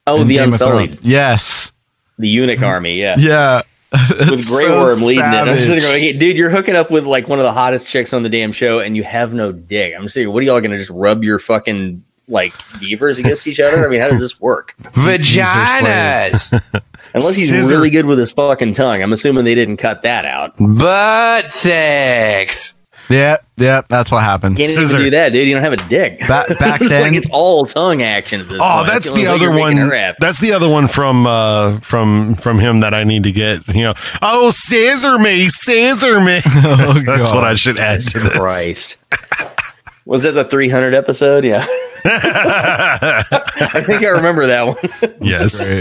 [0.07, 0.99] Oh, the Game of Unsullied.
[1.03, 1.73] Yes.
[2.19, 3.15] The eunuch army, yeah.
[3.19, 3.63] Yeah.
[3.93, 5.27] With It's Grey so Worm leading it.
[5.27, 5.83] I'm sitting there savage.
[5.83, 8.29] going, hey, dude, you're hooking up with like one of the hottest chicks on the
[8.29, 9.95] damn show and you have no dick.
[9.97, 13.47] I'm just saying, what are y'all going to just rub your fucking like beavers against
[13.49, 13.85] each other?
[13.85, 14.77] I mean, how does this work?
[14.83, 16.53] Vaginas.
[17.15, 19.03] Unless he's Scissor- really good with his fucking tongue.
[19.03, 20.55] I'm assuming they didn't cut that out.
[20.59, 22.75] Butt sex.
[23.11, 24.57] Yeah, yeah, that's what happened.
[24.57, 25.49] Can't even do that, dude.
[25.49, 26.21] You don't have a dick.
[26.21, 28.87] Ba- back It's then- like it's all tongue action at this Oh, point.
[28.87, 30.15] that's only the way other one.
[30.21, 33.67] That's the other one from uh from from him that I need to get.
[33.69, 36.41] You know, oh, scissor me, scissor me.
[36.65, 37.35] Oh, that's God.
[37.35, 38.37] what I should add to this.
[38.37, 38.97] Christ.
[40.07, 41.45] Was that the 300 episode?
[41.45, 41.67] Yeah.
[42.05, 45.15] I think I remember that one.
[45.21, 45.73] Yes.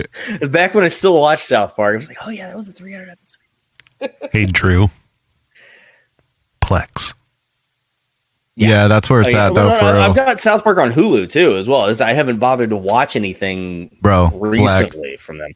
[0.49, 2.73] Back when I still watched South Park, I was like, oh, yeah, that was the
[2.73, 4.29] 300 episode.
[4.31, 4.87] Hey, Drew.
[6.63, 7.13] Plex.
[8.67, 9.47] Yeah, that's where it's Oh, yeah.
[9.47, 9.67] at though.
[9.67, 10.25] Well, for I've real.
[10.25, 11.85] got South Park on Hulu too, as well.
[11.85, 15.51] As I haven't bothered to watch anything Bro, recently from them.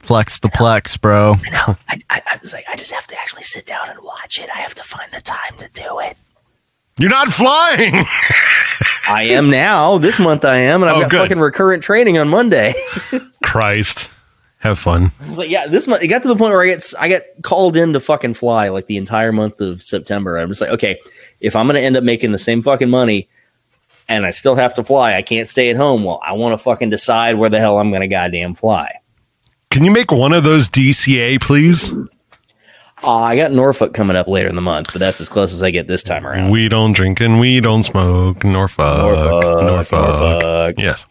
[0.00, 1.34] Flex the plex, bro.
[1.88, 4.48] I, I, I was like, I just have to actually sit down and watch it.
[4.54, 6.16] I have to find the time to do it.
[7.00, 7.92] You're not flying.
[9.08, 9.98] I am now.
[9.98, 11.18] This month I am, and I've Oh, got good.
[11.22, 12.74] fucking recurrent training on Monday.
[13.42, 14.08] Christ.
[14.60, 15.10] Have fun.
[15.20, 17.08] I was like, yeah, this month it got to the point where I get I
[17.08, 20.38] get called in to fucking fly like the entire month of September.
[20.38, 20.98] I'm just like, okay,
[21.40, 23.28] if I'm gonna end up making the same fucking money
[24.08, 26.04] and I still have to fly, I can't stay at home.
[26.04, 28.92] Well, I want to fucking decide where the hell I'm gonna goddamn fly.
[29.70, 31.92] Can you make one of those DCA, please?
[33.02, 35.62] Uh, I got Norfolk coming up later in the month, but that's as close as
[35.62, 36.50] I get this time around.
[36.50, 38.42] We don't drink and we don't smoke.
[38.42, 39.12] Norfolk.
[39.62, 39.92] Norfolk.
[39.92, 40.74] Norfolk.
[40.78, 41.04] Yes.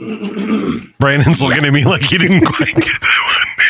[0.98, 3.02] Brandon's looking at me like he didn't quite get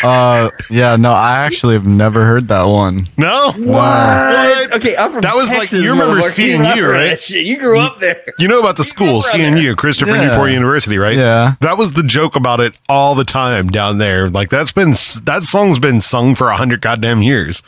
[0.03, 3.07] Uh, yeah, no, I actually have never heard that one.
[3.19, 4.73] No, What?
[4.77, 6.47] Okay, I'm from That was Texas, like you remember motherfucker.
[6.47, 7.31] You CNU, right?
[7.31, 8.23] You grew up there.
[8.39, 10.29] You know about the school CNU, Christopher Yeah.
[10.31, 11.17] Newport University, right?
[11.17, 11.55] Yeah.
[11.61, 14.29] That was the joke about it all the time down there.
[14.31, 14.91] Like that's been
[15.25, 17.63] that song's been sung for a hundred goddamn years.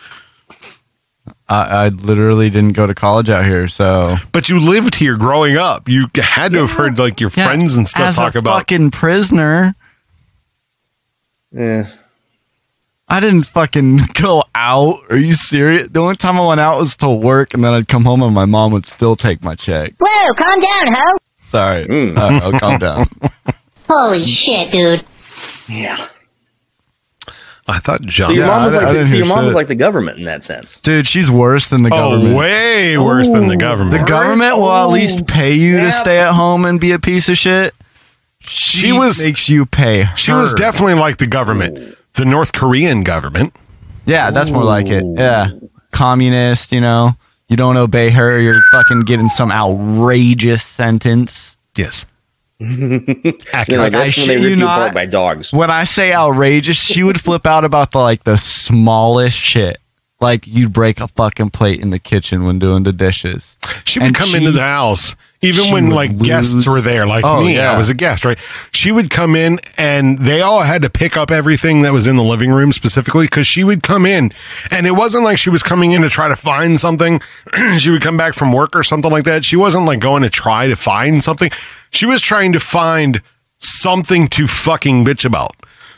[1.49, 5.57] I, I literally didn't go to college out here, so But you lived here growing
[5.57, 5.89] up.
[5.89, 8.59] You had to have heard like your Yeah, friends and stuff as talk a about.
[8.61, 9.75] fucking prisoner.
[11.55, 11.91] Yeah.
[13.13, 14.97] I didn't fucking go out.
[15.11, 15.87] Are you serious?
[15.89, 18.35] The only time I went out was to work, and then I'd come home and
[18.35, 19.93] my mom would still take my check.
[20.01, 21.19] Whoa, calm down, ho.
[21.37, 21.87] Sorry.
[21.87, 22.17] Hmm.
[22.17, 23.07] Uh, I'll calm down.
[23.89, 25.05] Holy shit, dude.
[25.69, 26.09] Yeah.
[27.69, 28.35] I thought So John.
[28.35, 30.19] your mom was I- I like, didn't so your hear mom was like the government
[30.19, 30.81] in that sense.
[30.81, 32.37] Dude, she's worse than the oh, government.
[32.37, 34.01] way worse than the government.
[34.01, 37.29] The government will at least pay you to stay at home and be a piece
[37.29, 37.75] of shit.
[38.41, 40.07] She, was- makes you pay.
[40.17, 43.55] She was definitely like the government, the North Korean government.
[44.07, 45.05] Yeah, that's more like it.
[45.17, 45.51] Yeah,
[45.93, 46.73] communist.
[46.73, 47.13] You know,
[47.49, 51.57] you don't obey her, you're fucking getting some outrageous sentence.
[51.77, 52.07] Yes.
[52.61, 54.95] You know, Like, I that's when shit they you you not.
[54.95, 55.53] by dogs.
[55.53, 59.79] When I say outrageous, she would flip out about the like the smallest shit.
[60.23, 63.59] Like you'd break a fucking plate in the kitchen when doing the dishes.
[63.85, 67.24] She would And come she- into the house, even when like guests were there, like
[67.24, 67.57] Oh, me.
[67.57, 67.73] yeah.
[67.73, 68.39] I was a guest, right?
[68.73, 72.15] She would come in and they all had to pick up everything that was in
[72.16, 74.31] the living room specifically because she would come in
[74.70, 77.20] and it wasn't like she was coming in to try to find something.
[77.78, 79.44] she would come back from work or something like that.
[79.44, 81.51] She wasn't like going to try to find something.
[81.90, 83.20] She was trying to find
[83.59, 85.53] something to fucking bitch about.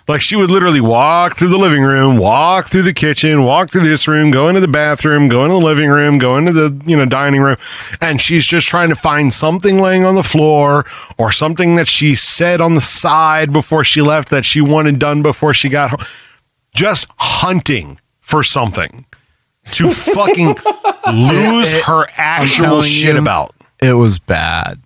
[0.06, 3.88] Like she would literally walk through the living room, walk through the kitchen, walk through
[3.88, 6.94] this room, go into the bathroom, go into the living room, go into the, you
[6.94, 7.56] know, dining room.
[8.02, 10.84] And she's just trying to find something laying on the floor
[11.16, 15.22] or something that she said on the side before she left that she wanted done
[15.22, 16.06] before she got home.
[16.74, 19.06] Just hunting for something
[19.72, 20.56] to fucking
[21.14, 23.54] lose her actual shit you, about.
[23.80, 24.80] It was bad.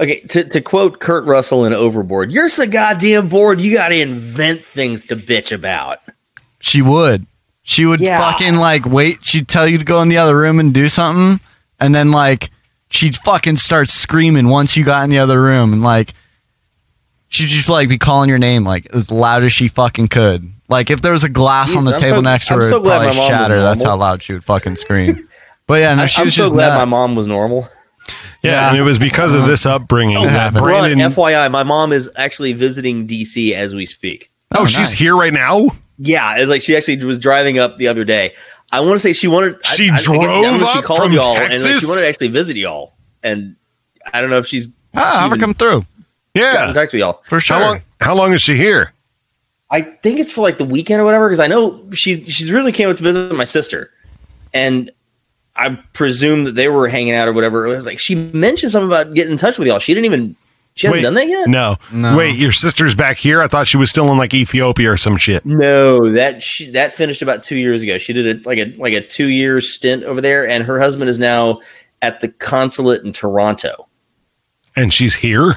[0.00, 4.00] Okay, to, to quote Kurt Russell in Overboard, you're so goddamn bored, you got to
[4.00, 5.98] invent things to bitch about.
[6.60, 7.26] She would.
[7.62, 8.18] She would Yeah.
[8.18, 9.18] fucking like wait.
[9.24, 11.44] She'd tell you to go in the other room and do something,
[11.78, 12.50] and then like
[12.88, 16.14] she'd fucking start screaming once you got in the other room, and like
[17.28, 20.50] she'd just like be calling your name like as loud as she fucking could.
[20.68, 22.76] Like if there was a glass on the I'm table so- next to her, so
[22.76, 23.60] it'd probably my mom was shatter.
[23.60, 25.26] That's how loud she would fucking scream.
[25.66, 27.68] But yeah, no, I, she am was so just glad my mom was normal.
[28.42, 30.98] Yeah, and it was because of this upbringing that Run, Brandon.
[31.12, 34.30] FYI, my mom is actually visiting DC as we speak.
[34.56, 35.68] oh, she's here right now.
[35.98, 38.32] Yeah, it's like she actually was driving up the other day.
[38.72, 39.64] I want to say she wanted.
[39.66, 41.80] She I, I, drove I don't know if she up called from y'all and like,
[41.80, 42.94] she wanted to actually visit y'all.
[43.22, 43.56] And
[44.14, 45.84] I don't know if she's Ah, she have her even come through
[46.34, 47.22] Yeah, got in touch with y'all.
[47.26, 47.58] for sure.
[47.58, 47.80] How long?
[48.00, 48.92] How long is she here?
[49.70, 52.72] I think it's for like the weekend or whatever because I know she she's really
[52.72, 53.90] came up to visit my sister,
[54.54, 54.90] and
[55.60, 57.66] I presume that they were hanging out or whatever.
[57.66, 59.78] It was like she mentioned something about getting in touch with y'all.
[59.78, 60.36] She didn't even
[60.76, 61.48] she hasn't Wait, done that yet.
[61.48, 61.76] No.
[61.92, 62.16] No.
[62.16, 63.42] Wait, your sister's back here?
[63.42, 65.44] I thought she was still in like Ethiopia or some shit.
[65.44, 67.98] No, that she, that finished about two years ago.
[67.98, 71.10] She did a, like a like a two year stint over there, and her husband
[71.10, 71.60] is now
[72.02, 73.88] at the consulate in Toronto,
[74.76, 75.56] And she's here?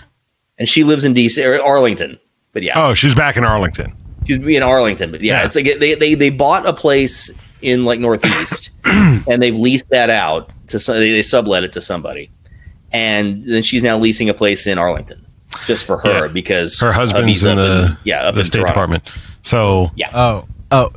[0.59, 2.19] and she lives in DC or Arlington.
[2.51, 3.93] But yeah, Oh, she's back in Arlington.
[4.27, 5.09] she's in Arlington.
[5.11, 5.45] But yeah, Yeah.
[5.45, 7.31] it's like they they they bought a place
[7.63, 11.81] in like Northeast, and they've leased that out to some, they, they sublet it to
[11.81, 12.29] somebody,
[12.91, 15.25] and then she's now leasing a place in Arlington
[15.65, 16.31] just for her Yeah.
[16.33, 18.73] because Her husband's in up the, yeah up the in State Toronto.
[18.73, 19.03] Department.
[19.43, 20.91] So Yeah, Oh, oh,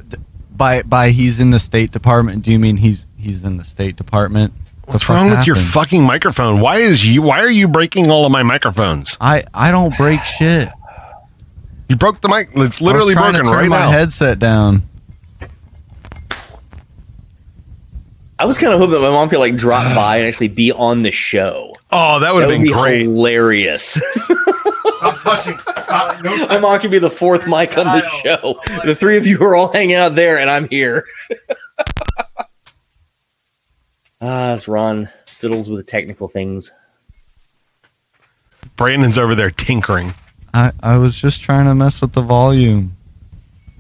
[0.57, 2.43] by by he's in the State Department.
[2.45, 4.53] Do you mean he's he's in the State Department?
[4.87, 6.61] what's The fuck wrong with your fucking microphone?
[6.61, 9.17] Why is you why are you breaking all of my microphones?
[9.21, 10.69] I I don't break shit.
[11.89, 12.49] You broke the mic.
[12.49, 13.91] It's I was literally to broken turn right my now.
[13.91, 14.83] headset down.
[18.39, 20.73] I was kind of hoping that my mom could like drop by and actually be
[20.73, 21.75] on the show.
[21.93, 23.03] Oh, that would That have would been be great.
[23.03, 24.01] hilarious.
[25.03, 25.59] I'm touching.
[26.49, 28.59] My mom could be the fourth mic on the show.
[28.85, 31.05] The three of you are all hanging out there, and I'm here.
[34.21, 36.73] Ah, it's Ron fiddles with the technical things.
[38.77, 40.15] Brandon's over there tinkering.
[40.55, 42.97] I I was just trying to mess with the volume.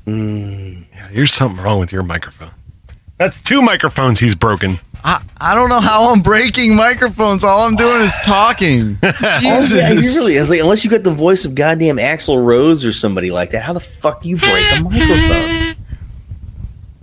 [0.06, 2.50] Yeah, there's something wrong with your microphone.
[3.18, 4.78] That's two microphones he's broken.
[5.04, 7.44] I, I don't know how I'm breaking microphones.
[7.44, 8.98] All I'm doing is talking.
[9.28, 9.72] Oh, Jesus.
[9.72, 12.92] yeah, you really it's like unless you got the voice of goddamn Axl Rose or
[12.92, 15.74] somebody like that, how the fuck do you break a microphone?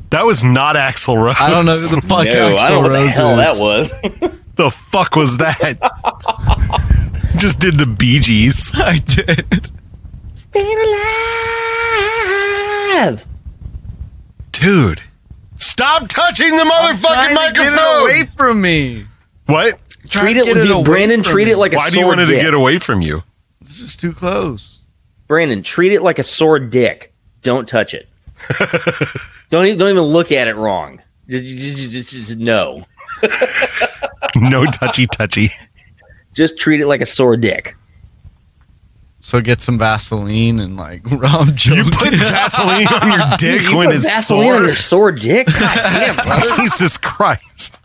[0.09, 1.35] That was not Axl Rose.
[1.39, 3.91] I don't know who the fuck no, I don't know what the hell is.
[3.91, 4.31] that was.
[4.55, 5.79] the fuck was that?
[7.37, 8.73] Just did the Bee Gees.
[8.75, 9.71] I did.
[10.33, 10.77] Staying
[12.99, 13.25] alive.
[14.51, 15.01] Dude,
[15.63, 17.65] stop touching the I'm motherfucking to microphone.
[17.65, 19.05] Get it away from me.
[19.45, 19.79] What?
[20.09, 21.23] Treat it, get it dude, Brandon.
[21.23, 21.55] from Treat it me.
[21.55, 22.41] like a Why do you sword want it to dick.
[22.43, 23.23] get away from you?
[23.61, 24.81] This is too close.
[25.27, 27.13] Brandon, treat it like a sore dick.
[27.41, 28.07] Don't touch it.
[29.49, 31.01] don't even, don't even look at it wrong.
[31.29, 32.85] Just, just, just, just no.
[34.35, 35.51] No touchy touchy.
[36.33, 37.75] Just treat it like a sore dick.
[39.25, 43.87] So get some Vaseline and like rub You put Vaseline on your dick you when
[43.87, 44.55] put it's Vaseline sore.
[44.57, 45.47] on your sore dick.
[45.47, 46.55] God damn, brother.
[46.57, 47.79] Jesus Christ.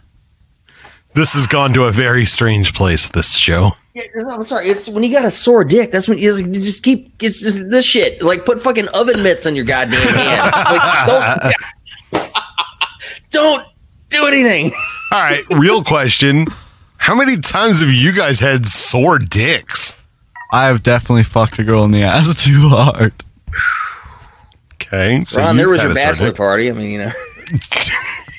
[1.14, 3.70] This has gone to a very strange place, this show.
[3.94, 4.68] Yeah, no, I'm sorry.
[4.68, 5.92] It's when you got a sore dick.
[5.92, 7.22] That's when you just, you just keep.
[7.22, 8.20] It's just this shit.
[8.20, 10.54] Like put fucking oven mitts on your goddamn hands.
[10.66, 11.54] Like,
[12.10, 12.32] don't,
[13.30, 13.66] don't
[14.10, 14.72] do anything.
[15.12, 16.46] All right, real question.
[16.96, 19.97] How many times have you guys had sore dicks?
[20.50, 23.12] I have definitely fucked a girl in the ass too hard.
[24.74, 25.22] Okay.
[25.24, 26.36] So Ron, there was your a bachelor dick.
[26.36, 26.70] party.
[26.70, 27.12] I mean, you know.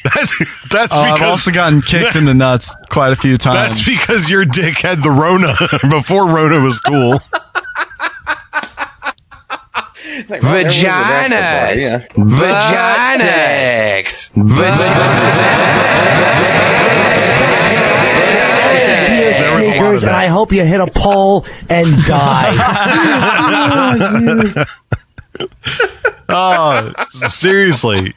[0.02, 3.68] That's that's Oh, I've also gotten kicked in the nuts quite a few times.
[3.84, 5.54] that's because your dick had the Rona
[5.90, 7.20] before Rona was cool.
[10.30, 12.08] Like, Ron, there was your bachelor party, yeah.
[14.00, 14.30] Vaginas.
[19.90, 20.16] Dear was a lot sneakers, of and.
[20.18, 22.54] I hope you hit a pole and die.
[26.32, 26.94] Oh,
[27.28, 28.14] seriously.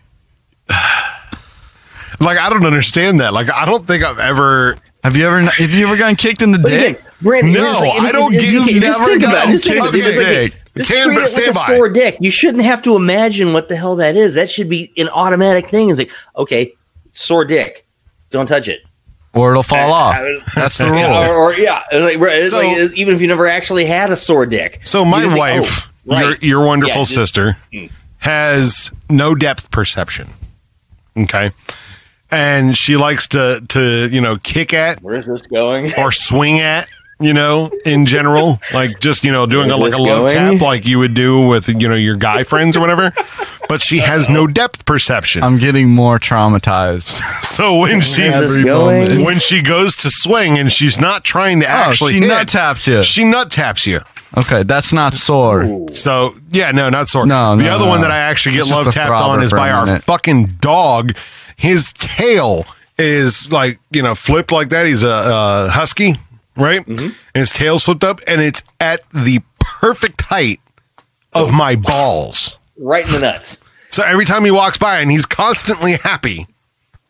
[2.20, 3.32] Like I don't understand that.
[3.32, 4.76] Like I don't think I've ever.
[5.02, 5.40] Have you ever?
[5.40, 7.00] Have you ever gotten kicked in the dick?
[7.22, 9.52] Brandon, No, like- I don't it's- give- okay, just never think about gotten it.
[9.52, 10.06] Just think kicked about it.
[10.06, 10.62] in the Like, dick.
[10.76, 11.76] Just Can- treat it like stand a by.
[11.76, 12.16] sore dick.
[12.20, 14.34] You shouldn't have to imagine what the hell that is.
[14.34, 15.88] That should be an automatic thing.
[15.90, 16.72] It's like, okay,
[17.12, 17.86] sore dick,
[18.30, 18.80] don't touch it.
[19.34, 20.16] Or it'll fall off.
[20.54, 20.98] That's the rule.
[21.00, 24.44] Yeah, or, or yeah, like, So- like, even if you never actually had a sore
[24.46, 24.80] dick.
[24.84, 26.42] So my just think, wife, oh, right.
[26.42, 27.86] your your wonderful Yeah, just- sister, hmm.
[28.18, 30.28] has no depth perception.
[31.16, 31.50] Okay.
[32.30, 35.92] And she likes to to, you know, kick at Where's this going?
[35.98, 36.88] or swing at,
[37.22, 38.60] you know, in general.
[38.74, 40.58] Like just, you know, doing a, like a this love going?
[40.58, 43.12] tap like you would do with, you know, your guy friends or whatever.
[43.68, 45.42] But she has no depth perception.
[45.42, 47.20] I'm getting more traumatized.
[47.52, 49.02] So when she this Every going?
[49.10, 49.24] moment.
[49.26, 52.48] when she goes to swing and she's not trying to Oh, actually she hit, nut
[52.48, 53.02] taps you.
[53.02, 54.00] she nut taps you.
[54.38, 55.86] Okay, that's not sore.
[55.92, 57.26] So yeah, no, not sore.
[57.26, 57.90] No, the no, other no.
[57.90, 60.02] one that I actually get It's love tapped on is by our minute.
[60.02, 61.12] fucking dog.
[61.58, 62.64] His tail
[62.98, 64.86] is like you know flipped like that.
[64.86, 66.14] He's a, uh husky,
[66.56, 66.84] right?
[66.84, 67.04] Mm-hmm.
[67.04, 70.60] And his tail's flipped up, and it's at the perfect height
[71.32, 72.58] of my balls.
[72.76, 73.62] right in the nuts.
[73.88, 76.46] So every time he walks by, and he's constantly happy.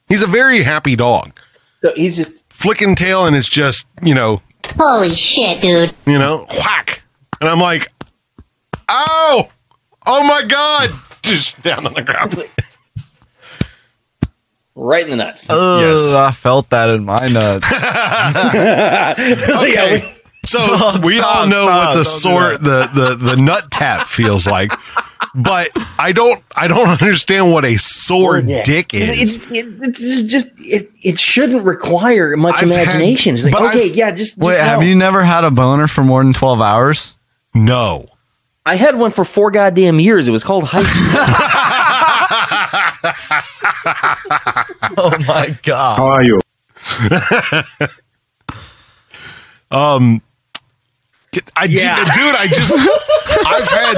[0.08, 1.38] He's a very happy dog.
[1.82, 4.40] So he's just Flicking tail, and it's just you know
[4.76, 5.92] Holy shit, dude.
[6.06, 7.02] you know, whack.
[7.40, 7.88] And I'm like,
[8.88, 9.48] oh,
[10.06, 10.90] oh my God.
[11.22, 12.34] Just down on the ground.
[14.74, 15.46] Right in the nuts.
[15.50, 16.14] Oh, Yes.
[16.14, 17.70] I felt that in my nuts.
[19.62, 20.14] Okay.
[20.44, 20.58] So
[21.04, 24.72] we all know stop, what the don't sore the, the the nut tap feels like,
[25.36, 25.70] but
[26.00, 29.48] I don't I don't understand what a sore dick is.
[29.48, 33.36] It's, it's just it, it shouldn't require much I've had- imagination.
[33.36, 36.02] it's like okay, I've- yeah, just, just Wait, have you never had a boner for
[36.02, 37.14] more than twelve hours?
[37.54, 38.06] No.
[38.66, 40.26] I had one for four goddamn years.
[40.26, 41.04] It was called high school.
[44.96, 45.96] Oh my god!
[45.96, 46.40] How are you?
[49.70, 50.20] Um,
[51.56, 51.96] I Yeah.
[52.04, 52.72] dude, I just
[53.46, 53.96] I've had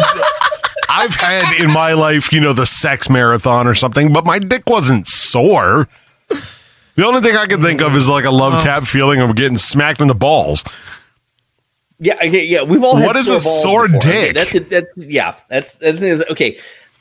[0.89, 4.63] I've had in my life, you know, the sex marathon or something, but my dick
[4.69, 5.89] wasn't sore.
[6.29, 9.57] The only thing I can think of is like a love tap feeling of getting
[9.59, 10.63] smacked in the balls.
[11.99, 12.63] yeah, okay, yeah.
[12.63, 14.01] We've all had What is a sore before.
[14.13, 14.35] Dick?
[14.37, 14.71] that's it.
[14.71, 15.35] That's yeah.
[15.49, 16.57] That's that thing is okay.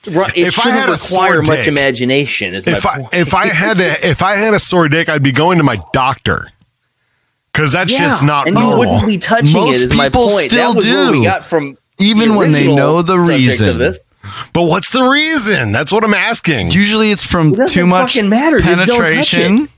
[0.08, 2.54] Ru- It If I shouldn't had a sore require much dick- imagination.
[2.56, 3.14] Is my If I point.
[3.14, 5.80] if I had a if I had a sore dick, I'd be going to my
[5.94, 6.50] doctor.
[7.54, 8.80] Cause that yeah, shit's not and you normal.
[8.80, 9.82] wouldn't be touching Most it.
[9.84, 10.52] Is my people point.
[10.52, 11.24] still that was where we do.
[11.24, 13.70] got from Even the when they know the reason.
[13.70, 14.00] Of this.
[14.54, 15.72] But what's the reason?
[15.72, 16.72] That's what I'm asking.
[16.72, 18.60] Usually, it's from It too much fucking matter.
[18.60, 19.70] Just don't touch penetration.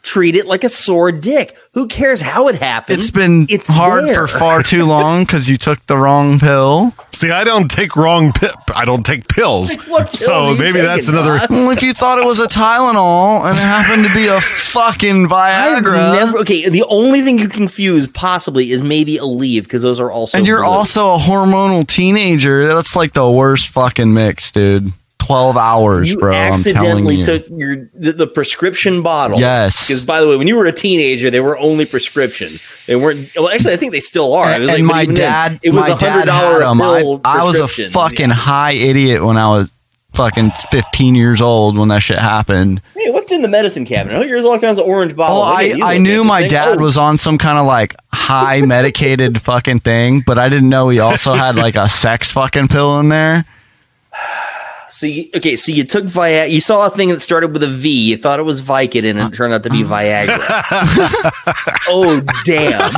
[0.00, 0.04] It.
[0.04, 1.56] Treat it like a sore dick.
[1.74, 2.98] Who cares how it happened?
[3.00, 4.26] It's been It's hard there.
[4.26, 6.92] for far too long because you took the wrong pill.
[7.12, 9.76] See, I don't take wrong pi- I don't take pills.
[9.88, 11.50] what pills so are you maybe that's another Ross?
[11.50, 15.28] Well, if you thought it was a Tylenol and it happened to be a fucking
[15.28, 16.38] Viagra, never.
[16.38, 20.38] Okay, the only thing you confuse possibly is maybe a leave because those are also.
[20.38, 20.70] and you're blue.
[20.70, 24.92] also a hormonal teenager, that's like the worst fucking mix, dude.
[25.20, 26.32] Twelve hours, You bro.
[26.34, 27.22] I'm telling accidentally you.
[27.24, 29.38] took your the, the prescription bottle.
[29.38, 29.86] Yes.
[29.86, 32.52] Because by the way, when you were a teenager, they were only prescription.
[32.86, 33.28] They weren't.
[33.36, 34.50] Well, actually, I think they still are.
[34.50, 36.24] It and was like, and my even then, dad, it was my a hundred dad
[36.26, 36.82] dollar had 'em.
[36.82, 39.70] I, I was a fucking high idiot when I was
[40.12, 42.82] fucking 15 years old when that shit happened.
[42.96, 44.16] Hey, what's in the medicine cabinet?
[44.18, 45.44] Oh, here's all kinds of orange Oh, bottles.
[45.46, 46.72] I, Okay, I knew my interesting.
[46.72, 50.68] dad Oh, was on some kind of like high medicated fucking thing, but I didn't
[50.68, 53.44] know he also had like a sex fucking pill in there.
[54.90, 56.50] So you, okay, so you took Viagra.
[56.50, 58.10] You saw a thing that started with a V.
[58.10, 60.38] You thought it was Vicodin, and it turned out to be Viagra.
[61.88, 62.90] oh damn!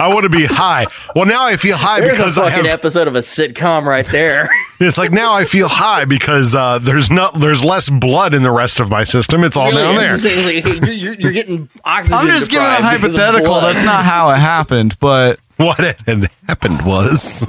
[0.00, 0.86] I want to be high.
[1.14, 3.84] Well, now I feel high There's because a I fucking have episode of a sitcom
[3.84, 4.50] right there.
[4.80, 8.50] It's like now I feel high because uh, there's not there's less blood in the
[8.50, 9.44] rest of my system.
[9.44, 10.16] It's all Really, down there.
[10.18, 12.18] like, you're, you're, you're getting oxygen.
[12.18, 13.60] I'm just giving a deprived because of hypothetical.
[13.60, 17.46] That's not how it happened, but what had happened was.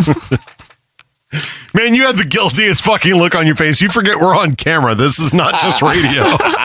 [1.74, 3.82] Man, you have the guiltiest fucking look on your face.
[3.82, 4.96] You forget we're on camera.
[4.96, 6.24] This is not just radio.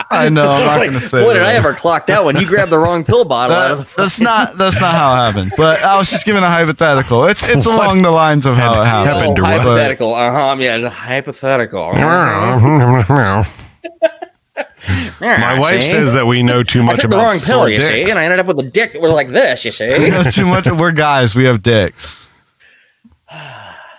[0.09, 0.49] I know.
[0.49, 1.21] I'm not Like, going to say.
[1.23, 1.43] Boy, did.
[1.43, 2.37] I ever clock that one?
[2.37, 3.83] You grabbed the wrong pill bottle out of the.
[3.83, 5.51] That- that's not that's not how it happened.
[5.57, 7.25] But I was just giving a hypothetical.
[7.25, 9.37] It's it's What along the lines of how it had happened.
[9.37, 9.57] happened or what?
[9.57, 10.13] But- hypothetical.
[10.15, 10.55] Uh huh.
[10.59, 11.91] Yeah, hypothetical.
[15.21, 17.77] My wife says that we know too I much took the about wrong pill, you
[17.77, 18.05] dick.
[18.05, 19.63] see, and I ended up with a dick that was like this.
[19.65, 20.65] You see, we know too much.
[20.69, 21.35] We're guys.
[21.35, 22.27] We have dicks.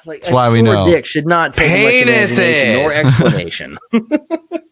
[0.07, 0.85] Like, That's a why we sore know.
[0.87, 2.83] dick should not take much imagination Penises.
[2.83, 3.79] nor explanation.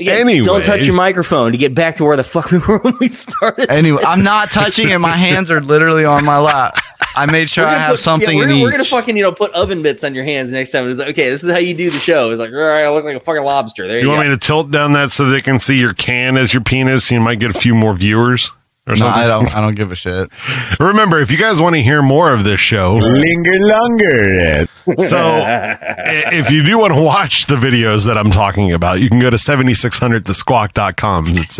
[0.00, 0.44] Again, Anyway.
[0.44, 3.08] don't touch your microphone to get back to where the fuck we were when we
[3.08, 3.70] started.
[3.70, 4.98] Anyway, I'm not touching it.
[4.98, 6.76] My hands are literally on my lap.
[7.14, 8.62] I made sure I have put- something yeah, we're, in gonna- each.
[8.64, 10.90] we're gonna fucking you know put oven mitts on your hands next time.
[10.90, 12.32] It's like okay, this is how you do the show.
[12.32, 13.86] It's like all right, I look like a fucking lobster.
[13.86, 14.30] There you, You want go.
[14.30, 17.08] me to tilt down that so they can see your can as your penis?
[17.12, 18.50] You might get a few more viewers
[18.86, 19.22] or no, something.
[19.22, 19.56] I don't.
[19.56, 20.30] I don't give a shit.
[20.80, 24.66] Remember, if you guys want to hear more of this show, Linger longer.
[25.06, 25.42] so
[26.06, 29.30] if you do want to watch the videos that I'm talking about, you can go
[29.30, 31.28] to 7600thesquawk.com.
[31.28, 31.56] It's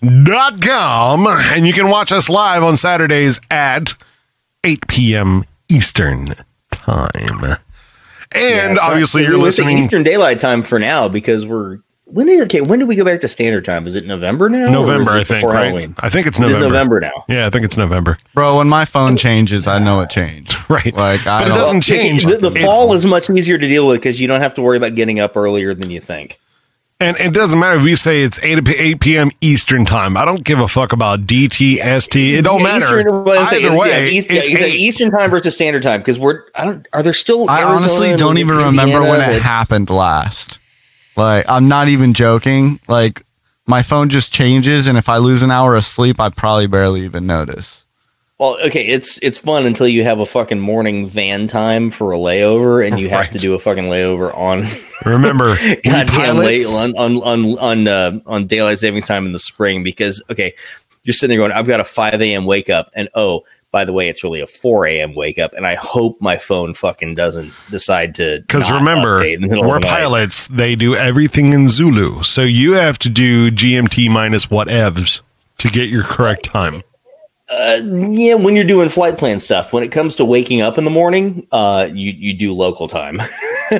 [0.00, 1.26] 7600thesquawk.com.
[1.56, 3.94] And you can watch us live on Saturdays at
[4.64, 5.42] 8 p.m.
[5.70, 6.28] Eastern
[6.70, 7.56] Time.
[8.32, 9.78] And Yeah, obviously, so you're we listening.
[9.78, 11.78] Eastern Daylight Time for now because we're
[12.12, 12.60] when is okay.
[12.60, 13.86] When do we go back to Standard Time?
[13.86, 14.66] Is it November now?
[14.66, 15.66] November, I think, right?
[15.66, 15.94] Halloween?
[16.00, 16.68] I think it's It is November.
[16.68, 17.24] November now.
[17.28, 18.18] Yeah, I think it's November.
[18.34, 20.56] Bro, when my phone changes, I know it changed.
[20.70, 20.94] Right.
[20.94, 22.24] Like I But it doesn't change.
[22.24, 24.76] The, the fall is much easier to deal with because you don't have to worry
[24.76, 26.38] about getting up earlier than you think.
[27.00, 29.30] And it doesn't matter if you say it's 8, p- 8 p.m.
[29.40, 30.16] Eastern time.
[30.16, 32.34] I don't give a fuck about DTST.
[32.34, 33.00] It don't Yeah, matter.
[33.00, 34.74] Eastern, saying Either way, yeah, East, it's you say 8.
[34.74, 36.44] Eastern Time versus Standard Time because we're.
[36.54, 36.86] I don't.
[36.92, 37.50] Are there still?
[37.50, 40.59] I Arizona honestly don't even remember when it happened last.
[41.20, 42.80] Like, I'm not even joking.
[42.88, 43.24] Like,
[43.66, 47.02] my phone just changes, and if I lose an hour of sleep, I probably barely
[47.04, 47.84] even notice.
[48.38, 52.16] Well, okay, it's it's fun until you have a fucking morning van time for a
[52.16, 53.32] layover, and you have Right.
[53.32, 54.64] to do a fucking layover on
[55.04, 59.82] Remember, goddamn late on on on on, uh, on daylight savings time in the spring
[59.82, 60.54] because okay,
[61.04, 62.46] you're sitting there going, I've got a 5 a.m.
[62.46, 65.14] wake up, and oh, by the way, it's really a 4 a.m.
[65.14, 69.42] wake up, and I hope my phone fucking doesn't decide to Because remember, update in
[69.42, 70.48] the middle we're the pilots.
[70.48, 72.22] They do everything in Zulu.
[72.22, 75.22] So you have to do GMT minus whatevs
[75.58, 76.82] to get your correct time.
[77.48, 77.80] Uh,
[78.10, 80.90] yeah, when you're doing flight plan stuff, when it comes to waking up in the
[80.90, 83.20] morning, uh, you you do local time.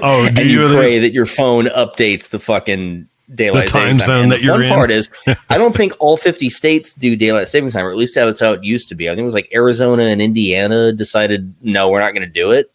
[0.05, 3.73] Oh, do and you you pray this- that your phone updates the fucking daylight The
[3.73, 4.69] time zone And that the you're fun in.
[4.69, 5.11] Part is,
[5.49, 8.53] I don't think all 50 states do daylight savings time, or at least that's how
[8.53, 9.09] it used to be.
[9.09, 12.51] I think it was like Arizona and Indiana decided no, we're not going to do
[12.51, 12.73] it,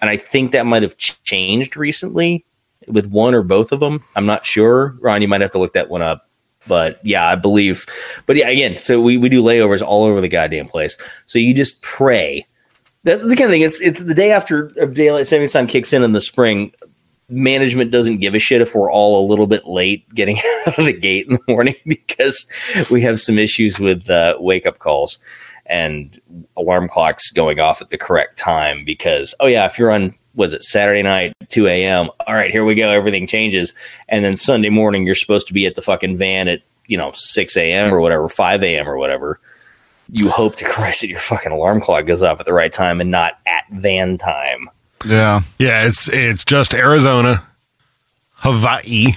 [0.00, 2.44] and I think that might have ch- changed recently
[2.88, 4.02] with one or both of them.
[4.16, 4.96] I'm not sure.
[5.00, 6.28] Ron, you might have to look that one up.
[6.66, 7.86] But yeah, I believe.
[8.26, 10.96] But yeah, again, so we, we do layovers all over the goddamn place.
[11.26, 12.46] So you just pray.
[13.02, 13.60] That's the kind of thing.
[13.60, 16.72] It's, it's the day after daylight savings time kicks in in the spring.
[17.28, 20.84] Management doesn't give a shit if we're all a little bit late getting out of
[20.84, 22.50] the gate in the morning because
[22.90, 25.18] we have some issues with uh, wake up calls
[25.66, 26.20] and
[26.56, 28.84] alarm clocks going off at the correct time.
[28.84, 32.10] Because oh yeah, if you're on was it Saturday night, 2 a.m.
[32.26, 32.90] All right, here we go.
[32.90, 33.72] Everything changes.
[34.08, 37.12] And then Sunday morning, you're supposed to be at the fucking van at, you know,
[37.14, 37.94] 6 a.m.
[37.94, 38.88] or whatever, 5 a.m.
[38.88, 39.40] or whatever.
[40.10, 43.00] You hope to Christ that your fucking alarm clock goes off at the right time
[43.00, 44.68] and not at van time.
[45.06, 45.42] Yeah.
[45.58, 47.46] Yeah, it's it's just Arizona,
[48.32, 49.12] Hawaii,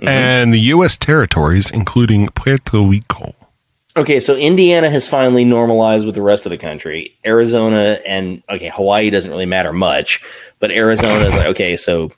[0.00, 0.08] Mm-hmm.
[0.08, 0.96] and the U.S.
[0.96, 3.34] territories, including Puerto Rico.
[3.96, 7.16] Okay, so Indiana has finally normalized with the rest of the country.
[7.26, 10.22] Arizona and okay, Hawaii doesn't really matter much,
[10.60, 12.12] but Arizona is like okay, so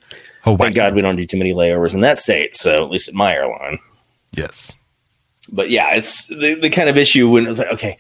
[0.45, 2.55] thank God we don't do too many layovers in that state.
[2.55, 3.79] So at least at my airline,
[4.33, 4.77] Yes.
[5.51, 7.97] but yeah, it's the, the kind of issue when it's like okay,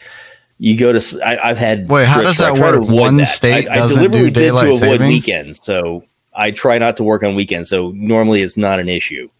[0.62, 2.82] you go to I, have had Wait, how does that work?
[2.88, 3.26] One that.
[3.26, 5.08] state I, I deliberately do did to avoid savings?
[5.08, 6.04] weekends, so
[6.34, 7.70] I try not to work on weekends.
[7.70, 9.30] So normally it's not an issue.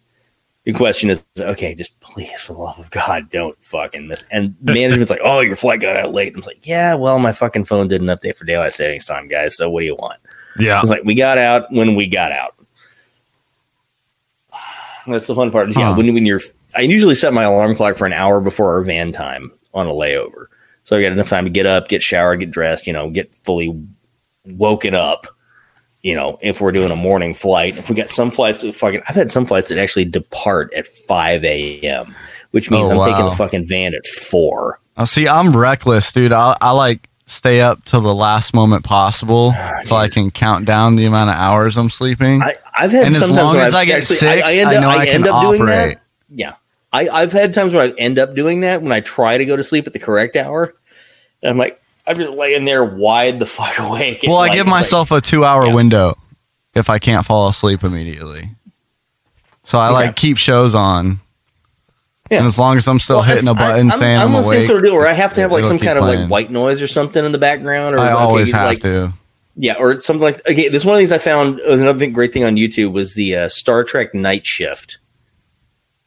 [0.63, 4.25] The question is, okay, just please, for the love of God, don't fucking miss.
[4.31, 6.33] And management's like, oh, your flight got out late.
[6.35, 9.55] I'm like, yeah, well, my fucking phone didn't update for daylight savings time, guys.
[9.55, 10.19] So what do you want?
[10.59, 10.79] Yeah.
[10.81, 12.55] It's like we got out when we got out.
[15.07, 15.69] That's the fun part.
[15.75, 15.95] Yeah, Huh.
[15.97, 16.41] when when you're,
[16.75, 19.91] I usually set my alarm clock for an hour before our van time on a
[19.91, 20.45] layover,
[20.83, 23.35] so I got enough time to get up, get showered, get dressed, you know, get
[23.35, 23.77] fully
[24.45, 25.27] woken up.
[26.03, 29.01] You know, if we're doing a morning flight, if we got some flights that fucking,
[29.07, 32.15] I've had some flights that actually depart at five a.m.,
[32.49, 34.79] which means Oh, I'm taking the fucking van at four.
[34.97, 36.31] Oh, see, I'm reckless, dude.
[36.33, 39.53] I, I like stay up till the last moment possible
[39.83, 42.41] so I can count down the amount of hours I'm sleeping.
[42.41, 44.81] I, I've had and as long as I've I get actually- six, I, end up,
[44.81, 45.97] know I, end can up doing operate.
[45.97, 46.03] that.
[46.33, 46.53] Yeah,
[46.93, 49.55] I, I've had times where I end up doing that when I try to go
[49.55, 50.73] to sleep at the correct hour.
[51.41, 54.23] And I'm like, I'm just laying there wide the fuck awake.
[54.27, 56.17] Well, I like, give it's like- myself a two hour window
[56.75, 58.49] if I can't fall asleep immediately.
[59.63, 61.19] So I like keep shows on.
[62.29, 64.35] And as long as I'm still Well, hitting a I- button I'm, saying I'm, I'm,
[64.35, 65.97] on the same awake, sort of deal where I have to have like some kind
[65.99, 67.95] of like white noise or something in the background.
[67.95, 69.13] Or I it okay, always have like, to.
[69.55, 70.69] Yeah, or something like okay.
[70.69, 73.35] This one of these I found was another thing, great thing on YouTube was the
[73.35, 74.97] uh, Star Trek Night Shift.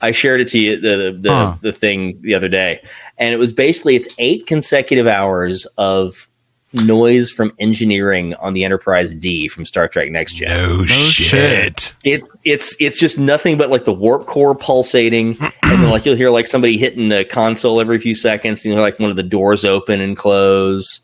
[0.05, 1.57] I shared it to you the the, the, Huh.
[1.61, 2.81] the thing the other day,
[3.19, 6.29] and it was basically it's eight consecutive hours of
[6.73, 10.49] noise from engineering on the Enterprise D from Star Trek Next Gen.
[10.49, 11.95] No, shit.
[12.05, 16.17] It's it's it's just nothing but like the warp core pulsating, and then like you'll
[16.17, 19.17] hear like somebody hitting the console every few seconds, and you know, like one of
[19.17, 21.01] the doors open and close.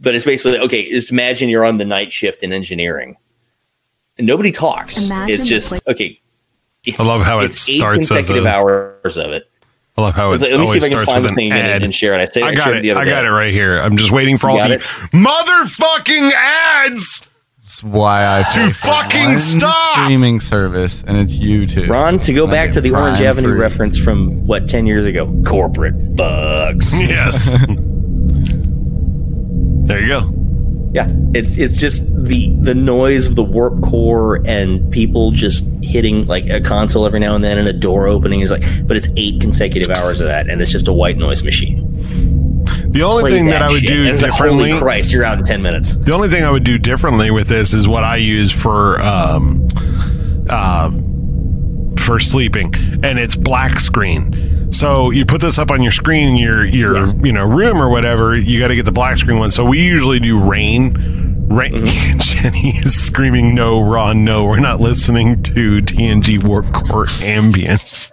[0.00, 0.90] But it's basically okay.
[0.90, 3.16] Just imagine you're on the night shift in engineering,
[4.18, 5.06] and nobody talks.
[5.06, 6.20] Imagine it's just okay.
[6.98, 9.48] I love how it it's eight starts as consecutive a- hours of it.
[9.96, 11.52] I love how It's it's like, let me see if I can find the thing
[11.52, 11.82] an ad.
[11.82, 12.20] and share it.
[12.22, 12.82] I, said, I got shared it.
[12.82, 13.10] the other I day.
[13.10, 13.76] got it right here.
[13.78, 14.80] I'm just waiting for You all the it?
[14.80, 17.28] motherfucking ads.
[17.58, 19.92] That's why I pay for fucking stop!
[20.04, 21.88] streaming service, and it's YouTube.
[21.88, 23.58] Ron, to go back to the Orange Prime Avenue free.
[23.60, 26.92] reference from what ten years ago, corporate bugs.
[27.00, 27.44] Yes.
[29.86, 30.20] there you go.
[30.92, 36.26] Yeah, it's it's just the the noise of the warp core and people just hitting
[36.26, 39.08] like a console every now and then and a door opening is like, but it's
[39.16, 41.88] eight consecutive hours of that, and it's just a white noise machine.
[42.92, 43.88] The only Play thing that, I would shit.
[43.88, 44.68] do And it's like, differently.
[44.68, 45.94] Holy Christ, you're out in ten minutes.
[45.94, 49.66] The only thing I would do differently with this is what I use for um,
[50.50, 50.90] uh,
[51.98, 54.34] for sleeping, and it's black screen.
[54.72, 57.88] So you put this up on your screen in your your you know room or
[57.88, 58.36] whatever.
[58.36, 59.50] You got to get the black screen one.
[59.50, 60.94] So we usually do rain.
[61.48, 61.72] Rain.
[61.72, 62.18] Mm-hmm.
[62.20, 64.44] Jenny is screaming, "No, Ron, no!
[64.44, 68.10] We're not listening to TNG Warp Core ambience."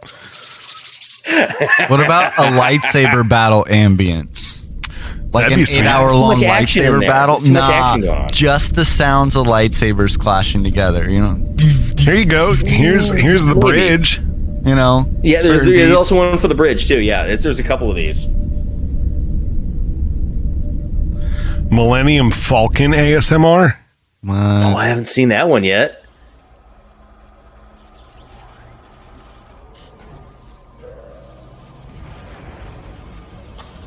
[1.90, 4.50] What about a lightsaber battle ambience?
[5.32, 7.38] Like That'd an eight-hour-long Too much action in lightsaber battle?
[7.38, 8.30] There's nah, action going on.
[8.32, 11.08] just the sounds of lightsabers clashing together.
[11.08, 11.56] You know,
[12.00, 12.56] Here you go.
[12.56, 14.22] Here's here's the bridge.
[14.66, 15.10] You know.
[15.24, 17.00] Yeah, there's, there's also one for the bridge too.
[17.00, 18.28] Yeah, it's, there's a couple of these.
[21.72, 23.76] Millennium Falcon ASMR.
[24.28, 24.32] Oh,
[24.76, 26.04] I haven't seen that one yet.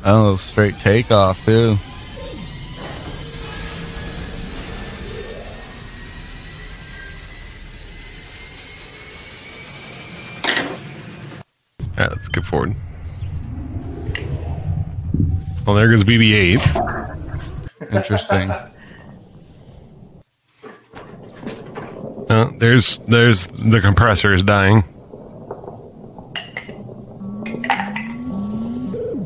[0.05, 1.77] Oh, straight takeoff too.
[11.95, 12.75] All right, let's get forward.
[15.65, 17.93] Well, there goes BB-8.
[17.93, 18.51] Interesting.
[22.29, 24.83] Uh, there's there's the compressor is dying.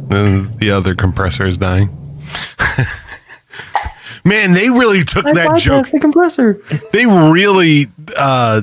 [0.09, 1.87] Then the other compressor is dying.
[4.25, 5.89] Man, they really took that joke.
[5.89, 6.59] The compressor.
[6.91, 7.85] They really
[8.19, 8.61] uh,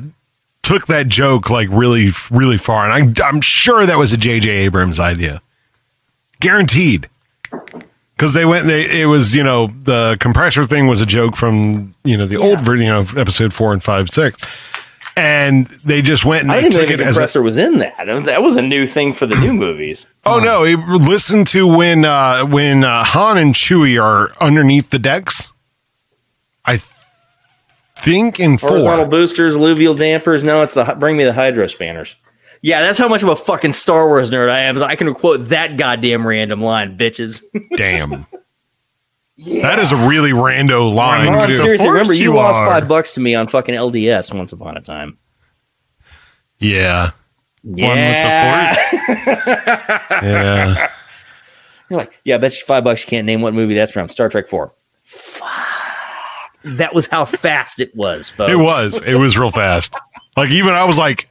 [0.64, 4.50] took that joke like really really far, and I, I'm sure that was a J.J.
[4.50, 5.40] Abrams idea,
[6.40, 7.08] guaranteed.
[8.16, 11.94] Because they went, they it was you know the compressor thing was a joke from
[12.04, 14.38] you know the old version of episode four and five six,
[15.16, 17.42] and they just went and I they didn't took know it the as a, compressor
[17.42, 17.96] was in that.
[18.06, 20.06] That was- That was a new thing for the new movies.
[20.24, 20.64] Oh no!
[20.64, 25.50] It, listen to when uh, when uh, Han and Chewie are underneath the decks.
[26.64, 26.84] I th-
[27.96, 29.06] think in Horizontal four.
[29.06, 30.42] boosters, alluvial dampers.
[30.44, 32.14] No, it's the bring me the hydro spanners.
[32.62, 34.82] Yeah, that's how much of a fucking Star Wars nerd I am.
[34.82, 37.42] I can quote that goddamn random line, bitches.
[37.76, 38.26] Damn,
[39.38, 41.58] that is a really rando line Ron, too.
[41.58, 42.68] seriously, remember you, you lost are.
[42.70, 45.18] five bucks to me on fucking LDS once upon a time.
[46.58, 47.10] Yeah,
[47.62, 48.76] Yeah.
[50.22, 50.90] yeah.
[51.90, 54.08] You're like, yeah, I bet you five bucks you can't name what movie that's from.
[54.08, 54.72] Star Trek Four.
[55.02, 55.50] Fuck.
[56.64, 58.52] That was how fast it was, folks.
[58.52, 59.02] It was.
[59.02, 59.94] It was real fast.
[60.36, 61.28] Like even I was like,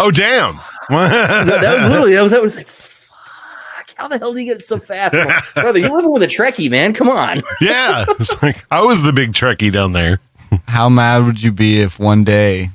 [0.00, 0.56] "Oh damn!"
[0.90, 3.94] that, that was literally that was that was like, fuck.
[3.96, 5.14] How the hell do you get so fast,
[5.54, 5.78] brother?
[5.78, 6.92] You're living with a Trekkie, man.
[6.92, 7.42] Come on.
[7.60, 10.20] yeah, it's like I was the big Trekkie down there.
[10.66, 12.70] How mad would you be if one day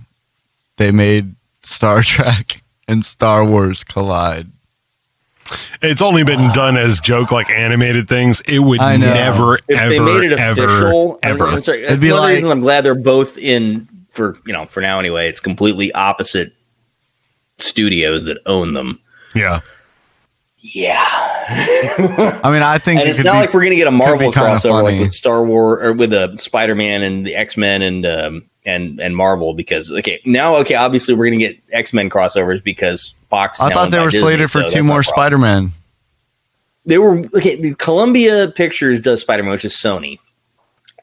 [0.77, 4.49] they made Star Trek and Star Wars collide?
[5.81, 8.41] It's only been done as joke like animated things.
[8.47, 9.13] It would I know.
[9.13, 11.47] never, If ever, they made it ever, official, I'm- ever.
[11.47, 11.83] I'm sorry.
[11.83, 14.65] It'd be one of the like- reasons I'm glad they're both in for you know
[14.65, 15.27] for now anyway.
[15.29, 16.53] It's completely opposite
[17.57, 18.99] studios that own them.
[19.35, 19.59] Yeah.
[20.57, 21.05] Yeah.
[22.41, 23.91] I mean, I think and it it's could not be- like we're gonna get a
[23.91, 27.81] Marvel crossover like with Star Wars or with a Spider Man and the X Men
[27.81, 32.09] and um, and and Marvel because okay now okay obviously we're gonna get X Men
[32.09, 33.59] crossovers because Fox.
[33.59, 35.01] I thought they were Disney, slated for that's two more.
[35.01, 35.71] Spider Man.
[36.85, 37.73] They were okay.
[37.79, 40.19] Columbia Pictures does Spider Man, which is Sony,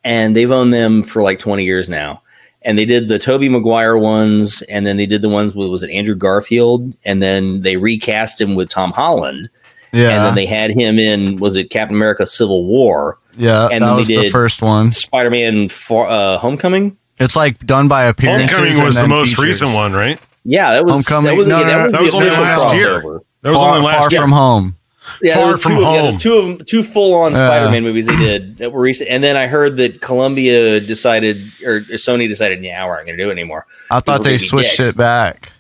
[0.05, 2.23] and they've owned them for like twenty years now.
[2.63, 5.83] And they did the Tobey Maguire ones, and then they did the ones with was
[5.83, 9.51] it Andrew Garfield, and then they recast him with Tom Holland.
[9.93, 10.11] Yeah.
[10.11, 13.19] and then they had him in was it Captain America: Civil War?
[13.37, 14.93] Yeah, and that then was they the first one.
[14.93, 16.97] Spider Man for uh, Homecoming.
[17.21, 18.51] It's like done by appearances.
[18.51, 19.45] Homecoming and was the most features.
[19.45, 20.19] recent one, right?
[20.45, 21.31] Yeah, that was Homecoming.
[21.33, 23.03] That was, no, yeah, no, no, that was, only official last year.
[23.43, 24.21] That was far, only last far year.
[24.23, 24.77] from home.
[25.23, 26.19] Yeah, Far from two, of- Yeah, home.
[26.19, 27.39] two of them, two full on Yeah.
[27.39, 29.11] Spider-Man movies they did that were recent.
[29.11, 33.23] And then I heard that Columbia decided or Sony decided, yeah, we're not going to
[33.23, 33.67] do it anymore.
[33.91, 34.89] I thought People they switched dicks.
[34.91, 35.53] it back.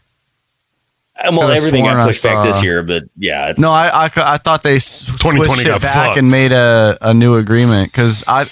[1.23, 4.39] Uh, Well, everything got pushed back this year, but yeah, it's, No, I, I, I
[4.39, 5.27] thought they switched
[5.66, 6.19] it back fucked.
[6.19, 8.47] and made a, a new agreement because I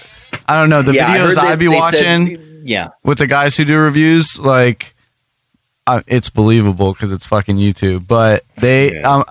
[0.47, 3.57] I don't know the Yeah, videos I'd be they said- watching yeah, with the guys
[3.57, 4.95] who do reviews like
[5.87, 9.25] I, it's believable because it's fucking YouTube, but they um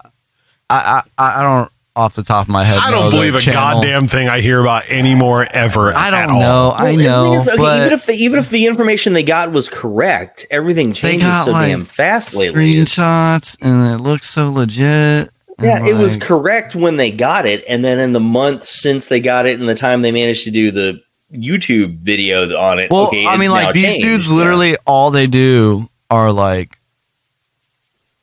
[0.69, 3.81] I, I I don't off the top of my head I don't believe a channel.
[3.81, 5.95] goddamn thing I hear about anymore ever.
[5.95, 6.39] I don't all.
[6.39, 6.69] know.
[6.76, 9.14] I Well, the thing know, is, okay, but even if the even if the information
[9.14, 12.73] they got was correct, everything changes got, so like, damn fast lately.
[12.73, 15.30] Screenshots and it looks so legit.
[15.59, 19.07] Yeah, and, it was correct when they got it, and then in the months since
[19.07, 21.01] they got it, and the time they managed to do the
[21.34, 22.90] YouTube video on it.
[22.91, 24.02] Well, okay, I mean, now like these changed.
[24.02, 24.36] dudes, Yeah.
[24.38, 26.80] literally all they do are like,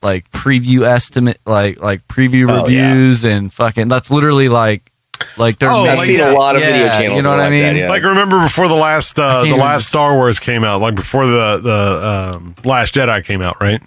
[0.03, 3.89] like preview estimate, like like preview Oh, reviews and fucking.
[3.89, 4.91] That's literally like,
[5.39, 5.71] like they're.
[5.71, 7.17] Oh, I've seen a lot of yeah, video channels.
[7.17, 7.77] You know what are I like that, mean?
[7.83, 7.89] yeah.
[7.89, 11.61] Like remember before the last uh, the last Star Wars came out, like before the
[11.63, 13.81] the um, Last Jedi came out, right?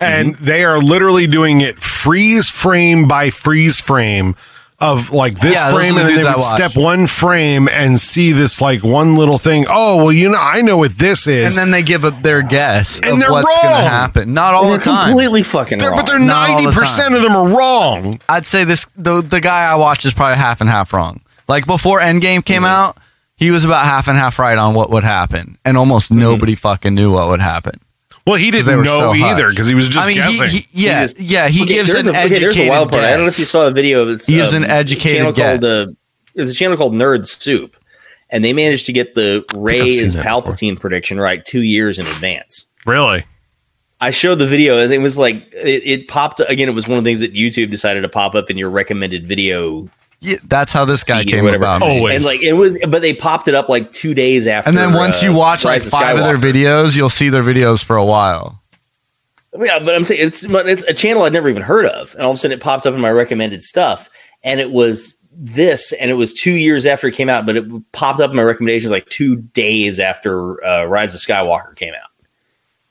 [0.00, 0.44] And Mm-hmm.
[0.44, 4.36] they are literally doing it freeze frame by freeze frame
[4.80, 8.60] of like this Yeah, frame, and then they would step one frame and see this
[8.60, 9.64] like one little thing.
[9.68, 11.56] Oh, well, you know, I know what this is.
[11.56, 13.82] And then they give a, their guess And of they're what's going to wrong.
[13.88, 14.34] happen.
[14.34, 15.08] Not all the they're time.
[15.08, 15.96] completely fucking They're- wrong.
[15.98, 17.14] but they're Not all the ninety percent time.
[17.16, 18.20] of them are wrong.
[18.28, 21.22] I'd say this the the guy I watch is probably half and half wrong.
[21.48, 22.98] Like before Endgame came out,
[23.36, 26.20] he was about half and half right on what would happen, and almost mm-hmm.
[26.20, 27.80] nobody fucking knew what would happen.
[28.28, 30.48] Well, he 'Cause they didn't know so either because he was just I mean, guessing.
[30.50, 31.48] he- yeah, He just- yeah.
[31.48, 33.04] He Okay, gives there's an a, okay, educated there's a wild part.
[33.04, 34.04] I don't know if you saw a video.
[34.04, 35.60] That's, He gives um, an a educated channel guess.
[35.60, 35.92] called uh,
[36.34, 37.76] there's a channel called Nerd Soup,
[38.30, 41.98] and they managed to get the Rey seen is that Palpatine prediction right two years
[41.98, 42.66] in advance.
[42.86, 43.24] really?
[44.00, 46.68] I showed the video and it was like it, it popped again.
[46.68, 49.26] It was one of the things that YouTube decided to pop up in your recommended
[49.26, 49.88] video
[50.20, 51.62] Yeah, that's how this guy came whatever.
[51.62, 51.82] about.
[51.82, 52.16] Always.
[52.16, 54.68] And like it was, but they popped it up like two days after.
[54.68, 57.44] And then once you uh, watch like of five of their videos, you'll see their
[57.44, 58.60] videos for a while.
[59.56, 62.24] Yeah, but I'm saying it's but it's a channel I'd never even heard of, and
[62.24, 64.10] all of a sudden it popped up in my recommended stuff,
[64.42, 67.92] and it was this, and it was two years after it came out, but it
[67.92, 72.10] popped up in my recommendations like two days after uh, Rise of Skywalker came out.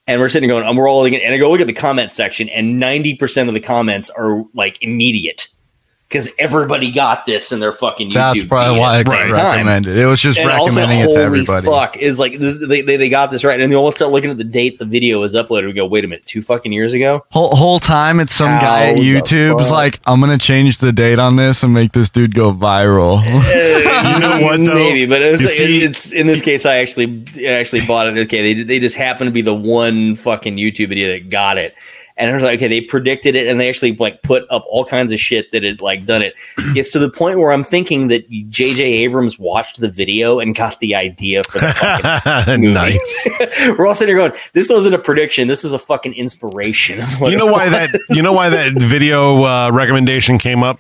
[0.08, 2.12] And we're sitting going, and we're all looking, and I go look at the comment
[2.14, 5.50] section, and ninety percent of the comments are like immediate
[6.08, 8.14] because everybody got this in their fucking YouTube.
[8.14, 9.46] That's probably feed why at it's the same time.
[9.56, 9.98] recommended.
[9.98, 11.66] It was just And also, recommending it to everybody.
[11.66, 14.30] Fuck is like this, they, they they got this right, and they almost start looking
[14.30, 15.66] at the date the video was uploaded.
[15.68, 17.26] We go, wait a minute, two fucking years ago.
[17.32, 21.36] Whole, whole time it's some guy at YouTube's like, I'm gonna change the date on
[21.36, 23.22] this and make this dude go viral.
[23.98, 24.76] You know what, though?
[24.76, 26.66] Maybe, but it was like, see- it's in this case.
[26.66, 28.18] I actually I actually bought it.
[28.18, 31.76] Okay, they they just happened to be the one fucking YouTube video that got it.
[32.18, 34.84] And I was like, okay, they predicted it, and they actually like put up all
[34.84, 36.34] kinds of shit that had like done it.
[36.78, 38.84] It's to the point where I'm thinking that J.J.
[38.84, 42.74] Abrams watched the video and got the idea for the fucking movie.
[42.74, 43.30] nice.
[43.78, 45.48] We're all sitting there going, "This wasn't a prediction.
[45.48, 47.90] This is a fucking inspiration." is what You know why that?
[48.10, 50.80] You know why that video uh, recommendation came up?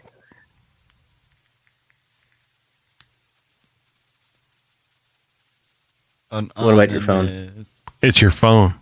[6.32, 7.66] An What about your phone?
[8.02, 8.76] It's your phone.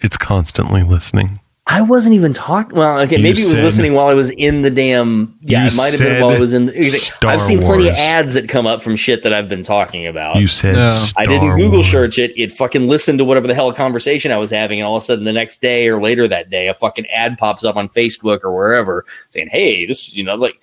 [0.00, 1.40] It's constantly listening.
[1.66, 2.76] I wasn't even talking.
[2.76, 5.38] Well, okay, You maybe it was said- listening while I was in the damn.
[5.42, 6.66] Yeah, it might have been while I was in.
[6.66, 9.62] The, Star I've seen plenty of ads that come up from shit that I've been
[9.62, 10.34] talking about.
[10.36, 10.88] You said No.
[10.88, 11.88] Star I didn't Google Wars.
[11.88, 12.32] search it.
[12.36, 15.06] It fucking listened to whatever the hell conversation I was having, and all of a
[15.06, 18.42] sudden the next day or later that day, a fucking ad pops up on Facebook
[18.42, 20.58] or wherever saying, "Hey, this," you know, like,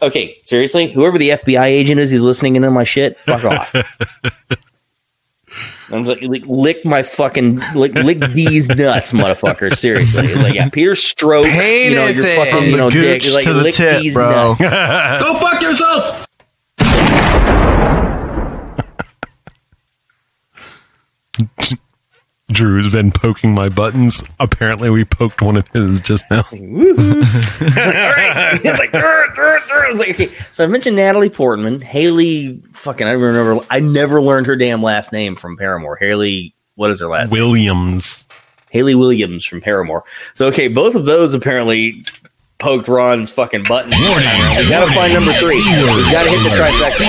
[0.00, 3.74] okay, seriously, whoever the FBI agent is who's listening into my shit, fuck off.
[5.90, 9.74] I'm like, like, lick my fucking, lick, lick these nuts, motherfucker.
[9.74, 12.36] Seriously, it's like, yeah, Peter Strzok, you know, your Penises.
[12.36, 14.54] fucking, you know, Gooch dick, like, the lick tip, these bro.
[14.58, 14.60] nuts.
[15.22, 16.26] Go fuck yourself!
[22.48, 24.24] Andrew's been poking my buttons.
[24.40, 26.42] Apparently, we poked one of his just now.
[29.96, 30.28] Like, okay.
[30.52, 32.60] So I mentioned Natalie Portman, Hayley.
[32.72, 33.64] Fucking, I remember.
[33.70, 35.96] I never learned her damn last name from Paramore.
[35.96, 37.40] Hayley, what is her last name?
[37.40, 38.26] Williams.
[38.70, 40.04] Hayley Williams from Paramore.
[40.34, 42.04] So okay, both of those apparently
[42.58, 43.94] poked Ron's fucking buttons.
[43.96, 45.58] We gotta find number three.
[45.58, 47.08] We gotta hit the trifecta.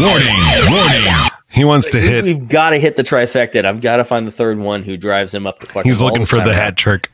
[0.00, 1.30] Warning, warning.
[1.48, 2.24] He wants to We- hit.
[2.24, 3.64] We've got to hit the trifecta.
[3.64, 5.90] I've got to find the third one who drives him up the fucking.
[5.90, 7.10] He's looking for the hat trick.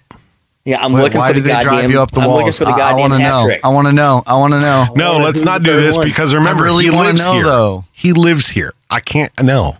[0.65, 1.73] Yeah, I'm Wait, looking why for the do they goddamn.
[1.75, 2.59] drive you up the I'm walls?
[2.59, 3.45] the I- I, want to hat know.
[3.47, 3.61] trick.
[3.63, 4.23] I want to know.
[4.27, 4.87] I want to know.
[4.97, 6.07] No, let's not do this one.
[6.09, 7.45] because remember really he lives know, here.
[7.45, 7.85] though.
[7.93, 8.73] He lives here.
[8.91, 9.31] I can't.
[9.41, 9.77] No.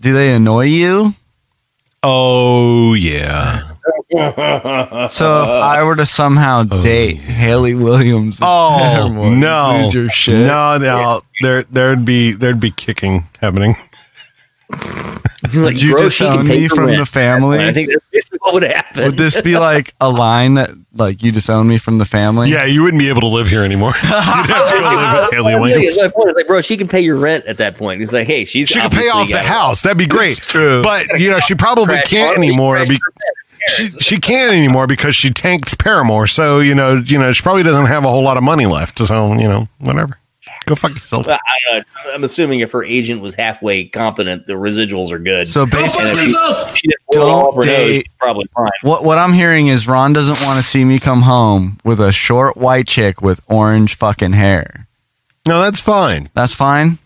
[0.00, 1.14] Do they annoy you?
[2.02, 3.69] Oh yeah.
[5.10, 6.82] So if I were to somehow oh.
[6.82, 9.80] date Hayley Williams, Oh you'd no!
[9.82, 10.46] lose your shit.
[10.46, 11.20] No, no.
[11.42, 13.76] There, there'd be there'd be kicking happening.
[15.50, 16.98] He's like, Would you bro, she can disown me from rent.
[16.98, 17.58] the family?
[17.58, 19.04] I think that's basically what would happen.
[19.04, 22.50] Would this be like a line that like you disown me from the family?
[22.50, 23.94] Yeah, you wouldn't be able to live here anymore.
[24.02, 25.84] You'd have to go live with Hayley Williams.
[25.84, 28.00] it's like, it's like, bro, she can pay your rent at that point.
[28.00, 29.82] He's like, hey, she's She could pay off the house.
[29.82, 30.36] That'd be great.
[30.36, 30.82] true.
[30.82, 32.76] But you know, she probably can't anymore.
[32.84, 33.32] Be- her bed.
[33.68, 36.26] She she can't anymore because she tanked Paramore.
[36.26, 38.98] So you know, you know, she probably doesn't have a whole lot of money left.
[38.98, 40.18] So you know, whatever.
[40.66, 41.26] Go fuck yourself.
[41.26, 41.38] I,
[41.72, 41.82] I,
[42.12, 45.48] I'm assuming if her agent was halfway competent, the residuals are good.
[45.48, 48.70] So basically, she, she didn't Don't roll off her nose, date- probably fine.
[48.82, 52.12] What what I'm hearing is Ron doesn't want to see me come home with a
[52.12, 54.86] short white chick with orange fucking hair.
[55.48, 56.28] No, that's fine.
[56.34, 56.98] That's fine.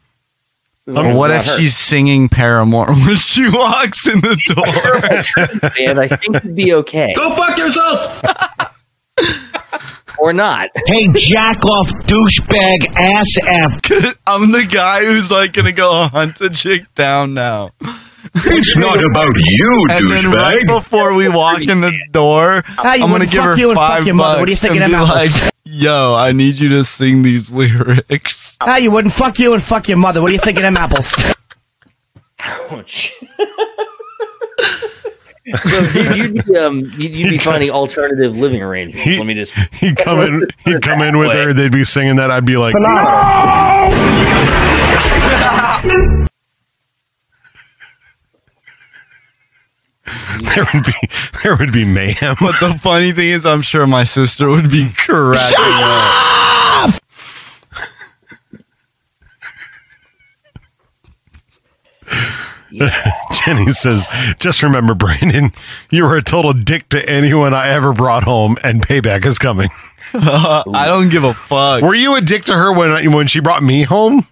[0.87, 1.57] As But what if her.
[1.57, 5.71] she's singing Paramore when she walks in the door?
[5.87, 7.15] Man, I think it'd be okay.
[7.17, 8.23] Go fuck yourself!
[10.19, 10.69] or not.
[10.87, 14.15] Hey, jack off, douchebag, ass F.
[14.27, 17.71] I'm the guy who's like gonna go hunt a chick down now.
[18.37, 23.13] It's not about you, And then right before we walk in the door, I'm gonna
[23.13, 24.85] wouldn't give fuck her you and fuck five your bucks What do you think and
[24.87, 25.33] be them apples?
[25.43, 29.63] like, "Yo, I need you to sing these lyrics." Ah, you wouldn't fuck you and
[29.63, 30.21] fuck your mother.
[30.23, 31.15] What are you thinking of them apples?
[32.41, 33.13] Ouch.
[35.61, 39.07] so dude, you'd be, um, you'd, you'd be finding alternative living arrangements.
[39.19, 39.55] Let me just.
[39.75, 40.43] He'd come in.
[40.65, 41.53] He'd come in with her.
[41.53, 42.31] They'd be singing that.
[42.31, 42.75] I'd be like,
[50.55, 50.93] there would be
[51.43, 52.37] there would be mayhem.
[52.41, 56.44] But the funny thing is, I'm sure my sister would be cracking up.
[63.45, 64.07] Jenny says,
[64.39, 65.53] "Just remember, Brandon,
[65.91, 69.69] you were a total dick to anyone I ever brought home, and payback is coming."
[70.15, 71.83] I don't give a fuck.
[71.83, 74.27] Were you a dick to her when when she brought me home?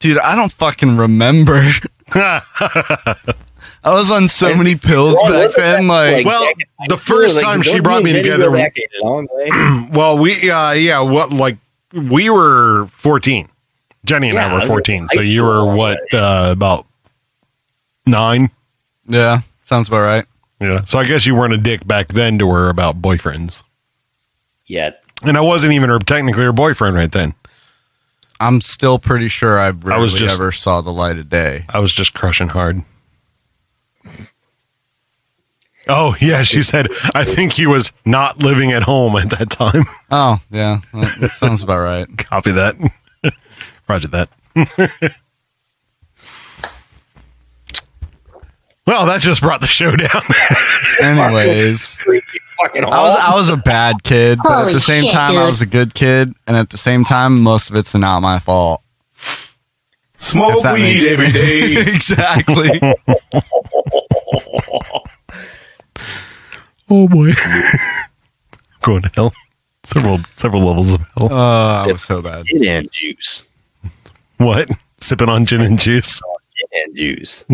[0.00, 1.70] Dude, I don't fucking remember.
[2.14, 3.20] I
[3.84, 5.86] was on so many pills Ron, back then.
[5.88, 6.48] that, Like, Well,
[6.88, 9.50] the first Like, time she brought me together- back a long way?
[9.92, 11.58] well, we uh yeah, what like
[11.92, 13.48] we were 14.
[14.04, 15.02] Jenny and Yeah, I I were 14.
[15.02, 16.86] in So you were what uh about
[18.06, 18.50] 9?
[19.06, 20.24] yeah, sounds about right.
[20.60, 20.84] Yeah.
[20.84, 23.62] So I guess you weren't a dick back then to her about boyfriends.
[24.66, 25.02] Yet.
[25.24, 27.34] And I wasn't even her technically her boyfriend right then.
[28.40, 31.64] I'm still pretty sure I rarely was just- ever saw the light of day.
[31.68, 32.82] I was just crushing hard.
[35.90, 39.84] Oh, yeah, she said I think he was not living at home at that time.
[40.10, 42.06] Oh, yeah, well, that sounds about right.
[42.18, 42.74] Copy that.
[43.88, 44.28] Roger that.
[48.86, 50.22] well, that just brought the show down.
[51.00, 55.48] Anyways, I was I was a bad kid, but at the same shit, time, I
[55.48, 58.82] was a good kid, and at the same time, most of it's not my fault.
[60.20, 61.76] Smoke weed every day.
[61.80, 62.80] exactly.
[66.90, 67.30] oh boy.
[68.82, 69.32] Going to hell.
[69.84, 71.28] Several several levels of hell.
[71.30, 72.44] Oh, I was so bad.
[72.46, 73.47] Gin and juice.
[74.38, 74.70] What?
[75.00, 76.20] Sipping on gin and juice.
[76.72, 77.44] Gin and juice.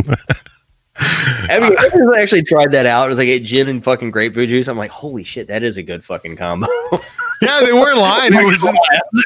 [0.96, 3.04] Have you ever actually tried that out?
[3.04, 4.68] It was like a gin and fucking grapefruit juice.
[4.68, 6.68] I'm like, holy shit, that is a good fucking combo.
[7.42, 8.32] Yeah, they weren't lying.
[8.32, 8.64] It was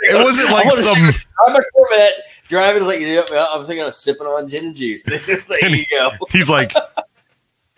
[0.02, 0.96] it wasn't like some.
[1.46, 2.84] I'm a Corvette driving.
[2.84, 5.06] Like, yep, yeah, I'm just thinking of sipping on gin and juice.
[5.08, 6.10] It's like, here you go.
[6.30, 6.72] he's like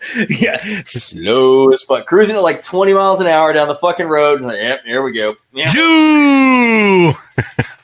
[0.29, 4.41] yeah, slow as fuck, cruising at like 20 miles an hour down the fucking road.
[4.41, 5.35] Like, yep, here we go.
[5.53, 5.71] Yeah.
[5.73, 7.13] you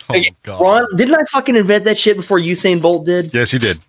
[0.10, 0.62] Like, oh, God.
[0.62, 3.34] Ron, didn't I fucking invent that shit before Usain Bolt did?
[3.34, 3.80] Yes, he did.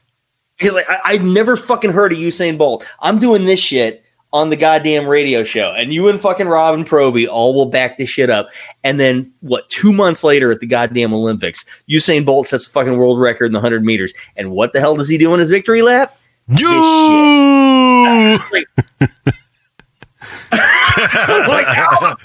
[0.58, 2.84] Because like I, I'd never fucking heard of Usain Bolt.
[3.00, 6.86] I'm doing this shit on the goddamn radio show, and you and fucking Rob and
[6.86, 8.50] Proby all will back this shit up.
[8.84, 9.68] And then what?
[9.70, 13.52] Two months later at the goddamn Olympics, Usain Bolt sets a fucking world record in
[13.52, 14.12] the hundred meters.
[14.36, 16.18] And what the hell does he do on his victory lap?
[16.48, 16.66] You.
[18.52, 18.66] Like,
[20.52, 22.16] "Ow, oh,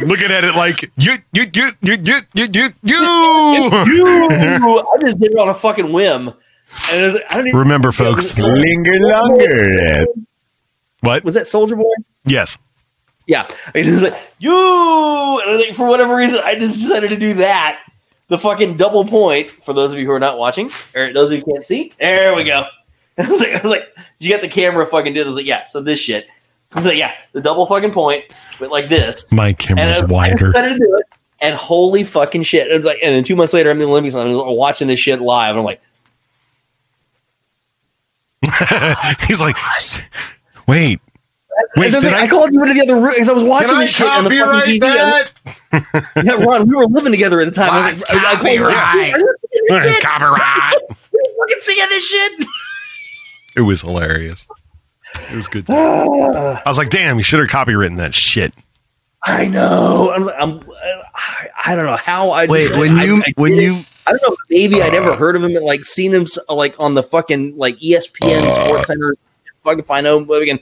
[0.00, 2.94] Looking at it like you, you, you, you, you, you, you, you.
[2.94, 3.68] you.
[4.94, 6.28] I just did it on a fucking whim.
[6.28, 8.38] And was, I don't even Remember, folks.
[8.38, 10.06] Linger longer.
[11.00, 11.84] What was that, Soldier Boy?
[12.24, 12.58] Yes.
[13.26, 14.52] Yeah, and it was like you.
[14.52, 17.80] And I was like, for whatever reason, I just decided to do that.
[18.28, 21.38] The fucking double point for those of you who are not watching, or those of
[21.38, 21.92] you who can't see.
[21.98, 22.66] There we go.
[23.24, 25.26] I was like, I was like, you got the camera fucking do this?
[25.26, 25.64] I was like, yeah.
[25.66, 26.28] So this shit.
[26.72, 28.24] I was like, yeah, the double fucking point,
[28.60, 29.32] but like this.
[29.32, 30.48] My And camera's I- wider.
[30.48, 31.06] I decided to do it,
[31.40, 32.70] and holy fucking shit!
[32.70, 34.86] It was like, and then two months later, I'm in the Olympics, and I'm watching
[34.86, 35.80] this shit live, and I'm like,
[39.26, 39.56] He's like,
[40.66, 41.00] wait,
[41.76, 43.44] wait, and did like, I, I, called you into the other room because I was
[43.44, 44.80] watching this shit on the fucking TV.
[44.80, 45.32] that?
[46.24, 47.70] yeah, Ron, we were living together at the time.
[47.70, 49.22] I was like, I, I called you, Copyright.
[49.52, 50.00] You at?
[50.02, 50.98] Copyright.
[50.98, 52.46] Fucking seeing this shit?
[53.58, 54.46] It was hilarious.
[55.30, 55.68] It was good.
[55.70, 58.54] I was like, damn, you should have copywritten that shit.
[59.24, 60.12] I know.
[60.14, 60.70] I'm, I'm
[61.14, 63.80] I, I don't know how I Wait, I- when you I, I when did- you
[64.06, 64.36] I don't know.
[64.48, 65.16] Maybe I'd never uh.
[65.16, 68.64] heard of him and like seen him like on the fucking like ESPN uh.
[68.66, 69.16] Sports Center.
[69.64, 70.60] Fucking find out again.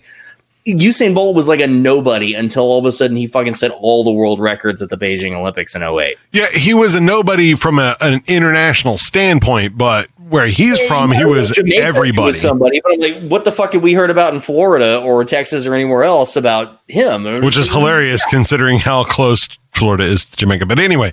[0.66, 4.02] Usain Bolt was like a nobody until all of a sudden he fucking set all
[4.02, 6.16] the world records at the Beijing Olympics in 08.
[6.32, 11.24] Yeah, he was a nobody from a, an international standpoint, but where he's from, he
[11.24, 12.26] was Jamaica, he everybody.
[12.26, 12.80] was somebody.
[12.82, 15.74] But I'm like, what the fuck have we heard about in Florida or Texas or
[15.74, 17.24] anywhere else about him?
[17.42, 20.66] which is hilarious considering how close Florida is to Jamaica.
[20.66, 21.12] But anyway,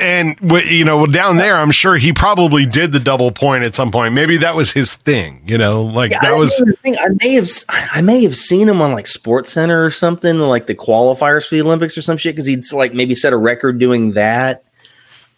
[0.00, 0.36] and
[0.66, 4.12] you know, down there, I'm sure he probably did the double point at some point.
[4.12, 5.42] Maybe that was his thing.
[5.46, 6.52] You know, like Yeah, I that was.
[6.60, 7.00] remember.
[7.00, 10.66] I may have I may have seen him on like Sports Center or something, like
[10.66, 13.78] the qualifiers for the Olympics or some shit, because he'd like maybe set a record
[13.78, 14.64] doing that.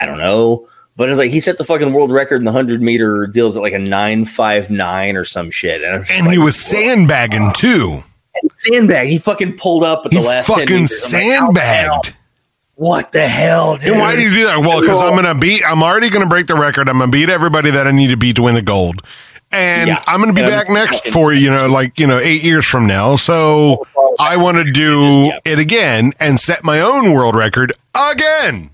[0.00, 2.82] I don't know, but it's like he set the fucking world record in the hundred
[2.82, 6.38] meter deals at like a nine five nine or some shit, and, I'm And he
[6.38, 8.02] was sandbagging too.
[8.42, 9.08] like, sandbag.
[9.08, 10.68] He fucking pulled up at He the last fucking.
[10.74, 12.02] I'm like, how the hell?
[12.02, 12.16] sandbagged.
[12.74, 13.92] What the hell, dude?
[13.92, 14.58] And why did he do that?
[14.60, 15.62] Well, because I'm gonna beat.
[15.66, 16.88] I'm already gonna break the record.
[16.90, 19.00] I'm gonna beat everybody that I need to beat to win the gold.
[19.52, 20.02] And Yeah.
[20.06, 22.66] I'm gonna be And I'm back next for you know, like you know, eight years
[22.66, 23.16] from now.
[23.16, 23.86] So
[24.20, 27.72] I want to do it again and set my own world record
[28.10, 28.70] again.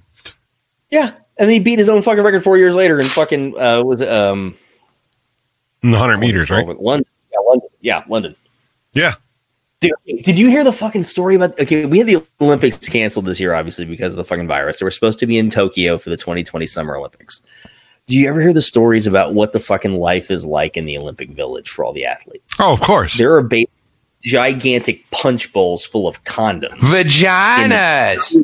[0.91, 3.83] Yeah, and then he beat his own fucking record four years later in fucking uh,
[3.85, 4.55] was um
[5.83, 6.67] In the hundred meters, right?
[6.67, 8.37] London, yeah, London, yeah, London.
[8.93, 9.15] Yeah.
[9.81, 9.93] Dude,
[10.23, 11.59] did you hear the fucking story about?
[11.59, 14.79] Okay, we had the Olympics canceled this year, obviously because of the fucking virus.
[14.79, 17.41] They were supposed to be in Tokyo for the 2020 Summer Olympics.
[18.07, 20.97] Do you ever hear the stories about what the fucking life is like in the
[20.99, 22.55] Olympic Village for all the athletes?
[22.61, 23.19] Oh, of course.
[23.19, 23.67] There are ba-
[24.23, 26.79] gigantic punch bowls full of condoms.
[26.79, 28.37] Vaginas.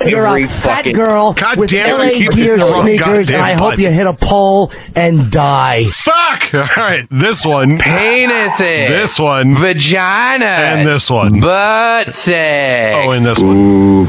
[0.00, 2.64] Every, You're every a fat girl God with damn it, LA I keep Gear the
[2.64, 3.80] wrong sneakers, goddamn I hope button.
[3.80, 5.84] you hit a pole and die.
[5.84, 6.54] Fuck!
[6.54, 8.88] All right, this one, Penises.
[8.88, 10.40] this one, Vaginas.
[10.40, 11.38] and this one.
[11.40, 12.96] Butt sex.
[13.06, 14.06] Oh, and this one.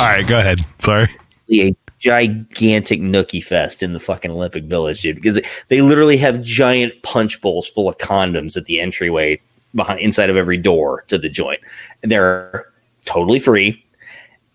[0.00, 0.60] All right, go ahead.
[0.78, 1.08] Sorry.
[1.52, 5.16] a gigantic nookie fest in the fucking Olympic Village, dude.
[5.16, 9.40] Because they literally have giant punch bowls full of condoms at the entryway
[9.74, 11.60] behind inside of every door to the joint,
[12.04, 12.70] and they're
[13.06, 13.82] totally free.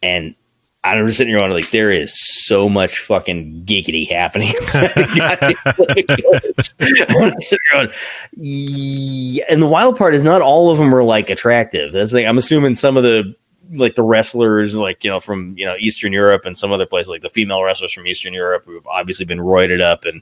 [0.02, 0.34] And
[0.84, 2.12] I'm just sitting here going, like, there is
[2.46, 6.74] so much fucking giggity happening inside the goddamn Olympic Village.
[7.10, 7.90] I'm sitting here going,
[8.34, 9.46] yeah.
[9.48, 11.94] And the wild part is not all of them are like attractive.
[11.94, 12.16] That's.
[12.16, 13.36] I'm assuming some of the
[13.74, 17.10] like the wrestlers like you know from you know Eastern Europe and some other places
[17.10, 20.22] like the female wrestlers from Eastern Europe who've obviously been roided up and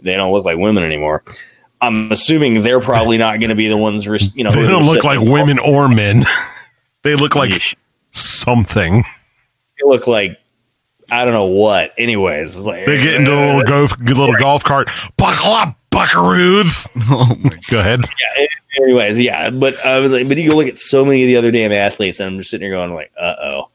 [0.00, 1.24] they don't look like women anymore.
[1.80, 5.04] I'm assuming they're probably not going to be the ones you know They don't look
[5.04, 6.24] like women or men.
[7.02, 7.76] They look like
[8.12, 9.02] something.
[9.84, 10.38] Look like
[11.10, 11.92] I don't know what.
[11.98, 14.88] Anyways, it's like They get into a little golf, little golf cart.
[15.16, 16.86] Buckle up, buckaroos.
[17.10, 18.00] Oh my, go ahead.
[18.38, 18.46] yeah,
[18.82, 21.36] anyways, yeah, but I was like, but you go look at so many of the
[21.36, 23.70] other damn athletes, and I'm just sitting here going like, uh oh.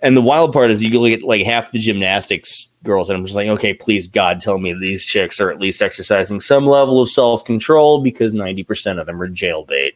[0.00, 3.16] And the wild part is you can look at like half the gymnastics girls, and
[3.16, 6.66] I'm just like, okay, please God, tell me these chicks are at least exercising some
[6.66, 9.92] level of self control because 90 percent of them are jailbait.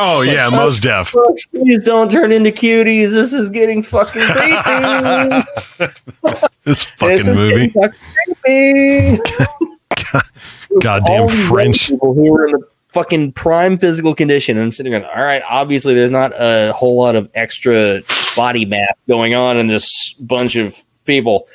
[0.00, 1.12] Oh Like, yeah, oh, most deaf.
[1.16, 3.12] Oh, please don't turn into cuties.
[3.12, 5.44] This is getting fucking creepy.
[5.78, 7.68] This This fucking is movie.
[7.70, 9.20] fucking.
[10.80, 11.88] Goddamn French.
[11.88, 14.56] people who are in the fucking prime physical condition.
[14.56, 18.00] And I'm sitting there, going, all right, obviously there's not a whole lot of extra
[18.36, 20.76] body mass going on in this bunch of
[21.06, 21.48] people.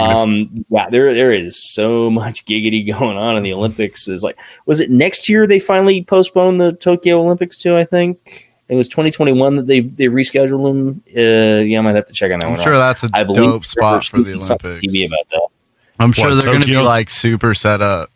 [0.00, 4.08] Um, yeah, there there is so much giggity going on in the Olympics.
[4.08, 7.76] Is like, was it next year they finally postponed the Tokyo Olympics too?
[7.76, 11.02] I think it was 2021 that they they rescheduled them.
[11.16, 12.62] Uh, yeah, I might have to check on that I'm one.
[12.62, 14.94] sure that's a I dope spot for the there's something on Olympics.
[14.94, 15.48] TV about that.
[16.00, 18.10] I'm sure What, they're going to be like super set up.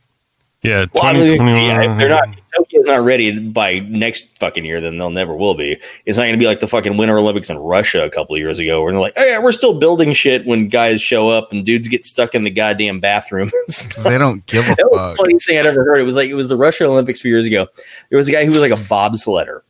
[0.62, 4.80] Yeah, Well, I mean, yeah, if they're not Tokyo's not ready by next fucking year,
[4.80, 5.78] then they'll never will be.
[6.04, 8.40] It's not going to be like the fucking Winter Olympics in Russia a couple of
[8.40, 11.52] years ago, where they're like, oh, "Hey, we're still building shit." When guys show up
[11.52, 13.50] and dudes get stuck in the goddamn bathroom,
[14.04, 15.16] they don't give a that fuck.
[15.16, 16.00] the funniest thing I'd ever heard.
[16.00, 17.68] It was like it was the Russia Olympics a few years ago.
[18.10, 19.60] There was a guy who was like a bobsledder,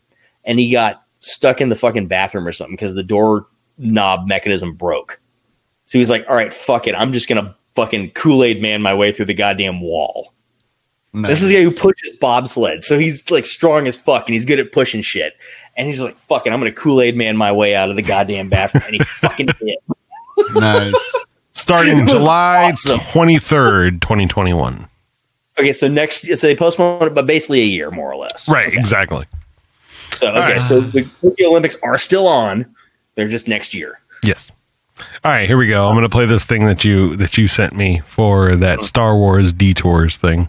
[0.45, 3.47] and he got stuck in the fucking bathroom or something because the door
[3.77, 5.21] knob mechanism broke.
[5.87, 8.81] So he was like, "All right, fuck it, I'm just gonna fucking Kool Aid man
[8.81, 10.33] my way through the goddamn wall."
[11.23, 14.45] This is the guy who pushes bobsled, so he's like strong as fuck and he's
[14.45, 15.35] good at pushing shit.
[15.77, 18.49] And he's like, "Fucking, I'm gonna Kool Aid man my way out of the goddamn
[18.49, 19.79] bathroom," and he fucking did.
[20.55, 21.15] nice.
[21.53, 22.99] Starting July awesome.
[22.99, 24.89] 23rd, 2021.
[25.59, 28.49] Okay, so next, so they postponed it, but basically a year more or less.
[28.49, 29.25] Right, exactly.
[29.81, 30.63] So okay, Alright.
[30.63, 30.91] so ah.
[30.93, 32.75] the Tokyo Olympics are still on.
[33.17, 34.01] They're just next year.
[34.23, 34.53] Yes.
[35.25, 35.87] All right, here we go.
[35.87, 39.17] I'm going to play this thing that you that you sent me for that Star
[39.17, 40.49] Wars detours thing.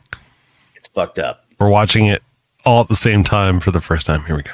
[1.00, 1.46] It's fucked up.
[1.60, 2.22] We're watching it
[2.66, 4.26] all at the same time for the first time.
[4.26, 4.52] Here we go.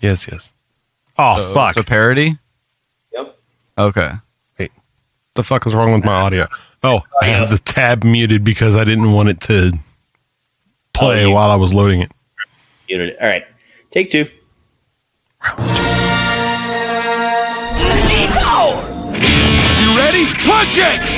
[0.00, 0.52] Yes, yes.
[1.18, 1.76] Oh So fuck!
[1.76, 2.36] It's a parody.
[3.12, 3.38] Yep.
[3.78, 4.10] Okay.
[4.58, 4.72] Wait,
[5.34, 6.46] the fuck is wrong with my uh, audio?
[6.82, 9.72] Oh, uh, I have the tab muted because I didn't want it to
[10.92, 12.12] play oh, you- while I was loading it.
[12.88, 13.20] Muted it.
[13.20, 13.44] All right,
[13.90, 14.26] take two.
[19.80, 20.26] You ready?
[20.44, 21.17] Punch it!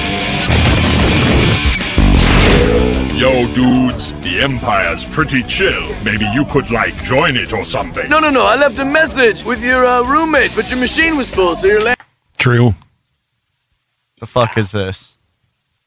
[3.21, 5.95] Yo, dudes, the Empire's pretty chill.
[6.03, 8.09] Maybe you could, like, join it or something.
[8.09, 8.47] No, no, no.
[8.47, 11.81] I left a message with your uh, roommate, but your machine was full, so you're.
[11.81, 11.97] La-
[12.39, 12.73] True.
[14.21, 15.19] The fuck is this?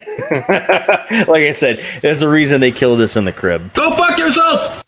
[0.30, 3.74] like I said, there's a reason they killed this in the crib.
[3.74, 4.84] Go fuck yourself!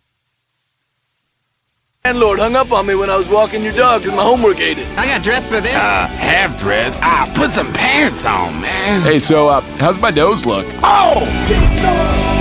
[2.04, 4.78] Landlord hung up on me when I was walking your dog because my homework ate
[4.78, 4.88] it.
[5.00, 5.74] I got dressed for this.
[5.74, 7.02] Uh, half dressed.
[7.02, 9.02] Ah, put some pants on, man.
[9.02, 10.68] Hey, so uh, how's my nose look?
[10.84, 12.35] Oh!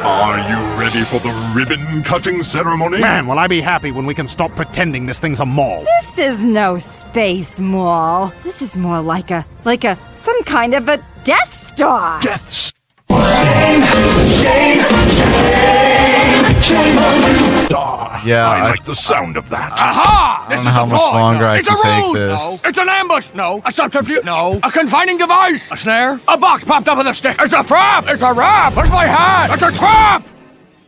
[0.00, 3.00] Are you ready for the ribbon cutting ceremony?
[3.00, 5.84] Man, will I be happy when we can stop pretending this thing's a mall.
[5.84, 8.32] This is no space mall.
[8.44, 12.20] This is more like a like a some kind of a Death Star.
[12.22, 12.72] Death
[18.24, 19.72] Yeah, I I- like the sound of that.
[19.72, 20.46] Aha!
[20.48, 22.40] I don't know how much longer I it's can a take this.
[22.40, 23.28] No, it's an ambush.
[23.34, 24.24] No, a subterfuge.
[24.24, 25.70] No, a confining device.
[25.72, 26.20] A snare.
[26.28, 27.36] A box popped up with a stick.
[27.40, 28.04] It's a trap.
[28.08, 28.74] It's a wrap.
[28.76, 29.50] Where's my hat?
[29.52, 30.26] It's a trap.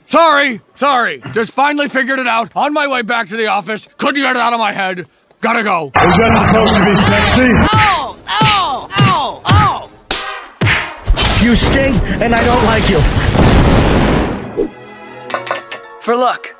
[0.08, 1.22] Sorry, sorry.
[1.32, 2.50] Just finally figured it out.
[2.56, 3.88] On my way back to the office.
[3.96, 5.06] Couldn't get it out of my head.
[5.40, 5.86] Gotta go.
[5.86, 7.76] Is that supposed to be sexy?
[7.76, 7.99] Ow!
[11.42, 13.00] You stink, and I don't like you.
[16.00, 16.54] For luck.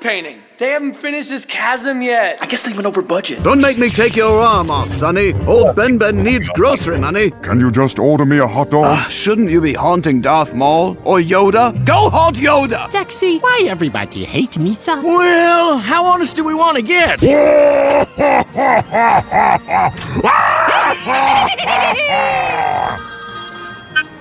[0.00, 0.42] Painting.
[0.58, 2.38] They haven't finished this chasm yet.
[2.40, 3.42] I guess they went over budget.
[3.42, 5.32] Don't make me take your arm off, Sonny.
[5.46, 7.30] Old Ben Ben needs grocery money.
[7.42, 8.84] Can you just order me a hot dog?
[8.86, 11.72] Ah, shouldn't you be haunting Darth Maul or Yoda?
[11.84, 12.88] Go haunt Yoda!
[12.90, 15.00] Jaxie, why everybody hate me so?
[15.02, 17.20] Well, how honest do we want to get?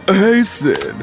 [0.08, 0.96] Hey, Sid.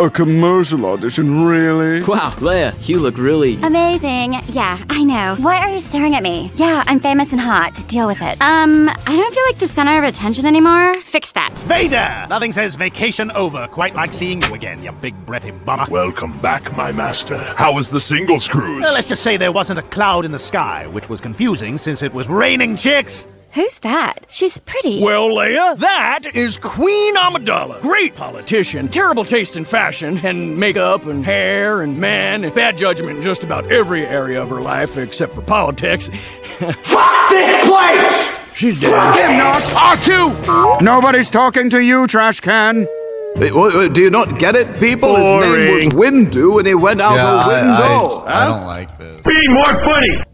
[0.00, 2.02] A commercial audition, really?
[2.02, 3.54] Wow, Leia, you look really.
[3.62, 4.34] Amazing.
[4.48, 5.36] Yeah, I know.
[5.38, 6.50] Why are you staring at me?
[6.56, 7.80] Yeah, I'm famous and hot.
[7.86, 8.42] Deal with it.
[8.42, 10.94] Um, I don't feel like the center of attention anymore.
[10.94, 11.56] Fix that.
[11.68, 12.26] Vader!
[12.28, 15.86] Nothing says vacation over quite like seeing you again, you big breathy bummer.
[15.88, 17.38] Welcome back, my master.
[17.56, 18.82] How was the singles cruise?
[18.82, 22.02] Well, let's just say there wasn't a cloud in the sky, which was confusing since
[22.02, 23.28] it was raining chicks.
[23.54, 24.26] Who's that?
[24.30, 25.00] She's pretty.
[25.00, 27.80] Well, Leia, that is Queen Amidala.
[27.80, 33.18] Great politician, terrible taste in fashion and makeup and hair and men, and bad judgment
[33.18, 36.08] in just about every area of her life except for politics.
[36.58, 38.36] Fuck this place!
[38.54, 39.18] She's dead.
[39.20, 39.62] Him not!
[39.62, 40.80] R2!
[40.82, 42.88] Nobody's talking to you, trash can.
[43.36, 45.14] Wait, wait, wait, do you not get it, people?
[45.14, 48.24] His name was Windu and he went out Yeah, a I- window.
[48.26, 49.24] I, I don't like this.
[49.24, 50.24] Be more funny!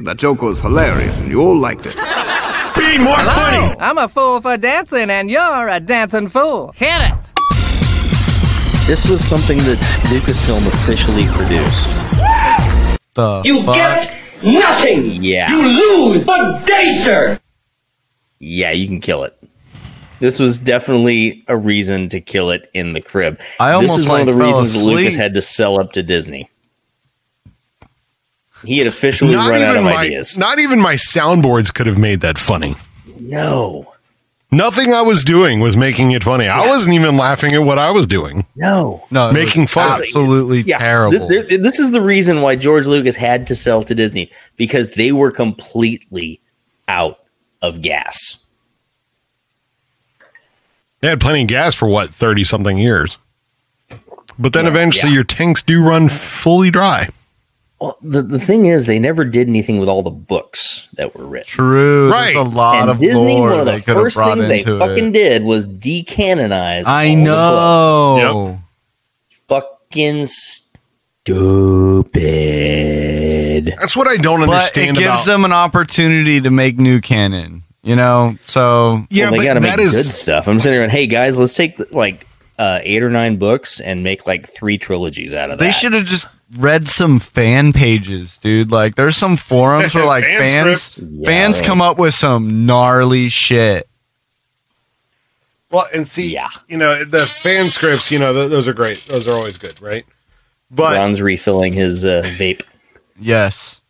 [0.00, 1.96] That joke was hilarious and you all liked it.
[2.76, 3.74] Be more funny!
[3.80, 6.72] I'm a fool for dancing, and you're a dancing fool.
[6.76, 7.14] Hit it!
[8.86, 9.78] This was something that
[10.12, 11.88] Lucasfilm officially produced.
[13.14, 13.74] The You fuck?
[13.74, 15.22] get nothing!
[15.22, 15.50] Yeah.
[15.50, 16.24] You lose!
[16.24, 17.40] But day, sir!
[18.38, 19.36] Yeah, you can kill it.
[20.20, 23.40] This was definitely a reason to kill it in the crib.
[23.58, 25.90] I almost this almost, is one of the fell reasons Lucas had to sell up
[25.92, 26.48] to Disney.
[28.68, 30.36] He had officially Not run out even of my ideas.
[30.38, 32.74] not even my soundboards could have made that funny.
[33.18, 33.92] No.
[34.50, 36.48] Nothing I was doing was making it funny.
[36.48, 38.46] I wasn't even laughing at what I was doing.
[38.56, 39.92] No, no, making fun.
[40.00, 41.28] absolutely Yeah, terrible.
[41.28, 44.92] th- th- this is the reason why George Lucas had to sell to Disney because
[44.92, 46.40] they were completely
[46.88, 47.18] out
[47.60, 48.36] of gas.
[51.00, 53.18] They had plenty of gas for what thirty something years,
[54.38, 55.16] but then Yeah, eventually yeah.
[55.16, 57.08] your tanks do run fully dry.
[57.80, 61.26] Well, the, the thing is, they never did anything with all the books that were
[61.26, 61.46] written.
[61.48, 62.10] True.
[62.10, 62.34] Right.
[62.34, 65.08] There's a lot and of Disney, lore one of the first things they into fucking
[65.08, 65.12] it.
[65.12, 66.84] did was decanonize.
[66.86, 68.34] I all the books.
[68.34, 68.60] know.
[69.48, 70.94] Fucking stupid.
[73.78, 75.26] That's what I don't But it gives about.
[75.26, 77.62] them an opportunity to make new canon.
[77.82, 80.46] You know, so yeah, well, they but got to make that is good stuff.
[80.48, 82.26] I'm sitting there going, hey guys, let's take like
[82.58, 85.64] uh, eight or nine books and make like three trilogies out of that.
[85.64, 88.70] They should have just read some fan pages, dude.
[88.70, 91.26] Like, there's some forums where like Fan fans scripts.
[91.26, 91.66] fans Yeah.
[91.66, 93.88] come up with some gnarly shit.
[95.70, 96.48] well, and see, yeah.
[96.68, 98.10] you know, the fan scripts.
[98.10, 98.98] You know, th- those are great.
[99.06, 100.06] Those are always good, right?
[100.70, 102.62] But Ron's refilling his uh, vape.
[103.18, 103.80] Yes.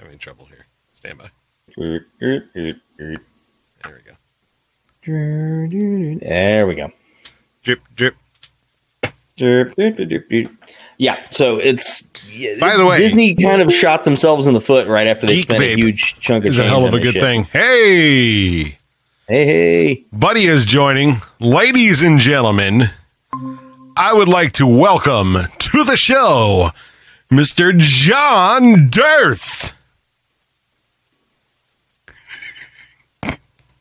[0.00, 0.66] having trouble here.
[0.94, 1.30] Stand by.
[1.76, 2.04] There
[3.86, 4.16] we go.
[6.20, 6.90] There we go.
[7.62, 8.14] Drip, drip.
[9.36, 10.50] Drip, drip, drip, drip, drip.
[11.04, 12.00] Yeah, so it's
[12.58, 15.42] By the way- Disney kind of shot themselves in the foot right after they Geek
[15.42, 17.20] spent a huge chunk of is a hell of a good shit.
[17.22, 17.44] thing.
[17.52, 18.78] Hey,
[19.28, 20.04] Hey, hey.
[20.12, 21.16] Buddy is joining.
[21.40, 22.90] Ladies and gentlemen,
[23.98, 26.70] I would like to welcome to the show
[27.30, 27.76] Mr.
[27.76, 29.74] John Dearth.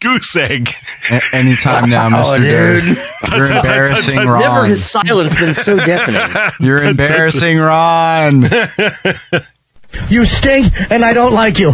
[0.04, 0.70] Goose egg.
[1.10, 2.82] A- anytime now, Oh, Mr.
[2.82, 2.98] dude.
[3.38, 4.40] You're embarrassing Ron.
[4.40, 4.70] Never Ron.
[4.70, 6.22] has silence been so deafening.
[6.60, 8.44] You're embarrassing Ron.
[10.10, 11.74] You stink, and I don't like you.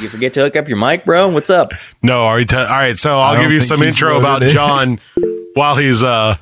[0.00, 1.28] You forget to hook up your mic, bro?
[1.30, 1.72] What's up?
[2.02, 2.98] No, are we t- all right.
[2.98, 4.50] So I'll give you some intro about in.
[4.50, 5.00] John
[5.54, 6.36] while he's uh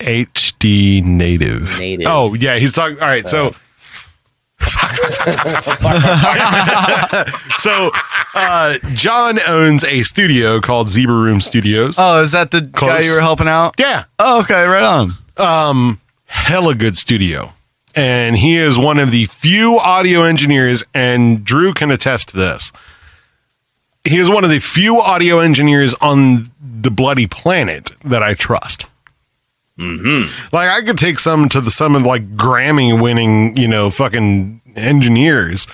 [0.00, 1.78] HD native.
[1.78, 2.06] Native.
[2.08, 2.98] Oh yeah, he's talking.
[3.00, 3.54] All right, so.
[7.58, 7.90] So
[8.34, 11.96] uh, John owns a studio called Zebra Room Studios.
[11.98, 13.74] Oh, is that the guy you were helping out?
[13.78, 14.04] Yeah.
[14.18, 15.12] Oh, okay, right on.
[15.38, 17.52] um hella good studio
[17.94, 22.72] and he is one of the few audio engineers and drew can attest to this
[24.04, 28.86] he is one of the few audio engineers on the bloody planet that i trust
[29.78, 30.54] Mm-hmm.
[30.54, 34.60] like i could take some to the some of like grammy winning you know fucking
[34.76, 35.66] engineers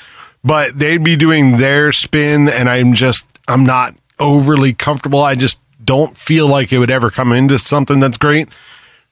[0.45, 5.61] but they'd be doing their spin and i'm just i'm not overly comfortable i just
[5.85, 8.49] don't feel like it would ever come into something that's great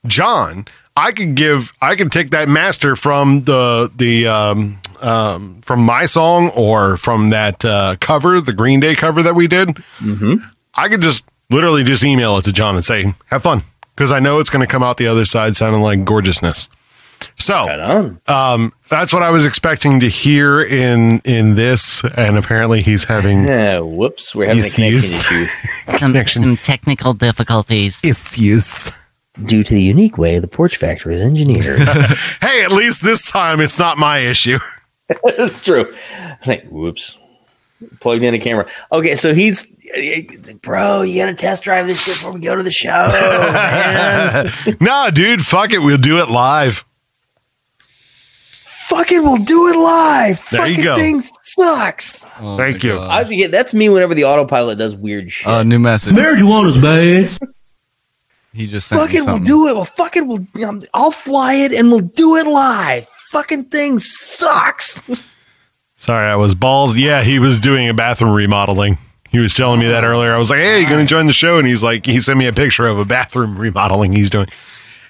[0.05, 0.65] John,
[0.95, 6.05] I could give, I could take that master from the the um, um, from my
[6.05, 9.69] song or from that uh, cover, the Green Day cover that we did.
[9.99, 10.35] Mm-hmm.
[10.75, 13.63] I could just literally just email it to John and say, "Have fun,"
[13.97, 16.69] because I know it's going to come out the other side sounding like gorgeousness.
[17.35, 23.05] So, um, that's what I was expecting to hear in in this, and apparently he's
[23.05, 25.45] having Yeah, whoops, we're having a connection issue.
[25.97, 26.41] Some, Connection.
[26.43, 28.03] some technical difficulties.
[28.03, 28.91] issues.
[29.45, 31.79] Due to the unique way the Porch Factory is engineered.
[32.41, 34.59] hey, at least this time it's not my issue.
[35.37, 35.91] That's true.
[36.19, 37.17] I think, whoops.
[37.99, 38.67] Plugged in a camera.
[38.91, 39.67] Okay, so he's,
[40.61, 44.49] bro, you got to test drive this shit before we go to the show, man.
[44.81, 45.79] nah, dude, fuck it.
[45.79, 46.83] We'll do it live.
[48.87, 50.49] Fucking, we'll do it live.
[50.49, 50.95] There you Fucking go.
[50.95, 52.23] thing sucks.
[52.39, 52.99] Thank you.
[52.99, 55.45] I think that's me whenever the autopilot does weird shit.
[55.45, 56.13] Uh, new message.
[56.15, 57.37] Marijuana's bad.
[58.53, 59.75] He just sent me fucking, we'll do it.
[59.75, 63.05] Well, fucking, we'll, um, I'll fly it and we'll do it live.
[63.31, 65.03] Fucking thing sucks.
[65.97, 66.95] Sorry, I was balls.
[66.95, 68.97] Yeah, he was doing a bathroom remodeling.
[69.29, 70.33] He was telling me that earlier.
[70.33, 72.37] I was like, "Hey, you going to join the show?" And he's like, he sent
[72.39, 74.47] me a picture of a bathroom remodeling he's doing.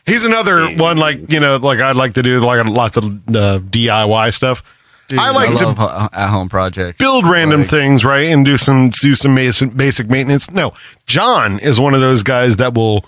[0.05, 3.59] He's another one like you know, like I'd like to do like lots of uh,
[3.59, 4.63] DIY stuff.
[5.09, 6.97] Dude, I like to love ho- at-home projects.
[6.97, 10.49] build random Like- things, right, and do some do some basic maintenance.
[10.51, 10.73] No,
[11.05, 13.05] John is one of those guys that will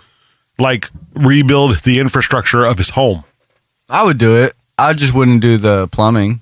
[0.58, 3.24] like rebuild the infrastructure of his home.
[3.90, 4.54] I would do it.
[4.78, 6.42] I just wouldn't do the plumbing.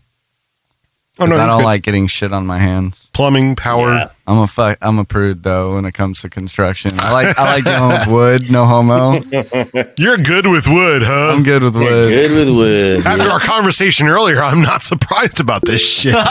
[1.19, 1.65] Oh, no, 'Cause I don't good.
[1.65, 3.09] like getting shit on my hands.
[3.13, 4.11] Plumbing, power.
[4.27, 4.77] I'm a fuck.
[4.81, 6.91] I'm a prude though when it comes to construction.
[6.99, 8.51] I like I like dealing with wood.
[8.51, 9.13] No homo.
[9.97, 11.31] You're good with wood, huh?
[11.35, 12.09] I'm good with wood.
[12.09, 13.05] Good with wood.
[13.07, 16.13] After our conversation earlier, I'm not surprised about this shit.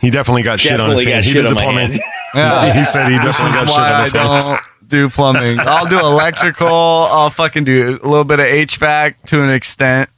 [0.00, 1.26] he definitely got shit on his Definitely hands.
[1.26, 1.92] He did the plumbing.
[2.34, 2.72] Yeah.
[2.74, 4.48] he said he This definitely is got shit why on I his hands.
[4.50, 5.60] don't do plumbing.
[5.60, 6.66] I'll do electrical.
[6.68, 10.10] I'll fucking do a little bit of HVAC to an extent.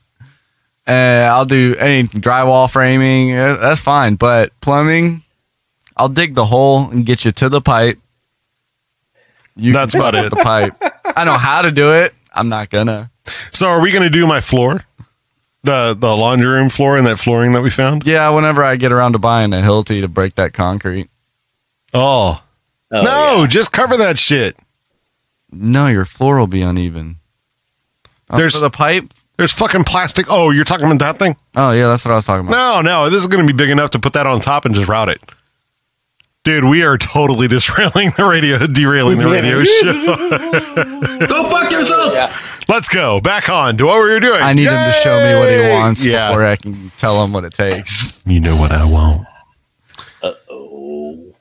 [0.86, 3.32] And I'll do any drywall framing.
[3.36, 4.16] uh, That's fine.
[4.16, 5.23] But plumbing,
[5.97, 7.98] I'll dig the hole and get you to the pipe.
[9.56, 10.31] You That's about it.
[10.31, 10.74] The pipe.
[11.16, 12.12] I know how to do it.
[12.32, 13.11] I'm not gonna.
[13.52, 14.85] So are we going to do my floor?
[15.62, 18.05] The the laundry room floor and that flooring that we found?
[18.06, 21.09] Yeah, whenever I get around to buying a Hilti to break that concrete.
[21.94, 22.43] Oh.
[22.90, 24.56] no, just cover that shit.
[25.51, 27.16] No, your floor will be uneven.
[28.28, 29.05] Oh, There's for the pipe.
[29.36, 30.27] There's fucking plastic.
[30.28, 31.36] Oh, you're talking about that thing?
[31.56, 32.82] Oh yeah, that's what I was talking about.
[32.85, 34.74] No, no, this is going to be big enough to put that on top and
[34.74, 35.20] just route it.
[36.44, 41.27] Dude, we are totally disrailing the radio, derailing the radio show.
[41.27, 42.69] Go fuck yourself.
[42.69, 44.40] Let's go back on to what we were doing.
[44.43, 47.32] I need him to show me what he wants Yeah, before I can tell him
[47.32, 48.20] what it takes.
[48.27, 49.27] you know what I want.
[50.23, 51.35] Uh oh.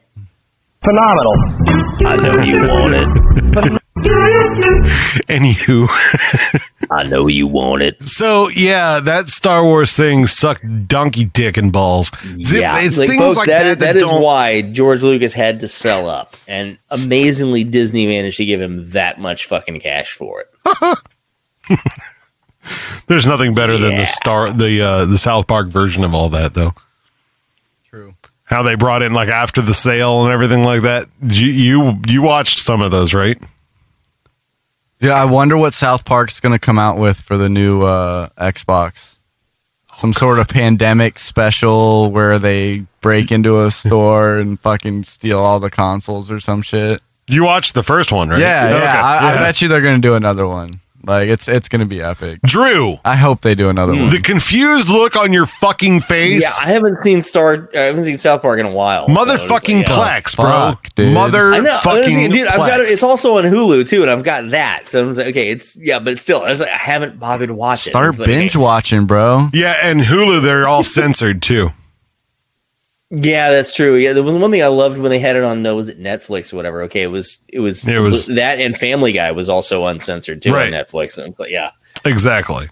[0.84, 1.36] Phenomenal.
[2.08, 3.82] I know you want it.
[5.30, 5.88] Anywho,
[6.90, 8.02] I know you want it.
[8.02, 12.10] so yeah, that Star Wars thing sucked donkey dick and balls.
[12.36, 13.68] Yeah, it's like, things folks, like that that.
[13.68, 18.08] is- that that is don't- why George Lucas had to sell up, and amazingly, Disney
[18.08, 20.98] managed to give him that much fucking cash for it.
[23.08, 26.54] There's nothing better than the Star the uh, the South Park version of all that
[26.56, 26.74] though.
[27.90, 28.16] True.
[28.46, 31.06] How they brought in like after the sale and everything like that.
[31.22, 33.38] You you, you watched some of those, right?
[35.04, 38.30] Yeah, I wonder what South Park's going to come out with for the new uh,
[38.38, 39.18] Xbox.
[39.96, 45.60] Some sort of pandemic special where they break into a store and fucking steal all
[45.60, 47.02] the consoles or some shit.
[47.28, 48.40] You watched the first one, right?
[48.40, 48.78] Yeah, yeah.
[48.78, 50.72] Okay, I, I bet you they're going to do another one.
[51.06, 52.40] Like it's it's going to be epic.
[52.44, 54.04] Drew, I hope they do another hmm.
[54.04, 54.10] one.
[54.10, 56.42] the confused look on your fucking face.
[56.42, 57.70] Yeah, I haven't seen Star.
[57.76, 59.08] I haven't seen South Park in a while.
[59.08, 60.22] so Motherfucking like, yeah.
[60.22, 60.46] plex, bro.
[60.46, 61.14] Fuck, dude.
[61.14, 62.48] Mother I know, fucking dude.
[62.48, 62.90] I've got it.
[62.90, 64.88] It's also on Hulu too, and I've got that.
[64.88, 67.50] So I was like, okay, it's yeah, but still, I was like, I haven't bothered
[67.50, 67.90] to watch it.
[67.90, 68.64] Start It's like, binge okay.
[68.64, 69.50] watching, bro.
[69.52, 71.70] Yeah, and Hulu, they're all censored too.
[73.16, 73.96] Yeah, that's true.
[73.96, 75.62] Yeah, there was one thing I loved when they had it on.
[75.62, 76.82] No, was it Netflix or whatever?
[76.84, 77.38] Okay, it was.
[77.48, 77.88] It was.
[77.88, 80.74] It was- that and Family Guy was also uncensored too Right.
[80.74, 81.18] on Netflix.
[81.24, 81.72] And like, yeah,
[82.06, 82.68] Exactly.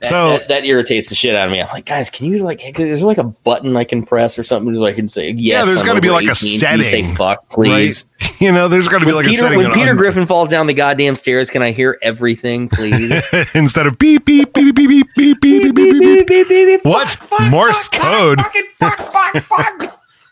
[0.00, 1.60] That, So that, that irritates the shit out of me.
[1.60, 2.60] I'm like, guys, can you like?
[2.78, 5.36] Is there like a button I can press or something so I can say yes?
[5.40, 6.60] yeah, there's I'm got to be over like a 18.
[6.60, 7.04] Can you setting.
[7.06, 8.04] say fuck, please.
[8.04, 8.40] Right?
[8.40, 10.48] You know, there's got to be like Peter, a setting when on- Peter Griffin falls
[10.48, 13.22] down the goddamn stairs, can I hear everything, please?
[13.54, 16.02] instead of beep beep beep beep beep beep beep beep beep beep.
[16.02, 16.84] Beep, beep, beep, beep, beep.
[16.84, 17.16] What
[17.50, 18.40] Morse code?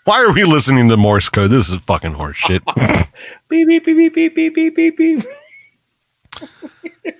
[0.05, 1.51] Why are we listening to Morse code?
[1.51, 2.63] This is fucking horse shit.
[3.49, 5.25] beep beep beep beep beep beep beep beep.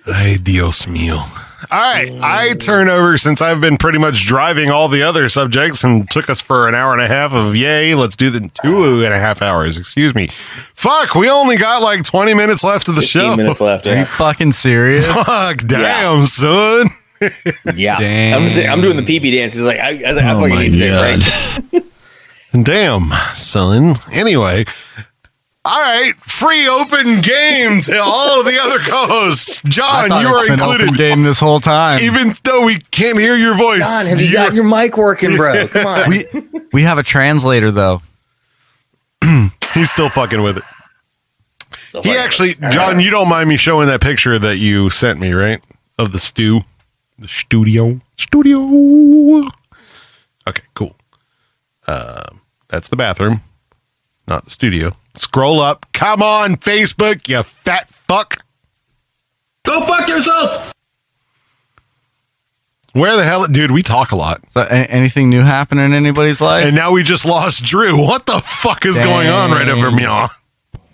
[0.07, 1.23] Ay, Dios mío.
[1.69, 5.83] All right, I turn over since I've been pretty much driving all the other subjects
[5.83, 7.93] and took us for an hour and a half of yay.
[7.93, 9.77] Let's do the two and a half hours.
[9.77, 10.27] Excuse me.
[10.73, 13.35] Fuck, we only got like 20 minutes left of the show.
[13.35, 13.85] minutes left.
[13.85, 14.05] Are you Yeah.
[14.05, 15.05] fucking serious?
[15.25, 16.87] Fuck, damn, son.
[17.75, 18.41] Yeah, Damn.
[18.41, 19.53] I'm, saying- I'm doing the pee pee dance.
[19.53, 21.83] He's like, I, I, was like, I Oh fucking need to do it
[22.53, 22.65] right.
[22.65, 23.93] Damn, son.
[24.13, 24.65] Anyway,
[25.63, 29.61] all right, free open game to all of the other co-hosts.
[29.63, 30.97] John, you are been open included.
[30.97, 31.99] game this whole time.
[32.01, 35.35] Even though we can't hear your voice, John, have you you're- got your mic working,
[35.37, 35.67] bro?
[35.69, 36.09] Come on.
[36.09, 36.25] we
[36.73, 38.01] we have a translator though.
[39.75, 40.63] he's still fucking with it.
[41.91, 45.19] So He fucking- actually, John, you don't mind me showing that picture that you sent
[45.19, 45.61] me, right?
[45.99, 46.61] Of the stew,
[47.19, 48.57] the studio, studio.
[50.47, 50.95] Okay, cool.
[51.85, 52.23] Uh,
[52.69, 53.41] that's the bathroom,
[54.27, 54.93] not the studio.
[55.15, 55.85] Scroll up.
[55.93, 58.37] Come on, Facebook, you fat fuck.
[59.63, 60.73] Go fuck yourself.
[62.93, 63.71] Where the hell, dude?
[63.71, 66.65] We talk a lot, So, a- anything new happen in anybody's life?
[66.65, 67.97] and now we just lost Drew.
[67.97, 70.03] What the fuck is going on right over me?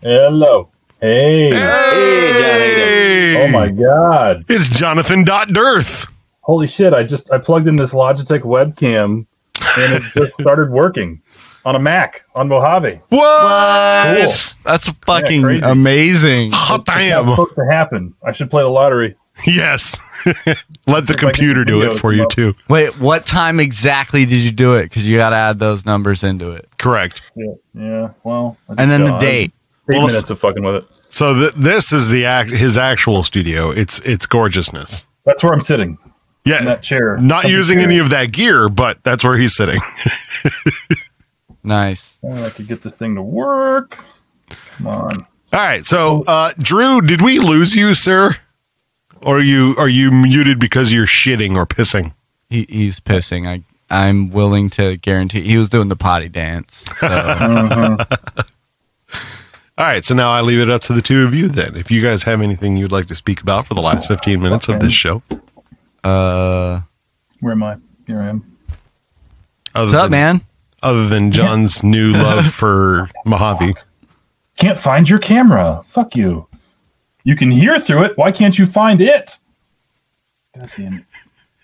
[0.04, 0.70] Hello.
[1.02, 1.50] Hey.
[1.52, 3.46] Hey, John, how you doing?
[3.46, 4.46] Oh my god.
[4.48, 6.08] It's Jonathan Dot Dearth.
[6.42, 9.26] Holy shit, I just I plugged in this Logitech webcam
[9.80, 11.22] and it just started working
[11.68, 13.02] on a Mac on Mojave.
[13.10, 14.16] What?
[14.16, 14.64] Cool.
[14.64, 15.62] That's fucking crazy.
[15.64, 16.52] amazing.
[16.54, 17.26] Hot It's damn.
[17.28, 18.14] supposed to happen.
[18.26, 19.16] I should play the lottery.
[19.46, 20.00] Yes.
[20.26, 20.54] Let the
[20.88, 22.30] If I can computer do it for you up.
[22.30, 22.56] too.
[22.70, 24.84] Wait, what time exactly did you do it?
[24.84, 26.68] Because you got to add those numbers into it.
[26.78, 27.22] Correct.
[27.36, 28.10] Yeah, yeah.
[28.24, 29.52] Well, And then the date.
[29.90, 30.86] Eight Well, minutes of fucking with it.
[31.10, 33.70] So th- this is the act his actual studio.
[33.72, 35.06] It's it's gorgeousness.
[35.26, 35.98] That's where I'm sitting.
[36.46, 37.18] Yeah, In that chair.
[37.18, 37.86] not Something using chair.
[37.88, 39.80] any of that gear, but that's where he's sitting.
[41.64, 42.18] Nice.
[42.24, 44.04] Oh, I could get this thing to work.
[44.78, 45.14] Come on.
[45.54, 45.86] All right.
[45.86, 48.36] So, uh, Drew, did we lose you, sir?
[49.24, 52.14] Or are you are you muted because you're shitting or pissing?
[52.50, 53.48] He, he's pissing.
[53.48, 56.86] I I'm willing to guarantee he was doing the potty dance.
[57.00, 57.08] So.
[57.08, 58.06] Uh-huh.
[59.78, 60.04] All right.
[60.06, 61.76] So now I leave it up to the two of you then.
[61.76, 64.70] If you guys have anything you'd like to speak about for the last 15 minutes
[64.70, 65.22] of this show.
[66.04, 66.82] uh,
[67.40, 67.78] Where am I?
[68.06, 68.58] Here I am.
[69.76, 70.42] Other what's up, man?
[70.84, 73.74] Other than John's new love for Mojave.
[74.58, 75.84] Can't find your camera.
[75.90, 76.48] Fuck you.
[77.24, 78.18] You can hear through it.
[78.18, 79.38] Why can't you find it?
[80.56, 81.06] Goddamn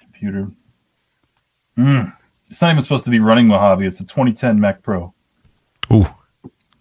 [0.01, 0.51] computer.
[1.77, 2.13] Mm.
[2.49, 3.85] It's not even supposed to be running Mojave.
[3.85, 5.13] It's a 2010 Mac Pro.
[5.91, 6.05] Ooh.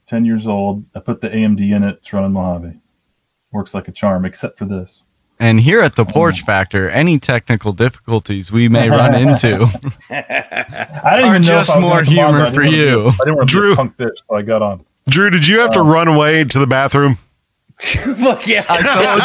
[0.06, 0.84] 10 years old.
[0.94, 1.96] I put the AMD in it.
[1.98, 2.78] It's running Mojave.
[3.52, 5.01] Works like a charm, except for this.
[5.42, 6.12] And here at the oh.
[6.12, 9.66] Porch Factor, any technical difficulties we may run into
[10.08, 12.86] I didn't are know just if I more gonna on, humor for wanna be a-
[12.86, 13.08] you.
[13.08, 13.74] I didn't want to Drew.
[13.74, 14.84] punk bitch, so I got on.
[15.08, 17.14] Drew, did you have to um, run away to the bathroom?
[17.80, 18.64] Fuck yeah.
[18.68, 19.18] I told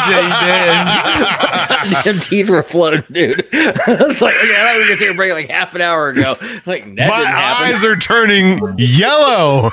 [1.94, 2.04] you you did.
[2.04, 3.38] Damn teeth were floating, dude.
[3.52, 5.82] I was like, okay, I thought we were gonna take a break like half an
[5.82, 6.34] hour ago.
[6.66, 7.66] Like that My didn't happen.
[7.66, 9.70] eyes are turning yellow.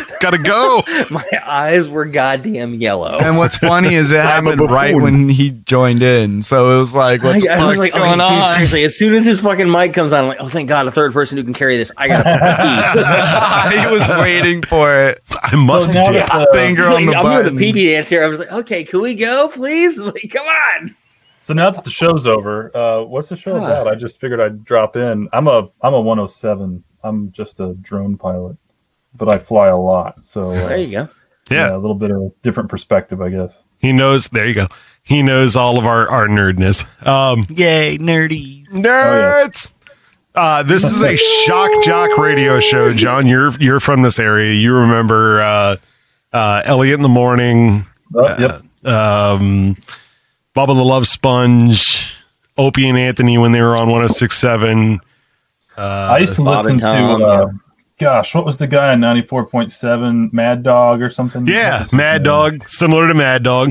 [0.20, 0.82] Gotta go.
[1.10, 3.18] My eyes were goddamn yellow.
[3.18, 6.42] And what's funny is it happened right when he joined in.
[6.42, 8.52] So it was like, what the I, I was like, going oh, dude, on?
[8.54, 10.90] seriously, as soon as his fucking mic comes on, I'm like, oh, thank God, a
[10.90, 11.90] third person who can carry this.
[11.96, 12.24] I gotta
[13.70, 13.78] pee.
[13.78, 15.22] he was waiting for it.
[15.42, 16.12] I must So now do.
[16.14, 18.24] that the- Finger on the I'm doing the pee pee dance here.
[18.24, 19.98] I was like, okay, can we go, please?
[20.04, 20.94] Like, come on.
[21.42, 23.66] So now that the show's over, uh, what's the show Huh.
[23.66, 23.88] about?
[23.88, 25.28] I just figured I'd drop in.
[25.32, 26.82] I'm a I'm a 107.
[27.02, 28.56] I'm just a drone pilot,
[29.14, 30.24] but I fly a lot.
[30.24, 31.08] So uh, There you go.
[31.50, 31.74] Yeah.
[31.74, 33.56] a little bit of a different perspective, I guess.
[33.78, 34.28] He knows.
[34.28, 34.66] There you go.
[35.02, 36.84] He knows all of our, our nerdness.
[37.06, 38.66] Um, Yay, nerdy.
[38.68, 39.72] nerds.
[40.34, 43.26] Uh, this is a shock jock radio show, John.
[43.26, 44.52] You're you're from this area.
[44.54, 45.76] You remember uh,
[46.32, 47.82] uh, Elliot in the morning.
[48.14, 48.52] Oh, yep.
[48.90, 49.76] um,
[50.56, 52.16] Bubba the Love Sponge,
[52.56, 54.98] Opie and Anthony when they were on 1067.
[55.76, 57.46] Uh, I used to Bob listen and Tom, to, uh,
[57.98, 60.32] gosh, what was the guy on 94.7?
[60.32, 61.46] Mad Dog or something?
[61.46, 62.24] yeah, What was his Mad name?
[62.24, 63.70] Dog, similar to Mad Dog.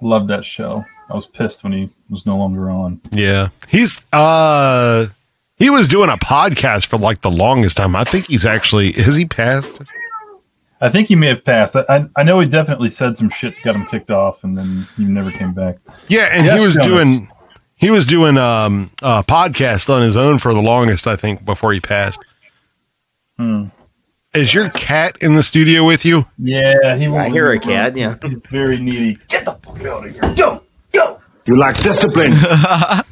[0.00, 0.84] Loved that show.
[1.10, 3.00] I was pissed when he was no longer on.
[3.10, 5.06] Yeah, he's uh,
[5.56, 7.96] he was doing a podcast for like the longest time.
[7.96, 9.80] I think he's actually has he passed?
[10.80, 11.74] I think he may have passed.
[11.74, 15.04] I, I, know he definitely said some shit, got him kicked off, and then he
[15.06, 15.78] never came back.
[16.06, 17.28] Yeah, and he was doing
[17.74, 21.06] he was doing um a podcast on his own for the longest.
[21.06, 22.20] I think before he passed.
[23.38, 23.64] Hmm.
[24.34, 26.24] Is your cat in the studio with you?
[26.38, 27.06] Yeah, he.
[27.06, 28.16] I won't hear a leave, cat, yeah.
[28.22, 29.18] He's very needy.
[29.28, 30.34] Get the fuck out of here!
[30.34, 31.20] Go, go.
[31.46, 32.34] You lack discipline.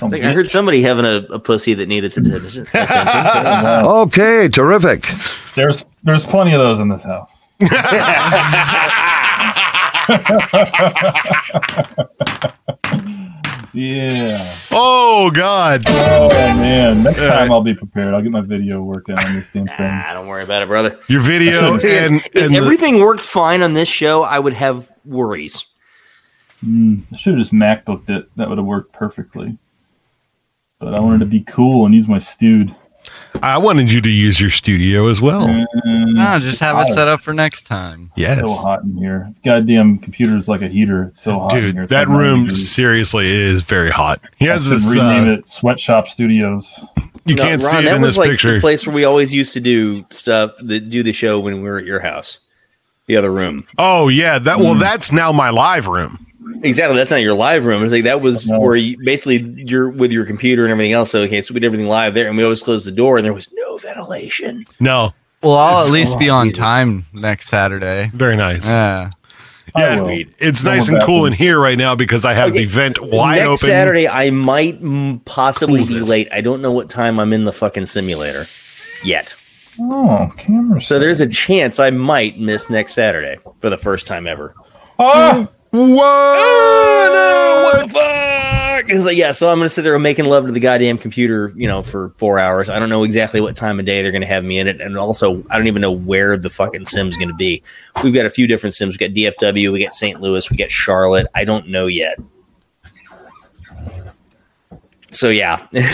[0.00, 2.62] Some I, heard somebody having a, a pussy that needed some attention.
[2.72, 3.84] attention.
[3.84, 5.06] okay, terrific.
[5.54, 7.30] There's there's plenty of those in this house.
[13.72, 14.56] yeah.
[14.70, 15.82] Oh God!
[15.86, 17.02] Oh man.
[17.02, 17.28] Next Yeah.
[17.28, 18.14] time I'll be prepared.
[18.14, 19.76] I'll get my video working on this damn thing.
[19.78, 20.98] Ah, don't worry about it, brother.
[21.08, 24.90] Your video and if and the, everything worked fine on this show, I would have
[25.04, 25.66] worries.
[26.64, 28.28] Mm, I should have just MacBooked it.
[28.36, 29.56] That would have worked perfectly.
[30.78, 32.74] But I wanted to be cool and use my stewed.
[33.42, 35.46] I wanted you to use your studio as well.
[35.86, 38.10] No, just have it set up for next time.
[38.16, 38.40] Yes.
[38.40, 39.24] so hot in here.
[39.28, 41.04] This goddamn computer is like a heater.
[41.04, 41.72] It's so hot in here.
[41.72, 42.68] Dude, that like room degrees.
[42.68, 44.20] seriously is very hot.
[44.36, 44.90] He has should this.
[44.90, 46.70] rename Uh, it Sweatshop Studios.
[47.24, 48.54] you No, can't Ron, see it that in was this like picture.
[48.56, 51.68] the place where we always used to do stuff, that do the show when we
[51.68, 52.38] were at your house,
[53.06, 53.66] the other room.
[53.78, 54.80] Oh yeah, that well, Mm.
[54.80, 56.26] that's now my live room.
[56.62, 57.82] Exactly, that's not your live room.
[57.82, 61.10] It's like that was where you basically you're with your computer and everything else.
[61.10, 63.24] So okay, so we did everything live there, and we always closed the door, and
[63.24, 64.64] there was no ventilation.
[64.78, 66.56] No, Well, I'll It's at least be on easy.
[66.58, 68.10] time next Saturday.
[68.12, 68.66] very nice.
[68.68, 69.10] Yeah.
[69.76, 70.04] yeah,
[70.38, 73.00] it's No nice and cool in here right now because I have Okay, the vent
[73.00, 73.56] wide Next open.
[73.68, 74.80] Saturday, I might
[75.24, 76.28] possibly be late.
[76.32, 78.46] I don't know what time I'm in the fucking simulator
[79.04, 79.34] yet.
[79.80, 80.82] Oh, camera.
[80.82, 84.54] So there's a chance I might miss next Saturday for the first time ever.
[84.98, 87.62] Oh, Whoa!
[87.64, 88.90] What the fuck?
[88.90, 91.68] It's like, yeah, so I'm gonna sit there making love to the goddamn computer, you
[91.68, 92.68] know, for four hours.
[92.68, 94.96] I don't know exactly what time of day they're gonna have me in it, and
[94.98, 97.62] also I don't even know where the fucking sim's gonna be.
[98.02, 98.98] We've got a few different sims.
[98.98, 100.20] We got DFW, we got St.
[100.20, 101.26] Louis, we got Charlotte.
[101.34, 102.18] I don't know yet.
[105.12, 105.84] So yeah, There's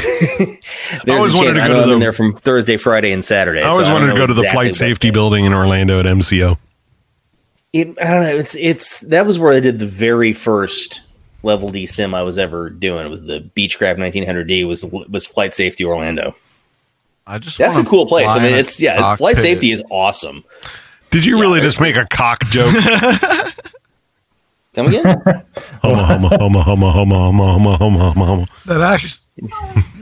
[1.08, 3.60] always a wanted to I go to the- there from Thursday, Friday, and Saturday.
[3.62, 5.98] I always so wanted don't to go to the exactly flight safety building in Orlando
[6.00, 6.56] at MCO.
[7.80, 8.36] It, I don't know.
[8.36, 11.02] It's it's that was where I did the very first
[11.42, 13.06] level D sim I was ever doing.
[13.06, 14.66] It was the Beechcraft 1900D.
[14.66, 16.34] Was was Flight Safety Orlando.
[17.26, 18.30] I just That's a cool place.
[18.30, 18.96] I mean, it's yeah.
[18.96, 19.18] cockpit.
[19.18, 20.44] Flight safety is awesome.
[21.10, 22.72] Did you really just make a cock joke?
[24.74, 25.04] Come again?
[25.82, 28.44] homo, homo, homo, homo, homo, homo, homo, homo, homo, homo.
[28.66, 29.20] That actually.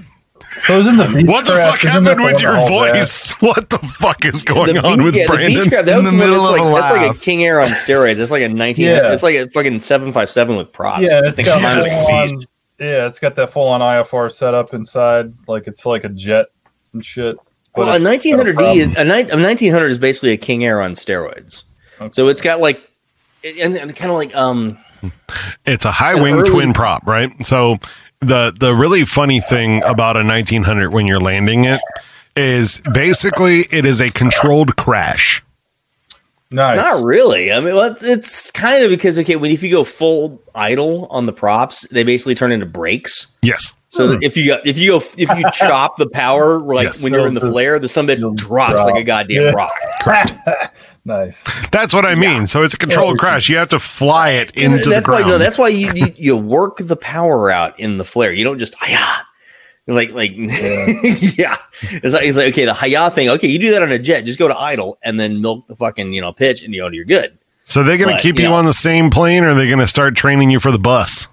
[0.60, 3.32] so is in the What the Beechcraft, fuck happened with one your that hauls voice?
[3.40, 5.52] What the fuck is going the on Beech- with yeah, Brandon?
[5.52, 7.20] The Beechcraft, that In the the middle that's of like a that's like a.
[7.20, 8.20] King Air on steroids.
[8.20, 8.84] It's like a 19.
[8.84, 9.12] Yeah.
[9.12, 11.02] It's like a fucking 757 with props.
[11.02, 12.34] Yeah, I it's got mine was full seized.
[12.34, 12.40] on,
[12.78, 16.46] yeah, it's got that full on IFR setup inside, like it's like a jet
[16.92, 17.36] and shit.
[17.76, 21.64] Well, a 1900D is a, ni- a 1900 is basically a King Air on steroids.
[22.12, 22.80] So it's got like,
[23.44, 24.78] and, and kind of like um,
[25.66, 27.30] It's a high wing early- twin prop, right?
[27.44, 27.78] So
[28.24, 31.80] the the really funny thing about a 1900 when you're landing it
[32.36, 35.42] is basically it is a controlled crash.
[36.50, 36.76] Nice.
[36.76, 37.50] Not really.
[37.52, 41.26] I mean, well, it's kind of because okay, when if you go full idle on
[41.26, 43.26] the props, they basically turn into brakes.
[43.42, 43.74] Yes.
[43.88, 47.02] So that if you go, if you go, if you chop the power, like Yes.
[47.02, 49.50] when you're in the flare, the some bit drops like a goddamn Yeah.
[49.50, 49.72] rock.
[50.02, 50.34] Correct.
[51.04, 51.42] nice.
[51.70, 52.46] That's what I mean.
[52.46, 53.48] So it's a controlled crash.
[53.48, 55.24] You have to fly it into the that's ground.
[55.24, 58.32] why no, that's why you, you you work the power out in the flare.
[58.32, 59.26] You don't just ah
[59.86, 61.56] like like yeah.
[61.82, 63.28] It's like it's like okay, the hiya thing.
[63.30, 64.24] Okay, you do that on a jet.
[64.24, 66.88] Just go to idle and then milk the fucking you know pitch, and you know
[66.88, 67.36] you're good.
[67.64, 68.56] so they're going to But, keep you you know.
[68.56, 71.26] on the same plane, or are they going to start training you for the bus?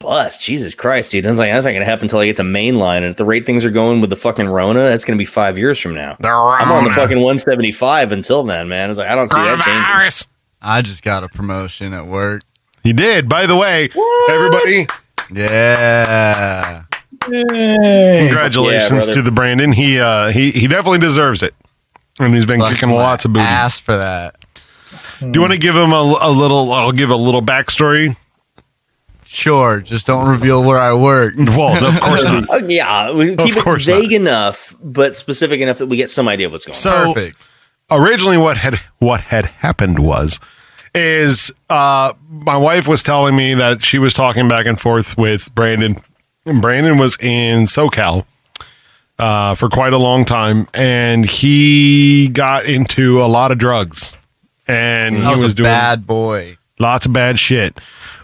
[0.00, 1.24] Bus, Jesus Christ, dude!
[1.24, 2.98] That's like that's not gonna happen until I get to mainline.
[2.98, 5.58] And at the rate things are going with the fucking Rona, that's gonna be five
[5.58, 6.16] years from now.
[6.22, 8.90] I'm on the fucking 175 until then, man.
[8.90, 10.28] It's like I don't see that changing.
[10.62, 12.42] I just got a promotion at work.
[12.84, 13.28] You did.
[13.28, 13.88] By the way,
[14.28, 14.86] everybody,
[15.32, 16.84] Yeah.
[17.28, 19.12] congratulations brother.
[19.14, 19.72] to the Brandon.
[19.72, 21.54] He uh he he definitely deserves it,
[22.20, 23.44] and he's been Busted kicking lots of booty.
[23.44, 24.36] Ass for that.
[25.20, 26.72] Do you want to give him a, a little?
[26.72, 28.16] I'll give a little backstory.
[29.30, 31.34] Sure, just don't reveal where I work.
[31.36, 32.46] Well, of course not.
[32.50, 36.28] Oh, yeah, we keep it course vague enough, but specific enough that we get some
[36.28, 37.32] idea of what's going So on.
[37.90, 40.40] originally, what had what had happened was,
[40.94, 45.54] is uh, my wife was telling me that she was talking back and forth with
[45.54, 45.96] Brandon.
[46.46, 48.24] And Brandon was in SoCal
[49.18, 54.16] uh, for quite a long time, and he got into a lot of drugs,
[54.66, 56.56] and I he was, was a doing bad boy.
[56.78, 57.78] Lots of bad shit.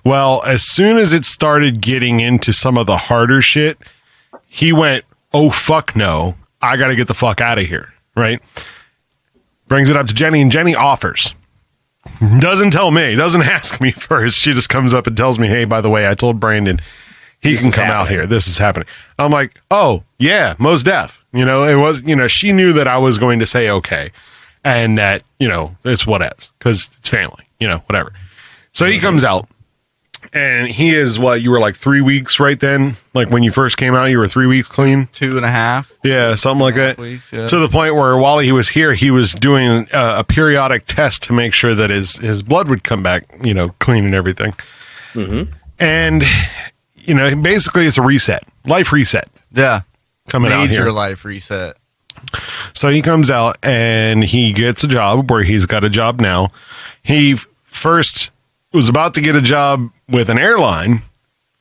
[0.05, 3.79] Well, as soon as it started getting into some of the harder shit,
[4.47, 6.35] he went, "Oh fuck no.
[6.61, 8.41] I got to get the fuck out of here." Right?
[9.67, 11.35] Brings it up to Jenny and Jenny offers.
[12.39, 14.39] Doesn't tell me, doesn't ask me first.
[14.39, 16.81] She just comes up and tells me, "Hey, by the way, I told Brandon
[17.41, 18.27] he This can come out here.
[18.27, 18.87] This is happening."
[19.19, 22.87] I'm like, "Oh, yeah, most deaf." You know, it was, you know, she knew that
[22.87, 24.13] I was going to say okay
[24.65, 28.13] and that, you know, it's whatever cuz it's family, you know, whatever.
[28.75, 29.49] So he comes out
[30.33, 32.97] and he is what you were like three weeks right then?
[33.15, 35.07] Like when you first came out, you were three weeks clean?
[35.13, 35.93] Two and a half.
[36.03, 36.99] Yeah, something like that.
[36.99, 37.47] weeks, yeah.
[37.47, 41.23] To the point where while he was here, he was doing a, a periodic test
[41.25, 44.51] to make sure that his, his blood would come back, you know, clean and everything.
[45.13, 45.53] Mm-hmm.
[45.79, 46.25] And,
[46.97, 49.29] you know, basically it's a reset, life reset.
[49.53, 49.83] Yeah.
[50.29, 50.91] Coming out Major here.
[50.91, 51.77] life reset.
[52.73, 56.51] So he comes out and he gets a job where he's got a job now.
[57.03, 58.31] He first
[58.75, 61.03] was about to get a job with an airline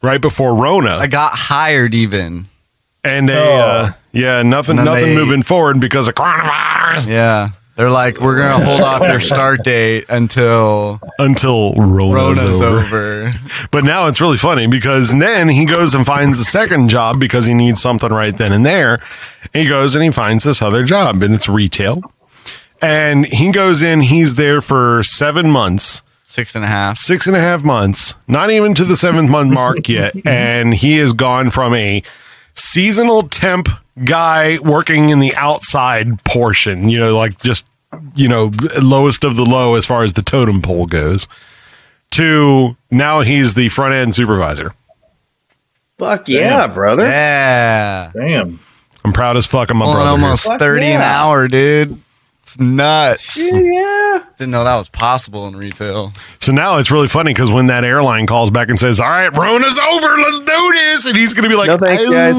[0.01, 0.97] right before Rona.
[0.97, 2.45] I got hired even.
[3.03, 3.59] And they, Oh.
[3.59, 7.09] uh, yeah, nothing, nothing they- moving forward because of coronavirus.
[7.09, 7.49] Yeah.
[7.75, 12.77] They're like, we're gonna hold off your start date until until Rona's, Rona's over.
[12.77, 13.33] over.
[13.71, 17.47] But now it's really funny because then he goes and finds a second job because
[17.47, 18.99] he needs something right then and there.
[19.53, 21.99] He goes and he finds this other job and it's retail.
[22.79, 26.02] And he goes in, he's there for seven months.
[26.33, 26.97] Six and a half.
[26.97, 28.15] Six and a half months.
[28.27, 30.15] Not even to the seventh month mark yet.
[30.25, 32.01] And he has gone from a
[32.55, 33.69] seasonal temp
[34.03, 37.67] guy working in the outside portion, you know, like just,
[38.15, 38.49] you know,
[38.81, 41.27] lowest of the low as far as the totem pole goes,
[42.09, 44.73] to now he's the front end supervisor.
[45.99, 47.05] Fuck yeah, brother.
[47.05, 48.11] Yeah.
[48.11, 48.57] Damn.
[49.05, 50.17] I'm proud as fuck of my Pulling brother.
[50.17, 50.25] here.
[50.25, 51.95] almost 30 an hour, dude.
[52.43, 53.37] It's nuts.
[53.53, 54.25] Yeah.
[54.37, 56.11] Didn't know that was possible in retail.
[56.41, 59.29] So now it's really funny because when that airline calls back and says, "All right,
[59.35, 62.35] Rona's over, let's do this," and he's going to be like, No thanks, guys.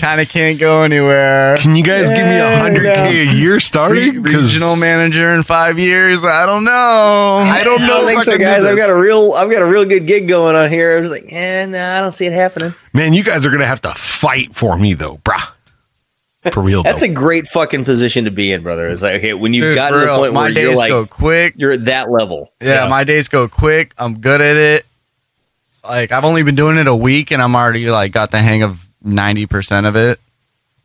[0.00, 1.56] Kind of can't go anywhere.
[1.58, 5.32] "Can you guys give me a hundred k a year starting?" Re- 'Cause- regional manager
[5.34, 6.24] in five years.
[6.24, 6.70] I don't know.
[7.44, 7.94] I don't I know.
[8.02, 8.64] don't think so, guys.
[8.64, 10.96] I've got a real, I've got a real good gig going on here.
[10.96, 12.72] I was like, eh, no, I don't see it happening.
[12.92, 15.48] Man, you guys are going to have to fight for me though, brah.
[16.52, 17.08] For real, That's though.
[17.10, 18.86] a great fucking position to be in, brother.
[18.86, 20.90] It's like, okay, when you've Dude, gotten to the point my where you're days like,
[20.90, 21.54] go quick.
[21.56, 22.52] you're at that level.
[22.60, 23.94] Yeah, my days go quick.
[23.96, 24.86] I'm good at it.
[25.82, 28.62] Like I've only been doing it a week, and I'm already like got the hang
[28.62, 30.18] of ninety percent of it.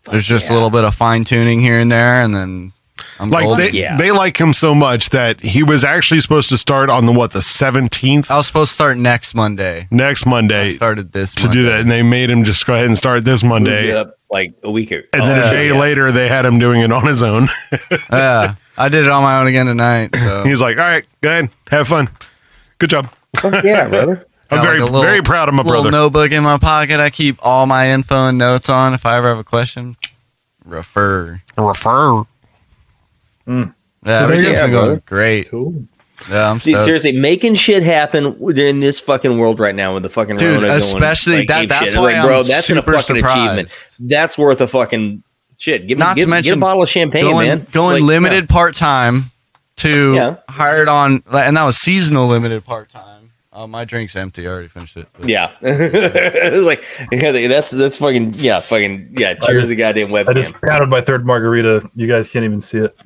[0.09, 2.71] There's just a little bit of fine tuning here and there, and then
[3.19, 3.71] I'm like golden.
[3.71, 7.11] they, they like him so much that he was actually supposed to start on the
[7.11, 9.87] what the 17th I was supposed to start next Monday.
[9.91, 12.97] next Monday Started this to do that and they made him just go ahead and
[12.97, 15.07] start this Monday it up like a week ago.
[15.13, 15.79] and then Oh, a day yeah.
[15.79, 17.47] later they had him doing it on his own
[18.11, 20.15] yeah, I did it on my own again tonight.
[20.15, 22.07] So he's like all right go ahead have fun
[22.77, 24.25] good job Fuck yeah, brother.
[24.51, 25.91] I'm Got, very, like, little- very proud of my little brother.
[25.91, 26.99] notebook in my pocket.
[26.99, 28.95] I keep all my info and notes on.
[28.95, 29.95] If I ever have a question,
[30.65, 31.39] refer.
[31.55, 32.23] Refer.
[33.45, 33.65] Yeah,
[34.03, 34.87] Yeah, everything's been brother.
[34.87, 35.49] going great.
[36.29, 38.25] Yeah, I'm Dude, seriously, making shit happen
[38.57, 41.69] in this fucking world right now with the fucking Dude, Rona going, especially like, that-
[41.69, 41.95] that's shit.
[41.95, 43.37] why like, I'm bro, that's a super fucking surprised.
[43.37, 43.85] achievement.
[43.99, 45.23] That's worth a fucking
[45.57, 45.87] shit.
[45.87, 47.65] Give me, Not give, to mention get a bottle of champagne, going, man.
[47.71, 49.25] Going Like, limited part time
[49.77, 50.35] to Yeah.
[50.49, 53.05] hired on, and that was seasonal limited part time.
[53.51, 54.47] Oh, my drink's empty.
[54.47, 55.07] I already finished it.
[55.17, 59.33] but- Yeah, it was like yeah, that's that's fucking yeah, fucking yeah.
[59.33, 60.29] Cheers, the goddamn webcam.
[60.29, 60.41] I webcam.
[60.43, 61.89] just counted my third margarita.
[61.95, 62.97] You guys can't even see it.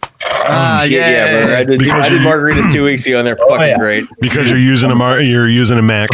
[0.45, 1.55] Ah, Shit, yeah, brother.
[1.55, 3.77] I did, Because I did margaritas two weeks ago, and they're fucking yeah.
[3.77, 4.05] great.
[4.19, 6.09] Because you're using a mar- you're using a Mac.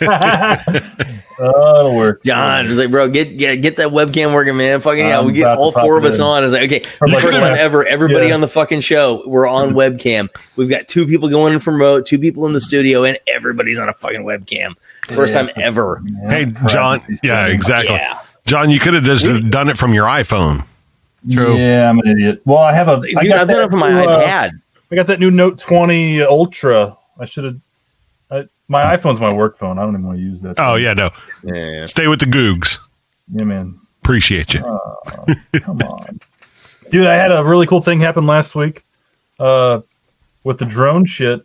[1.40, 2.24] Oh, it'll work.
[2.24, 4.80] John was like, bro, get get get that webcam working, man.
[4.80, 6.24] Fucking yeah, I'm we get all four of it us in.
[6.24, 6.42] on.
[6.42, 8.34] It's like, okay, like, first time ever, everybody Yeah.
[8.34, 10.30] on the fucking show, we're on webcam.
[10.56, 13.78] We've got two people going in from remote, two people in the studio, and everybody's
[13.78, 14.74] on a fucking webcam.
[15.06, 15.42] First Yeah.
[15.42, 16.02] time ever.
[16.28, 16.98] Hey, John.
[17.22, 17.94] Yeah, exactly.
[17.94, 18.18] Yeah.
[18.44, 20.64] John, you could have just done it from your iPhone.
[21.30, 21.56] True.
[21.56, 22.42] Yeah, I'm an idiot.
[22.44, 22.92] Well, I have a.
[22.92, 24.50] I Dude, got I've done that it from my new, uh, iPad.
[24.90, 26.96] I got that new Note 20 Ultra.
[27.18, 27.60] I should have.
[28.30, 29.78] I, my iPhone's my work phone.
[29.78, 30.54] I don't even want to use that.
[30.58, 30.84] Oh thing.
[30.84, 31.10] yeah, no.
[31.44, 31.86] Yeah.
[31.86, 32.78] Stay with the Googs.
[33.32, 33.78] Yeah, man.
[34.02, 34.60] Appreciate you.
[35.60, 36.20] Come on,
[36.90, 37.06] dude.
[37.06, 38.84] I had a really cool thing happen last week,
[39.38, 39.80] uh,
[40.44, 41.42] with the drone shit.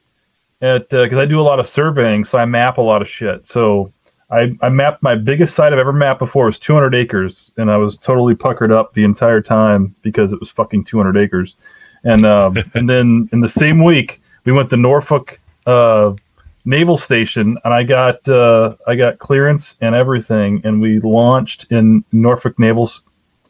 [0.62, 3.48] At because I do a lot of surveying, so I map a lot of shit.
[3.48, 3.93] So
[4.34, 7.78] I I mapped my biggest site I've ever mapped before was 200 acres, and I
[7.78, 11.56] was totally puckered up the entire time because it was fucking 200 acres.
[12.04, 16.14] And um, and then in the same week we went to Norfolk uh,
[16.66, 22.04] Naval Station, and I got uh, I got clearance and everything, and we launched in
[22.12, 22.92] Norfolk Naval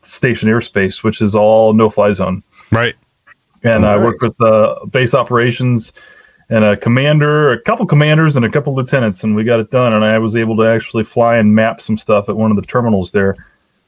[0.02, 2.44] Station airspace, which is all no fly zone.
[2.72, 2.96] Right.
[3.64, 5.94] And I worked with uh, base operations
[6.54, 9.94] and a commander, a couple commanders, and a couple lieutenants, and we got it done.
[9.94, 12.62] And I was able to actually fly and map some stuff at one of the
[12.62, 13.36] terminals there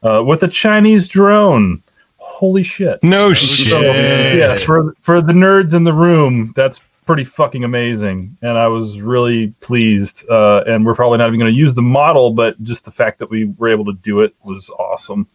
[0.04, 1.84] uh, with a Chinese drone.
[2.18, 3.02] Holy shit!
[3.04, 4.38] No So, shit.
[4.38, 9.00] yeah, for for the nerds in the room, that's pretty fucking amazing, and I was
[9.00, 10.28] really pleased.
[10.30, 13.20] Uh, and we're probably not even going to use the model, but just the fact
[13.20, 15.28] that we were able to do it was awesome.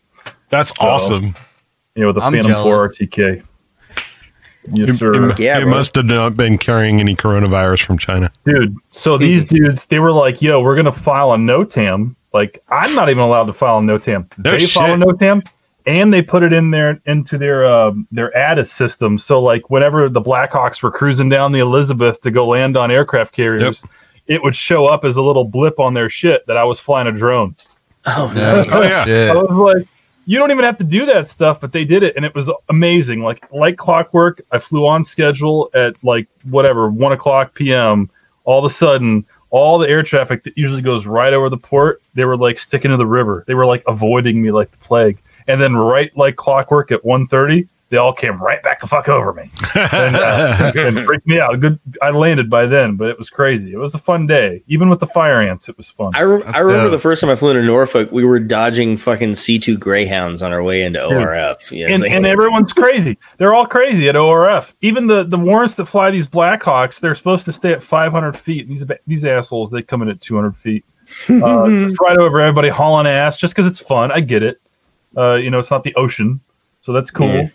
[0.48, 1.34] That's So, awesome.
[1.94, 2.88] You know, with the I'm Phantom Four.
[2.90, 3.44] RTK.
[4.72, 5.30] Yes, It, sir.
[5.30, 8.30] it- Yeah, it must have not been carrying any coronavirus from China.
[8.44, 8.74] dude.
[8.90, 13.08] So these dudes, they were like, "Yo, we're gonna file a NOTAM." Like, I'm not
[13.08, 14.26] even allowed to file a NOTAM.
[14.38, 15.06] No they file a shit.
[15.06, 15.46] NOTAM,
[15.86, 19.18] and they put it in their into their um, their ADIS system.
[19.18, 23.32] So, like, whenever the Blackhawks were cruising down the Elizabeth to go land on aircraft
[23.34, 23.84] carriers,
[24.28, 27.08] it would show up as a little blip on their shit that I was flying
[27.08, 27.56] a drone.
[28.06, 28.62] Oh Yeah.
[28.70, 29.04] Oh, yeah.
[29.04, 29.30] Shit.
[29.30, 29.88] I was like,
[30.30, 32.48] you don't even have to do that stuff, but they did it, and it was
[32.68, 33.20] amazing.
[33.20, 38.08] Like like clockwork, I flew on schedule at like whatever one o'clock p.m.
[38.44, 42.00] All of a sudden, all the air traffic that usually goes right over the port,
[42.14, 43.42] they were like sticking to the river.
[43.48, 45.18] They were like avoiding me like the plague.
[45.48, 49.32] And then right like clockwork at 1.30, they all came right back the fuck over
[49.32, 51.58] me and, uh, and freaked me out.
[51.60, 53.72] Good, I landed by then, but it was crazy.
[53.72, 55.68] It was a fun day, even with the fire ants.
[55.68, 56.12] It was fun.
[56.14, 56.92] I, re- I remember dope.
[56.92, 60.52] the first time I flew into Norfolk, we were dodging fucking C two Greyhounds on
[60.52, 61.72] our way into ORF.
[61.72, 63.18] Yeah, and, like- and everyone's crazy.
[63.38, 64.72] They're all crazy at ORF.
[64.82, 68.68] Even the the warrants that fly these Blackhawks, they're supposed to stay at 500 feet.
[68.68, 70.84] These these assholes, they come in at 200 feet.
[71.28, 71.66] Uh,
[72.00, 74.12] right over everybody hauling ass just because it's fun.
[74.12, 74.60] I get it.
[75.16, 76.40] Uh, you know, it's not the ocean,
[76.82, 77.26] so that's cool.
[77.26, 77.48] Yeah.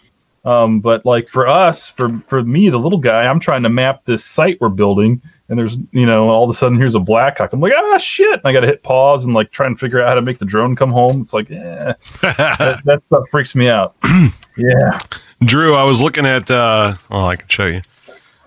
[0.46, 4.06] Um, but like for us, for for me, the little guy, I'm trying to map
[4.06, 7.52] this site we're building, and there's you know all of a sudden here's a Blackhawk.
[7.52, 8.34] I'm like, ah, shit!
[8.34, 10.38] And I got to hit pause and like try and figure out how to make
[10.38, 11.22] the drone come home.
[11.22, 13.96] It's like, eh, that, that stuff freaks me out.
[14.58, 15.00] yeah.
[15.42, 16.52] Drew, I was looking at.
[16.52, 17.82] uh Oh, I can show you.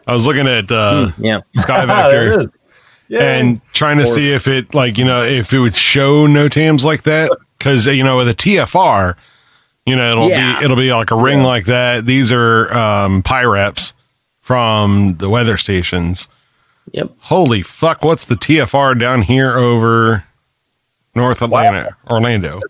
[0.07, 2.51] I was looking at uh, yeah, SkyVector.
[3.09, 3.23] Yeah.
[3.23, 7.03] and trying to see if it like you know if it would show NOTAMs like
[7.05, 9.17] that because you know with a TFR,
[9.89, 10.59] you know it'll Yeah.
[10.59, 12.07] be it'll be like a ring like that.
[12.07, 13.93] These are um, PIREPs
[14.41, 16.29] from the weather stations.
[16.93, 17.11] Yep.
[17.19, 18.03] Holy fuck!
[18.05, 20.25] What's the TFR down here over
[21.15, 22.61] North Atlanta, Orlando?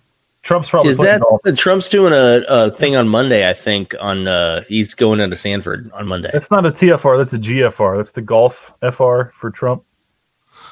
[0.43, 1.41] Trump's probably Is that golf.
[1.57, 3.49] Trump's doing a, a thing on Monday?
[3.49, 6.31] I think on uh, he's going into Sanford on Monday.
[6.33, 7.19] That's not a TFR.
[7.19, 7.99] That's a GFR.
[7.99, 9.85] That's the golf FR for Trump.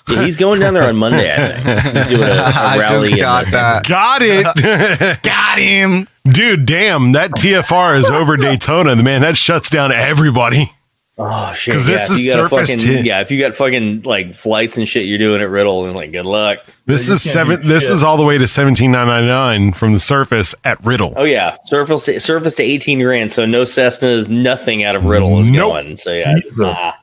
[0.08, 1.30] Yeah, he's going down there on Monday.
[1.32, 2.34] I think he's doing a
[2.78, 3.08] rally.
[3.10, 3.86] just got that.
[3.88, 5.22] Got it.
[5.22, 6.08] Got him.
[6.32, 8.96] Dude, damn, that TFR is over Daytona.
[8.96, 10.70] Man, that shuts down everybody.
[11.18, 11.72] Oh shit!
[11.72, 13.04] 'Cause this yeah, if is you got surface fucking, tin.
[13.06, 16.12] Yeah, if you got fucking like flights and shit, you're doing at Riddle, and like
[16.12, 16.58] good luck.
[16.84, 17.66] This is seven.
[17.66, 17.92] This shit.
[17.92, 21.14] is all the way to seventeen nine ninety nine from the surface at Riddle.
[21.16, 23.32] Oh yeah, surface to surface to eighteen grand.
[23.32, 25.72] So no Cessnas, nothing out of Riddle is Nope.
[25.72, 25.96] going.
[25.96, 27.00] So yeah, it's, ah.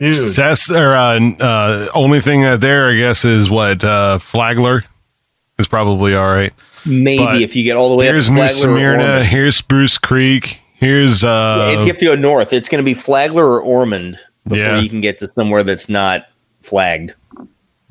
[0.00, 0.14] Dude.
[0.16, 4.82] Cess, or uh, uh, only thing out there, I guess, is what uh, Flagler
[5.60, 6.52] is probably all right.
[6.86, 9.24] Maybe But if you get all the way here's up New to Smyrna.
[9.24, 10.60] Here's Spruce Creek.
[10.74, 14.18] Here's uh, if you have to go north, it's going to be Flagler or Ormond
[14.46, 14.80] before Yeah.
[14.80, 16.26] you can get to somewhere that's not
[16.60, 17.14] flagged.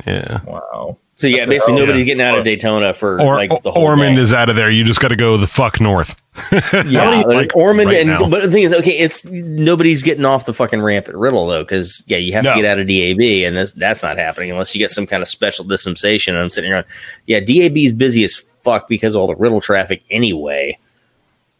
[0.05, 0.41] yeah.
[0.45, 0.97] Wow.
[1.15, 2.05] So yeah, basically nobody's yeah.
[2.05, 4.21] getting out of Daytona for Or, like the whole Ormond day.
[4.23, 4.69] is out of there.
[4.69, 6.15] You just got to go the fuck north.
[6.85, 8.27] Yeah, Like, like Ormond right and now.
[8.29, 11.63] but the thing is, okay, it's nobody's getting off the fucking ramp at Riddle though,
[11.63, 12.55] because yeah, you have No.
[12.55, 15.21] to get out of DAB, and that's that's not happening unless you get some kind
[15.21, 16.35] of special dispensation.
[16.35, 16.85] And I'm sitting here, going,
[17.27, 20.77] yeah, DAB is busy as fuck because of all the Riddle traffic anyway.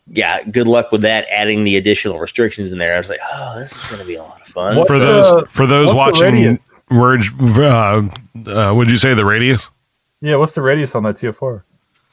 [0.08, 1.26] Yeah, good luck with that.
[1.32, 4.16] Adding the additional restrictions in there, I was like, oh, this is going to be
[4.16, 4.76] a lot of fun.
[4.78, 6.60] What's for the- those for those watching,
[6.90, 8.02] Merge, uh,
[8.48, 9.70] uh, would you say the radius?
[10.22, 11.64] Yeah, what's the radius on that TFR?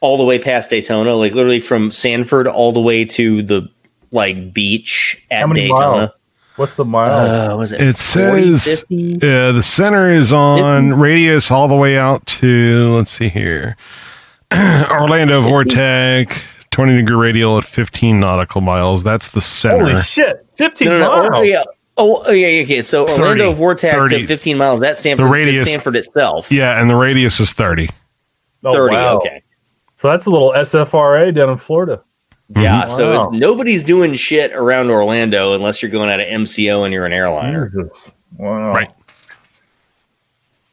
[0.03, 3.69] all the way past Daytona, like literally from Sanford all the way to the
[4.13, 5.81] like beach at How many Daytona.
[5.81, 6.11] miles?
[6.57, 7.53] What's the mile?
[7.53, 7.83] Uh, was it?
[7.83, 9.17] It 40, says 50?
[9.17, 13.77] uh, the center is on radius all the way out to let's see here,
[14.91, 19.03] Orlando VORTAC, twenty degree radial at fifteen nautical miles.
[19.03, 19.85] That's the center.
[19.91, 20.47] Holy shit!
[20.57, 21.23] Fifteen No, no, no.
[21.23, 21.33] miles.
[21.37, 21.65] Oh, yeah.
[21.97, 22.81] Oh, oh, yeah, yeah, okay.
[22.83, 24.19] So 30, Orlando VORTAC 30.
[24.21, 24.81] to 15 miles.
[24.81, 25.27] That's Sanford.
[25.27, 26.51] The radius- Sanford itself.
[26.51, 27.89] Yeah, and the radius is thirty.
[28.65, 28.95] Oh, 30.
[28.97, 29.17] wow.
[29.19, 29.43] Okay.
[29.97, 32.03] So that's a little SFRA down in Florida.
[32.57, 32.89] Yeah.
[32.89, 33.29] So Wow.
[33.29, 37.13] it's, nobody's doing shit around Orlando unless you're going out of MCO and you're an
[37.13, 37.67] airliner.
[37.67, 38.09] Jesus.
[38.39, 38.73] Wow.
[38.73, 38.91] Right.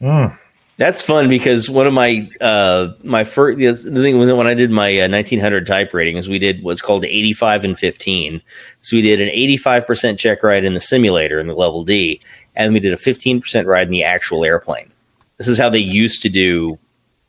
[0.01, 0.37] Mm.
[0.77, 4.69] That's fun because one of my uh my first the thing was when I did
[4.69, 8.41] my uh, 1900 type ratings we did what's called 85 and 15.
[8.79, 12.21] So we did an 85% check ride in the simulator in the level D
[12.55, 14.91] and we did a 15% ride in the actual airplane.
[15.37, 16.77] This is how they used to do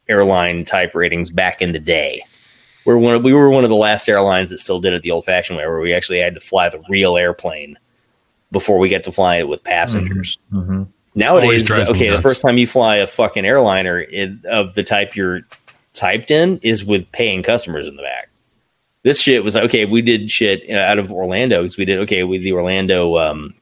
[0.08, 2.22] airline type ratings back in the day.
[2.84, 5.10] We're one of, we were one of the last airlines that still did it the
[5.10, 7.78] old fashioned way where we actually had to fly the real airplane
[8.50, 10.38] before we get to fly it with passengers.
[10.52, 10.72] Mm-hmm.
[10.72, 10.88] Always
[11.18, 15.40] Nowadays, okay, the first time you fly a fucking airliner in, of the type you're
[15.92, 18.28] typed in is with paying customers in the back.
[19.02, 19.84] This shit was okay.
[19.84, 23.52] We did shit out of Orlando because we did okay with the Orlando um,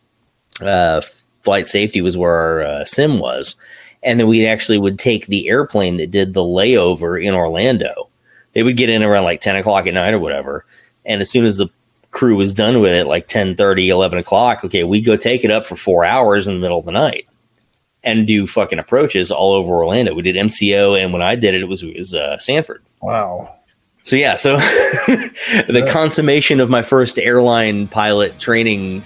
[0.61, 1.01] uh,
[1.41, 3.57] flight safety was where our uh, sim was,
[4.03, 8.11] and then we actually would take the airplane that did the layover in Orlando.
[8.53, 10.67] They would get in around like ten o'clock at night or whatever,
[11.07, 11.69] and as soon as the
[12.11, 15.67] crew was done with it, like 10, 11 o'clock, okay, we go take it up
[15.67, 17.29] for four hours in the middle of the night
[18.07, 20.15] and do fucking approaches all over Orlando.
[20.15, 22.83] We did MCO, and when I did it, it was it was uh, Sanford.
[23.03, 23.53] Wow.
[24.05, 24.57] So yeah, so
[25.07, 29.05] the consummation of my first airline pilot training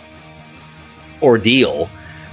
[1.23, 1.89] ordeal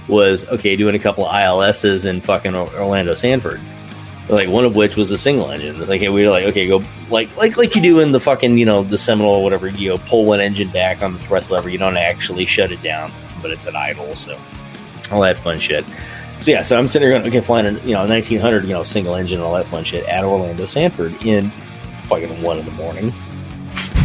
[0.06, 3.60] was okay, doing a couple of ILSs in fucking Orlando Sanford.
[4.28, 5.80] Like one of which was a single engine.
[5.80, 8.20] It's like hey, we were like okay, go like like like you do in the
[8.20, 9.68] fucking you know the Seminole or whatever.
[9.68, 11.70] You know, pull one engine back on the thrust lever.
[11.70, 14.14] You don't actually shut it down, but it's at idle.
[14.14, 14.38] So
[15.10, 15.86] all that fun shit.
[16.40, 18.82] So yeah, so I'm sitting here going, okay, flying a you know 1900 you know
[18.84, 21.50] single engine and all that fun shit at Orlando Sanford in
[22.06, 23.12] fucking one in the morning.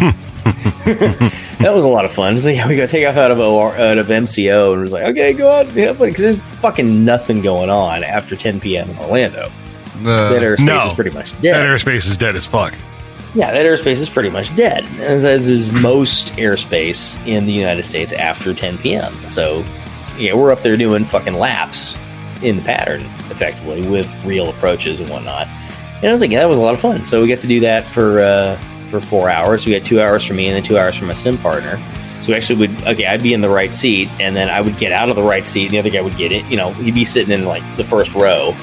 [0.84, 2.38] that was a lot of fun.
[2.38, 4.82] So yeah, we got to take off out of OR, out of MCO and it
[4.82, 8.90] was like, okay, go out, yeah, because there's fucking nothing going on after 10 p.m.
[8.90, 9.50] in Orlando.
[10.02, 10.88] that airspace no.
[10.88, 11.56] is pretty much dead.
[11.56, 12.74] That airspace is dead as fuck.
[13.36, 17.84] Yeah, that airspace is pretty much dead, as, as is most airspace in the United
[17.84, 19.14] States after 10 p.m.
[19.28, 19.66] So,
[20.18, 21.96] yeah, we're up there doing fucking laps
[22.44, 25.48] in the pattern, effectively, with real approaches and whatnot.
[25.98, 27.06] And I was like, yeah, that was a lot of fun.
[27.06, 28.58] So we got to do that for uh,
[28.90, 29.66] for four hours.
[29.66, 31.78] We got two hours for me and then two hours for my sim partner.
[32.22, 34.78] So we actually would okay, I'd be in the right seat, and then I would
[34.78, 36.46] get out of the right seat, and the other guy would get it.
[36.46, 38.56] You know, he'd be sitting in like the first row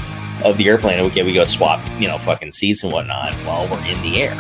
[0.45, 0.99] of the airplane.
[0.99, 4.23] and Okay, we go swap, you know, fucking seats and whatnot while we're in the
[4.23, 4.33] air,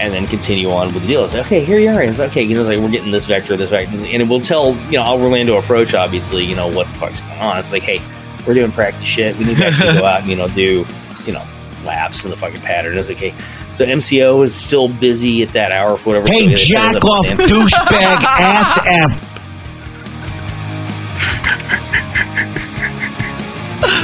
[0.00, 1.24] and then continue on with the deal.
[1.24, 2.00] It's like, okay, here you are.
[2.00, 4.28] And It's okay, you know, it's like we're getting this vector, this vector, and it
[4.28, 5.94] will tell you know our Orlando approach.
[5.94, 7.58] Obviously, you know what the fuck's going on.
[7.58, 8.00] It's like, hey,
[8.46, 9.36] we're doing practice shit.
[9.36, 10.86] We need to actually go out and you know do
[11.24, 11.44] you know
[11.84, 12.98] laps in the fucking pattern.
[12.98, 13.34] It's like, okay,
[13.72, 16.28] so MCO is still busy at that hour for whatever.
[16.30, 17.70] so Hey, they set it jack up off, in douchebag,
[18.02, 19.32] ass F.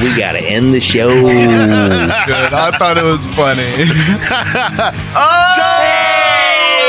[0.01, 1.09] We gotta end the show.
[1.09, 1.33] Good.
[2.53, 3.63] I thought it was funny.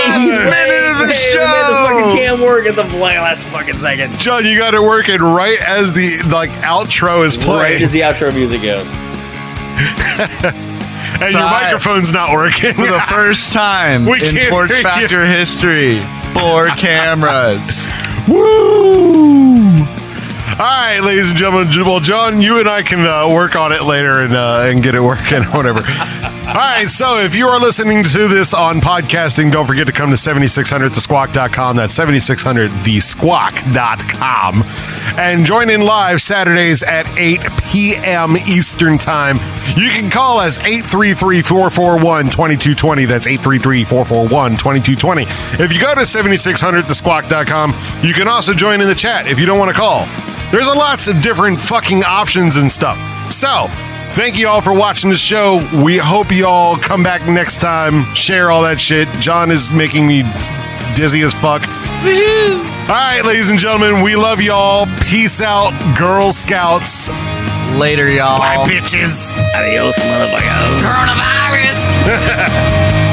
[0.06, 0.83] minute of the
[1.14, 1.38] show.
[1.38, 4.14] the fucking cam work at the last fucking second.
[4.18, 7.58] John, you got it working right as the like outro is playing.
[7.58, 8.88] Right playing, as the outro music goes.
[10.14, 11.50] and your Time.
[11.50, 14.82] microphone's not working For the first time We in can't Porch hear you.
[14.84, 16.00] Factor history,
[16.32, 17.86] four cameras.
[18.28, 19.84] Woo!
[20.56, 21.68] All right, ladies and gentlemen.
[21.84, 24.94] Well, John, you and I can uh, work on it later and uh, and get
[24.94, 25.80] it working, whatever.
[26.46, 30.10] All right, so if you are listening to this on podcasting, don't forget to come
[30.10, 31.76] to 7600thesquawk.com.
[31.76, 34.64] That's 7600thesquawk.com.
[35.18, 37.40] And join in live Saturdays at 8
[37.72, 38.36] p.m.
[38.36, 39.38] Eastern Time.
[39.74, 43.08] You can call us 833-441-2220.
[43.08, 45.60] That's 833-441-2220.
[45.60, 47.74] If you go to 7600thesquawk.com,
[48.06, 50.04] you can also join in the chat if you don't want to call.
[50.52, 52.98] There's a lots of different fucking options and stuff.
[53.32, 53.68] So,
[54.14, 55.66] thank you all for watching the show.
[55.82, 59.08] We hope you all come back next time, share all that shit.
[59.20, 60.22] John is making me
[60.94, 61.66] dizzy as fuck.
[61.68, 61.74] All
[62.88, 64.86] right, ladies and gentlemen, we love y'all.
[65.06, 67.08] Peace out, Girl Scouts.
[67.78, 68.38] Later, y'all.
[68.38, 69.38] Bye, bitches.
[69.54, 70.80] Adios, motherfucker.
[70.80, 73.00] Coronavirus.